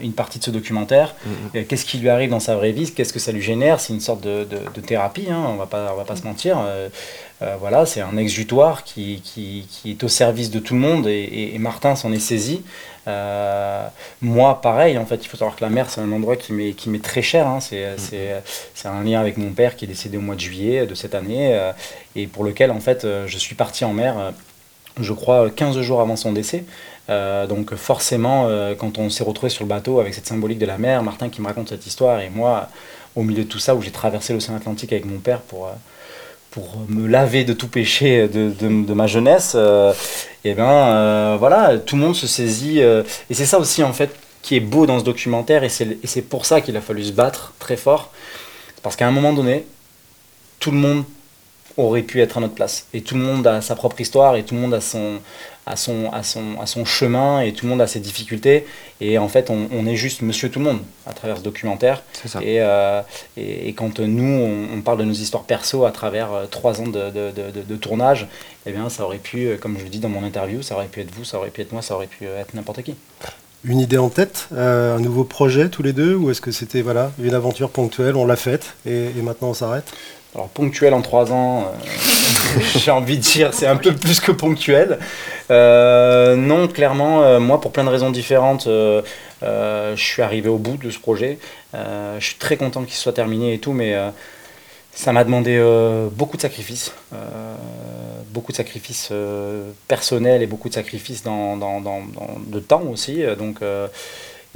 une 0.00 0.12
partie 0.12 0.38
de 0.38 0.44
ce 0.44 0.50
documentaire. 0.50 1.14
Mm-hmm. 1.54 1.66
Qu'est-ce 1.66 1.84
qui 1.84 1.98
lui 1.98 2.10
arrive 2.10 2.30
dans 2.30 2.40
sa 2.40 2.56
vraie 2.56 2.72
vie? 2.72 2.92
Qu'est-ce 2.92 3.12
que 3.12 3.18
ça 3.18 3.32
lui 3.32 3.42
génère? 3.42 3.80
C'est 3.80 3.92
une 3.92 4.00
sorte 4.00 4.22
de, 4.22 4.46
thérapie, 4.86 5.28
hein, 5.30 5.42
on 5.48 5.54
va 5.54 5.66
pas, 5.66 5.90
on 5.92 5.96
va 5.96 6.04
pas 6.04 6.16
se 6.16 6.24
mentir. 6.24 6.58
Euh, 6.58 6.88
euh, 7.42 7.56
voilà, 7.58 7.86
c'est 7.86 8.00
un 8.00 8.16
exutoire 8.16 8.84
qui, 8.84 9.22
qui, 9.24 9.66
est 9.86 10.04
au 10.04 10.08
service 10.08 10.50
de 10.50 10.58
tout 10.58 10.74
le 10.74 10.80
monde 10.80 11.06
et, 11.06 11.56
Martin 11.58 11.96
s'en 11.96 12.12
est 12.12 12.18
saisi. 12.18 12.62
Euh, 13.06 13.86
moi, 14.20 14.60
pareil, 14.60 14.98
en 14.98 15.06
fait, 15.06 15.24
il 15.24 15.28
faut 15.28 15.36
savoir 15.36 15.56
que 15.56 15.64
la 15.64 15.70
mer, 15.70 15.90
c'est 15.90 16.00
un 16.00 16.12
endroit 16.12 16.36
qui 16.36 16.52
m'est, 16.52 16.72
qui 16.72 16.90
m'est 16.90 17.02
très 17.02 17.22
cher. 17.22 17.46
Hein. 17.46 17.58
Mm-hmm. 17.60 17.94
c'est, 17.96 18.42
c'est, 18.74 18.88
un 18.88 19.02
lien 19.02 19.20
avec 19.20 19.36
mon 19.36 19.50
père 19.50 19.76
qui 19.76 19.86
est 19.86 19.88
décédé 19.88 20.16
au 20.18 20.22
mois 20.22 20.34
de 20.34 20.40
juillet 20.40 20.86
de 20.86 20.94
cette 20.94 21.14
année 21.14 21.58
et 22.14 22.26
pour 22.26 22.44
lequel, 22.44 22.70
en 22.70 22.80
fait, 22.80 23.06
je 23.26 23.38
suis 23.38 23.54
parti 23.54 23.84
en 23.84 23.92
mer, 23.92 24.32
je 25.00 25.12
crois, 25.12 25.50
15 25.50 25.80
jours 25.80 26.00
avant 26.00 26.16
son 26.16 26.32
décès. 26.32 26.64
Euh, 27.10 27.46
donc 27.46 27.74
forcément, 27.74 28.46
euh, 28.48 28.74
quand 28.74 28.98
on 28.98 29.10
s'est 29.10 29.24
retrouvé 29.24 29.50
sur 29.50 29.64
le 29.64 29.68
bateau 29.68 30.00
avec 30.00 30.14
cette 30.14 30.26
symbolique 30.26 30.58
de 30.58 30.66
la 30.66 30.78
mer, 30.78 31.02
Martin 31.02 31.28
qui 31.28 31.42
me 31.42 31.46
raconte 31.46 31.68
cette 31.68 31.86
histoire 31.86 32.20
et 32.20 32.30
moi, 32.30 32.68
au 33.14 33.22
milieu 33.22 33.44
de 33.44 33.48
tout 33.48 33.58
ça, 33.58 33.74
où 33.74 33.82
j'ai 33.82 33.90
traversé 33.90 34.32
l'océan 34.32 34.56
Atlantique 34.56 34.92
avec 34.92 35.04
mon 35.04 35.18
père 35.18 35.40
pour, 35.40 35.66
euh, 35.66 35.72
pour 36.50 36.78
me 36.88 37.06
laver 37.06 37.44
de 37.44 37.52
tout 37.52 37.68
péché 37.68 38.28
de, 38.28 38.50
de, 38.50 38.94
ma 38.94 39.06
jeunesse, 39.06 39.56
et 40.44 40.54
ben 40.54 41.36
voilà, 41.36 41.78
tout 41.78 41.96
le 41.96 42.02
monde 42.02 42.14
se 42.14 42.26
saisit. 42.26 42.78
et 42.78 43.34
c'est 43.34 43.44
ça 43.44 43.58
aussi 43.58 43.82
en 43.82 43.92
fait 43.92 44.14
qui 44.42 44.54
est 44.54 44.60
beau 44.60 44.86
dans 44.86 45.00
ce 45.00 45.04
documentaire 45.04 45.64
et 45.64 45.68
c'est 45.68 46.22
pour 46.22 46.46
ça 46.46 46.60
qu'il 46.60 46.76
a 46.76 46.80
fallu 46.80 47.02
se 47.02 47.12
battre 47.12 47.54
très 47.58 47.76
fort. 47.76 48.12
Parce 48.82 48.94
qu'à 48.94 49.08
un 49.08 49.10
moment 49.10 49.32
donné, 49.32 49.64
tout 50.60 50.70
le 50.70 50.76
monde 50.76 51.04
aurait 51.76 52.02
pu 52.02 52.20
être 52.20 52.38
à 52.38 52.40
notre 52.40 52.54
place. 52.54 52.86
Et 52.94 53.00
tout 53.00 53.14
le 53.14 53.22
monde 53.22 53.46
a 53.46 53.60
sa 53.60 53.74
propre 53.74 54.00
histoire 54.00 54.36
et 54.36 54.44
tout 54.44 54.54
le 54.54 54.60
monde 54.60 54.74
a 54.74 54.80
son, 54.80 55.18
à 55.66 55.76
son, 55.76 56.10
à, 56.12 56.22
son, 56.22 56.60
à 56.60 56.66
son 56.66 56.84
chemin 56.84 57.40
et 57.40 57.52
tout 57.52 57.66
le 57.66 57.70
monde 57.70 57.80
a 57.80 57.86
ses 57.86 58.00
difficultés. 58.00 58.66
Et 59.00 59.18
en 59.18 59.28
fait, 59.28 59.50
on, 59.50 59.86
est 59.86 59.96
juste 59.96 60.22
monsieur 60.22 60.50
tout 60.50 60.58
le 60.58 60.66
monde 60.66 60.80
à 61.06 61.12
travers 61.12 61.38
ce 61.38 61.42
documentaire. 61.42 62.02
Et, 62.40 62.60
euh, 62.60 63.00
et, 63.36 63.72
quand 63.74 63.98
nous, 64.00 64.68
on, 64.72 64.80
parle 64.82 64.98
de 64.98 65.04
nos 65.04 65.12
histoires 65.12 65.44
perso 65.44 65.84
à 65.84 65.90
travers 65.90 66.32
euh, 66.32 66.46
trois 66.46 66.80
ans 66.80 66.86
de, 66.86 67.10
de, 67.10 67.30
de, 67.30 67.62
de, 67.62 67.76
tournage, 67.76 68.28
eh 68.66 68.72
bien, 68.72 68.88
ça 68.88 69.04
aurait 69.04 69.18
pu, 69.18 69.46
euh, 69.46 69.56
comme 69.56 69.78
je 69.78 69.84
le 69.84 69.90
dis 69.90 69.98
dans 69.98 70.08
mon 70.08 70.24
interview, 70.24 70.62
ça 70.62 70.74
aurait 70.74 70.86
pu 70.86 71.00
être 71.00 71.12
vous, 71.14 71.24
ça 71.24 71.38
aurait 71.38 71.50
pu 71.50 71.62
être 71.62 71.72
moi, 71.72 71.82
ça 71.82 71.94
aurait 71.94 72.06
pu 72.06 72.26
être 72.26 72.54
n'importe 72.54 72.82
qui. 72.82 72.94
Une 73.64 73.80
idée 73.80 73.96
en 73.96 74.10
tête, 74.10 74.48
un 74.54 75.00
nouveau 75.00 75.24
projet 75.24 75.70
tous 75.70 75.82
les 75.82 75.94
deux, 75.94 76.14
ou 76.14 76.30
est-ce 76.30 76.42
que 76.42 76.52
c'était 76.52 76.82
voilà, 76.82 77.12
une 77.18 77.32
aventure 77.32 77.70
ponctuelle, 77.70 78.14
on 78.14 78.26
l'a 78.26 78.36
faite 78.36 78.74
et, 78.84 79.06
et 79.06 79.22
maintenant 79.22 79.48
on 79.48 79.54
s'arrête? 79.54 79.90
Alors 80.34 80.48
ponctuel 80.48 80.94
en 80.94 81.00
trois 81.00 81.32
ans, 81.32 81.72
j'ai 82.76 82.90
envie 82.90 83.18
de 83.18 83.22
dire, 83.22 83.54
c'est 83.54 83.66
un 83.66 83.76
peu 83.76 83.94
plus 83.94 84.18
que 84.20 84.32
ponctuel. 84.32 84.98
Euh, 85.50 86.34
non, 86.34 86.66
clairement, 86.66 87.22
euh, 87.22 87.38
moi, 87.38 87.60
pour 87.60 87.70
plein 87.70 87.84
de 87.84 87.88
raisons 87.88 88.10
différentes, 88.10 88.66
euh, 88.66 89.02
je 89.40 90.02
suis 90.02 90.22
arrivé 90.22 90.48
au 90.48 90.58
bout 90.58 90.76
de 90.76 90.90
ce 90.90 90.98
projet. 90.98 91.38
je 91.72 92.24
suis 92.24 92.36
très 92.36 92.56
content 92.56 92.82
qu'il 92.82 92.94
soit 92.94 93.12
terminé 93.12 93.54
et 93.54 93.58
tout, 93.58 93.72
mais 93.72 93.94
ça 94.92 95.12
m'a 95.12 95.22
demandé 95.22 95.62
beaucoup 96.12 96.36
de 96.36 96.42
sacrifices, 96.42 96.92
beaucoup 98.30 98.52
de 98.52 98.56
sacrifices 98.56 99.12
personnels 99.86 100.42
et 100.42 100.46
beaucoup 100.46 100.70
de 100.70 100.74
sacrifices 100.74 101.22
dans, 101.22 101.58
dans, 101.58 101.80
dans, 101.82 102.00
de 102.46 102.58
temps 102.58 102.84
aussi. 102.90 103.22
Donc 103.38 103.58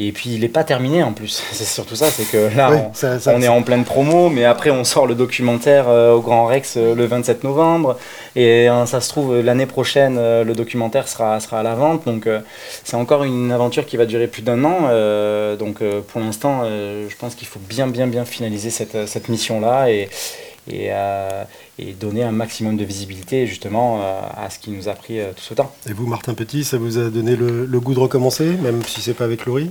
et 0.00 0.12
puis 0.12 0.30
il 0.30 0.40
n'est 0.40 0.48
pas 0.48 0.62
terminé 0.62 1.02
en 1.02 1.12
plus. 1.12 1.42
C'est 1.52 1.64
surtout 1.64 1.96
ça, 1.96 2.10
c'est 2.10 2.24
que 2.24 2.56
là, 2.56 2.92
on, 3.26 3.42
est 3.42 3.48
en 3.48 3.62
pleine 3.62 3.84
promo, 3.84 4.28
mais 4.28 4.44
après 4.44 4.70
on 4.70 4.84
sort 4.84 5.06
le 5.06 5.14
documentaire 5.14 5.88
euh, 5.88 6.12
au 6.12 6.20
Grand 6.20 6.46
Rex 6.46 6.74
euh, 6.76 6.94
le 6.94 7.04
27 7.06 7.42
novembre. 7.42 7.98
Et 8.36 8.68
hein, 8.68 8.86
ça 8.86 9.00
se 9.00 9.08
trouve, 9.08 9.40
l'année 9.40 9.66
prochaine, 9.66 10.16
euh, 10.18 10.44
le 10.44 10.54
documentaire 10.54 11.08
sera, 11.08 11.40
sera 11.40 11.60
à 11.60 11.62
la 11.64 11.74
vente. 11.74 12.06
Donc 12.06 12.28
c'est 12.84 12.96
encore 12.96 13.24
une 13.24 13.50
aventure 13.50 13.86
qui 13.86 13.96
va 13.96 14.06
durer 14.06 14.28
plus 14.28 14.42
d'un 14.42 14.64
an. 14.64 14.88
donc 15.56 15.82
pour 16.08 16.20
l'instant, 16.20 16.64
je 16.64 17.16
pense 17.16 17.34
qu'il 17.34 17.48
faut 17.48 17.60
bien, 17.60 17.88
bien, 17.88 18.06
bien 18.06 18.24
finaliser 18.24 18.70
cette, 18.70 19.08
cette 19.08 19.28
mission-là. 19.28 19.90
Et, 19.90 20.08
et, 20.70 20.90
et, 21.78 21.92
donner 21.94 22.22
un 22.22 22.32
maximum 22.32 22.76
de 22.76 22.84
visibilité 22.84 23.46
justement 23.46 24.02
à 24.02 24.50
ce 24.50 24.58
qui 24.58 24.70
nous 24.70 24.88
a 24.88 24.92
pris 24.92 25.18
tout 25.34 25.42
ce 25.42 25.54
temps. 25.54 25.72
Et 25.88 25.92
vous, 25.92 26.06
Martin 26.06 26.34
Petit, 26.34 26.64
ça 26.64 26.76
vous 26.76 26.98
a 26.98 27.08
donné 27.08 27.36
le, 27.36 27.64
le 27.64 27.80
goût 27.80 27.94
de 27.94 28.00
recommencer, 28.00 28.44
même 28.44 28.82
si 28.84 29.00
c'est 29.00 29.14
pas 29.14 29.24
avec 29.24 29.46
Laurie? 29.46 29.70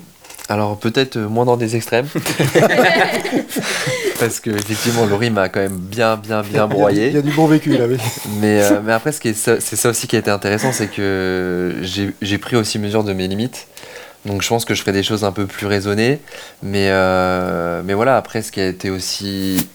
Alors 0.49 0.77
peut-être 0.77 1.17
moins 1.17 1.45
dans 1.45 1.57
des 1.57 1.75
extrêmes. 1.75 2.07
Parce 4.19 4.39
que 4.39 4.49
effectivement, 4.49 5.05
Laurie 5.05 5.29
m'a 5.29 5.49
quand 5.49 5.59
même 5.59 5.77
bien, 5.77 6.17
bien, 6.17 6.41
bien 6.41 6.67
broyé. 6.67 7.07
Il 7.07 7.13
y 7.13 7.17
a, 7.17 7.21
du 7.21 7.31
bon 7.31 7.47
vécu 7.47 7.77
là, 7.77 7.85
oui. 7.87 7.97
mais, 8.39 8.63
euh, 8.63 8.81
mais 8.83 8.93
après, 8.93 9.11
c'est 9.11 9.33
ça 9.33 9.89
aussi 9.89 10.07
qui 10.07 10.15
a 10.15 10.19
été 10.19 10.31
intéressant, 10.31 10.71
c'est 10.71 10.87
que 10.87 11.75
j'ai 11.83 12.37
pris 12.37 12.55
aussi 12.55 12.79
mesure 12.79 13.03
de 13.03 13.13
mes 13.13 13.27
limites. 13.27 13.67
Donc 14.25 14.41
je 14.41 14.49
pense 14.49 14.65
que 14.65 14.73
je 14.73 14.81
ferai 14.81 14.91
des 14.91 15.03
choses 15.03 15.23
un 15.23 15.31
peu 15.31 15.45
plus 15.45 15.67
raisonnées. 15.67 16.19
Mais, 16.63 16.87
euh, 16.89 17.81
mais 17.85 17.93
voilà, 17.93 18.17
après, 18.17 18.41
ce 18.41 18.51
qui 18.51 18.59
a 18.59 18.67
été 18.67 18.89
aussi 18.89 19.69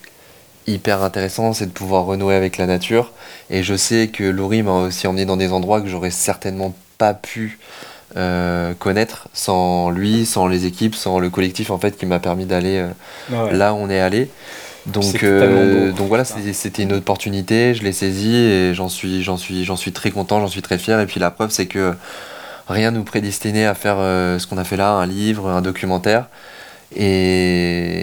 hyper 0.67 1.03
intéressant, 1.03 1.53
c'est 1.53 1.67
de 1.67 1.73
pouvoir 1.73 2.05
renouer 2.05 2.35
avec 2.35 2.59
la 2.59 2.67
nature. 2.67 3.13
Et 3.51 3.63
je 3.63 3.77
sais 3.77 4.09
que 4.09 4.25
Laurie 4.25 4.63
m'a 4.63 4.73
aussi 4.73 5.07
emmené 5.07 5.25
dans 5.25 5.37
des 5.37 5.53
endroits 5.53 5.81
que 5.81 5.89
j'aurais 5.89 6.11
certainement 6.11 6.75
pas 6.99 7.15
pu 7.15 7.59
euh, 8.17 8.75
connaître 8.79 9.29
sans 9.33 9.91
lui, 9.91 10.27
sans 10.27 10.47
les 10.47 10.67
équipes, 10.67 10.95
sans 10.95 11.19
le 11.19 11.31
collectif 11.31 11.71
en 11.71 11.79
fait 11.79 11.97
qui 11.97 12.05
m'a 12.05 12.19
permis 12.19 12.45
d'aller 12.45 12.79
euh, 12.79 12.89
ah 13.33 13.53
là 13.53 13.75
où 13.75 13.77
on 13.79 13.89
est 13.89 14.01
allé. 14.01 14.29
Donc, 14.87 15.23
euh, 15.23 15.93
donc 15.93 16.09
voilà, 16.09 16.25
c'était 16.25 16.83
une 16.83 16.93
opportunité, 16.93 17.73
je 17.73 17.85
l'ai 17.85 17.93
saisie 17.93 18.35
et 18.35 18.75
j'en 18.75 18.89
suis, 18.89 19.23
j'en 19.23 19.37
suis, 19.37 19.65
j'en 19.65 19.77
suis 19.77 19.93
très 19.93 20.11
content, 20.11 20.41
j'en 20.41 20.49
suis 20.49 20.63
très 20.63 20.77
fier. 20.77 20.99
Et 21.01 21.07
puis 21.07 21.21
la 21.21 21.31
preuve, 21.31 21.51
c'est 21.51 21.67
que 21.67 21.95
rien 22.69 22.91
nous 22.91 23.05
prédestinait 23.05 23.65
à 23.65 23.75
faire 23.75 23.97
ce 23.97 24.45
qu'on 24.47 24.59
a 24.59 24.65
fait 24.65 24.77
là, 24.77 24.91
un 24.91 25.07
livre, 25.07 25.49
un 25.49 25.63
documentaire. 25.63 26.27
Et, 26.97 28.02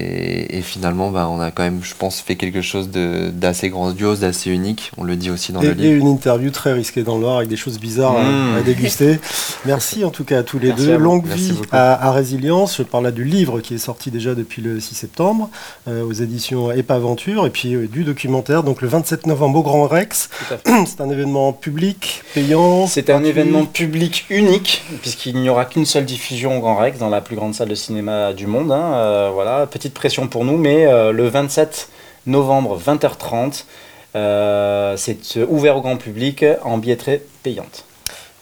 finalement, 0.69 1.09
bah, 1.09 1.27
on 1.29 1.39
a 1.39 1.51
quand 1.51 1.63
même, 1.63 1.81
je 1.83 1.93
pense, 1.97 2.21
fait 2.21 2.35
quelque 2.35 2.61
chose 2.61 2.89
d'assez 2.89 3.69
grandiose, 3.69 4.21
d'assez 4.21 4.51
unique. 4.51 4.91
On 4.97 5.03
le 5.03 5.15
dit 5.15 5.31
aussi 5.31 5.51
dans 5.51 5.61
le 5.61 5.71
livre. 5.71 5.83
Et 5.83 5.97
une 5.97 6.07
interview 6.07 6.51
très 6.51 6.73
risquée 6.73 7.03
dans 7.03 7.15
le 7.15 7.21
noir 7.21 7.37
avec 7.37 7.49
des 7.49 7.57
choses 7.57 7.79
bizarres 7.79 8.17
à, 8.17 8.23
mmh. 8.23 8.63
déguster. 8.63 9.19
Merci 9.65 10.05
en 10.05 10.09
tout 10.11 10.23
cas 10.23 10.39
à 10.39 10.43
tous 10.43 10.59
les 10.59 10.71
deux. 10.71 10.97
Longue 10.97 11.25
vie 11.25 11.55
à, 11.71 12.11
Résilience. 12.11 12.77
Je 12.77 12.83
parle 12.83 13.05
là 13.05 13.11
du 13.11 13.23
livre 13.23 13.59
qui 13.61 13.75
est 13.75 13.79
sorti 13.79 14.11
déjà 14.11 14.35
depuis 14.35 14.61
le 14.61 14.79
6 14.79 14.95
septembre 14.95 15.49
euh, 15.87 16.03
aux 16.03 16.13
éditions 16.13 16.71
Epaventure 16.71 17.45
et 17.45 17.49
puis 17.49 17.73
euh, 17.73 17.87
du 17.87 18.03
documentaire. 18.03 18.63
Donc 18.63 18.81
le 18.81 18.87
27 18.87 19.27
novembre 19.27 19.59
au 19.59 19.63
Grand 19.63 19.87
Rex. 19.87 20.29
C'est 20.85 21.01
un 21.01 21.09
événement 21.09 21.53
public, 21.53 22.23
payant. 22.33 22.87
C'est 22.87 23.09
un 23.09 23.23
événement 23.23 23.65
public 23.65 24.25
unique 24.29 24.83
puisqu'il 25.01 25.37
n'y 25.37 25.49
aura 25.49 25.65
qu'une 25.65 25.85
seule 25.85 26.05
diffusion 26.05 26.57
au 26.57 26.61
Grand 26.61 26.75
Rex 26.75 26.99
dans 26.99 27.09
la 27.09 27.21
plus 27.21 27.35
grande 27.35 27.53
salle 27.53 27.69
de 27.69 27.75
cinéma 27.75 28.33
du 28.33 28.47
monde. 28.47 28.71
Hein. 28.71 28.93
Euh, 28.93 29.31
voilà, 29.33 29.65
petite 29.67 29.93
pression 29.93 30.27
pour 30.27 30.45
nous, 30.45 30.57
mais 30.59 30.85
euh, 30.85 31.11
le 31.11 31.27
27 31.27 31.89
novembre, 32.25 32.79
20h30, 32.79 33.65
euh, 34.15 34.95
c'est 34.97 35.19
ouvert 35.47 35.77
au 35.77 35.81
grand 35.81 35.97
public 35.97 36.45
en 36.63 36.77
billetterie 36.77 37.19
payante. 37.43 37.85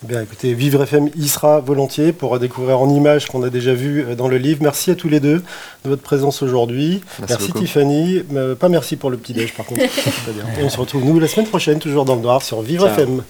Bien, 0.03 0.21
écoutez, 0.21 0.53
Vivre 0.53 0.83
FM 0.83 1.09
y 1.15 1.27
sera 1.27 1.59
volontiers 1.59 2.11
pour 2.11 2.37
découvrir 2.37 2.79
en 2.79 2.89
images 2.89 3.25
qu'on 3.25 3.41
a 3.41 3.49
déjà 3.49 3.73
vues 3.73 4.05
dans 4.15 4.27
le 4.27 4.37
livre. 4.37 4.59
Merci 4.61 4.91
à 4.91 4.95
tous 4.95 5.09
les 5.09 5.19
deux 5.19 5.43
de 5.83 5.89
votre 5.89 6.03
présence 6.03 6.43
aujourd'hui. 6.43 7.01
Merci, 7.27 7.51
Tiffany. 7.51 8.21
pas 8.59 8.69
merci 8.69 8.95
pour 8.95 9.09
le 9.09 9.17
petit-déj, 9.17 9.53
par 9.55 9.65
contre. 9.65 9.81
Et 10.59 10.63
on 10.63 10.69
se 10.69 10.79
retrouve, 10.79 11.03
nous, 11.03 11.19
la 11.19 11.27
semaine 11.27 11.47
prochaine, 11.47 11.79
toujours 11.79 12.05
dans 12.05 12.15
le 12.15 12.21
noir, 12.21 12.43
sur 12.43 12.61
Vivre 12.61 12.87
FM. 12.87 13.23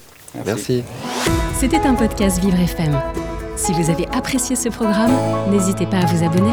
merci. 0.44 0.82
C'était 1.58 1.86
un 1.86 1.94
podcast 1.94 2.38
Vivre 2.38 2.60
FM. 2.60 3.00
Si 3.58 3.72
vous 3.72 3.90
avez 3.90 4.06
apprécié 4.12 4.54
ce 4.54 4.68
programme, 4.68 5.12
n'hésitez 5.50 5.86
pas 5.86 5.98
à 5.98 6.06
vous 6.06 6.24
abonner. 6.24 6.52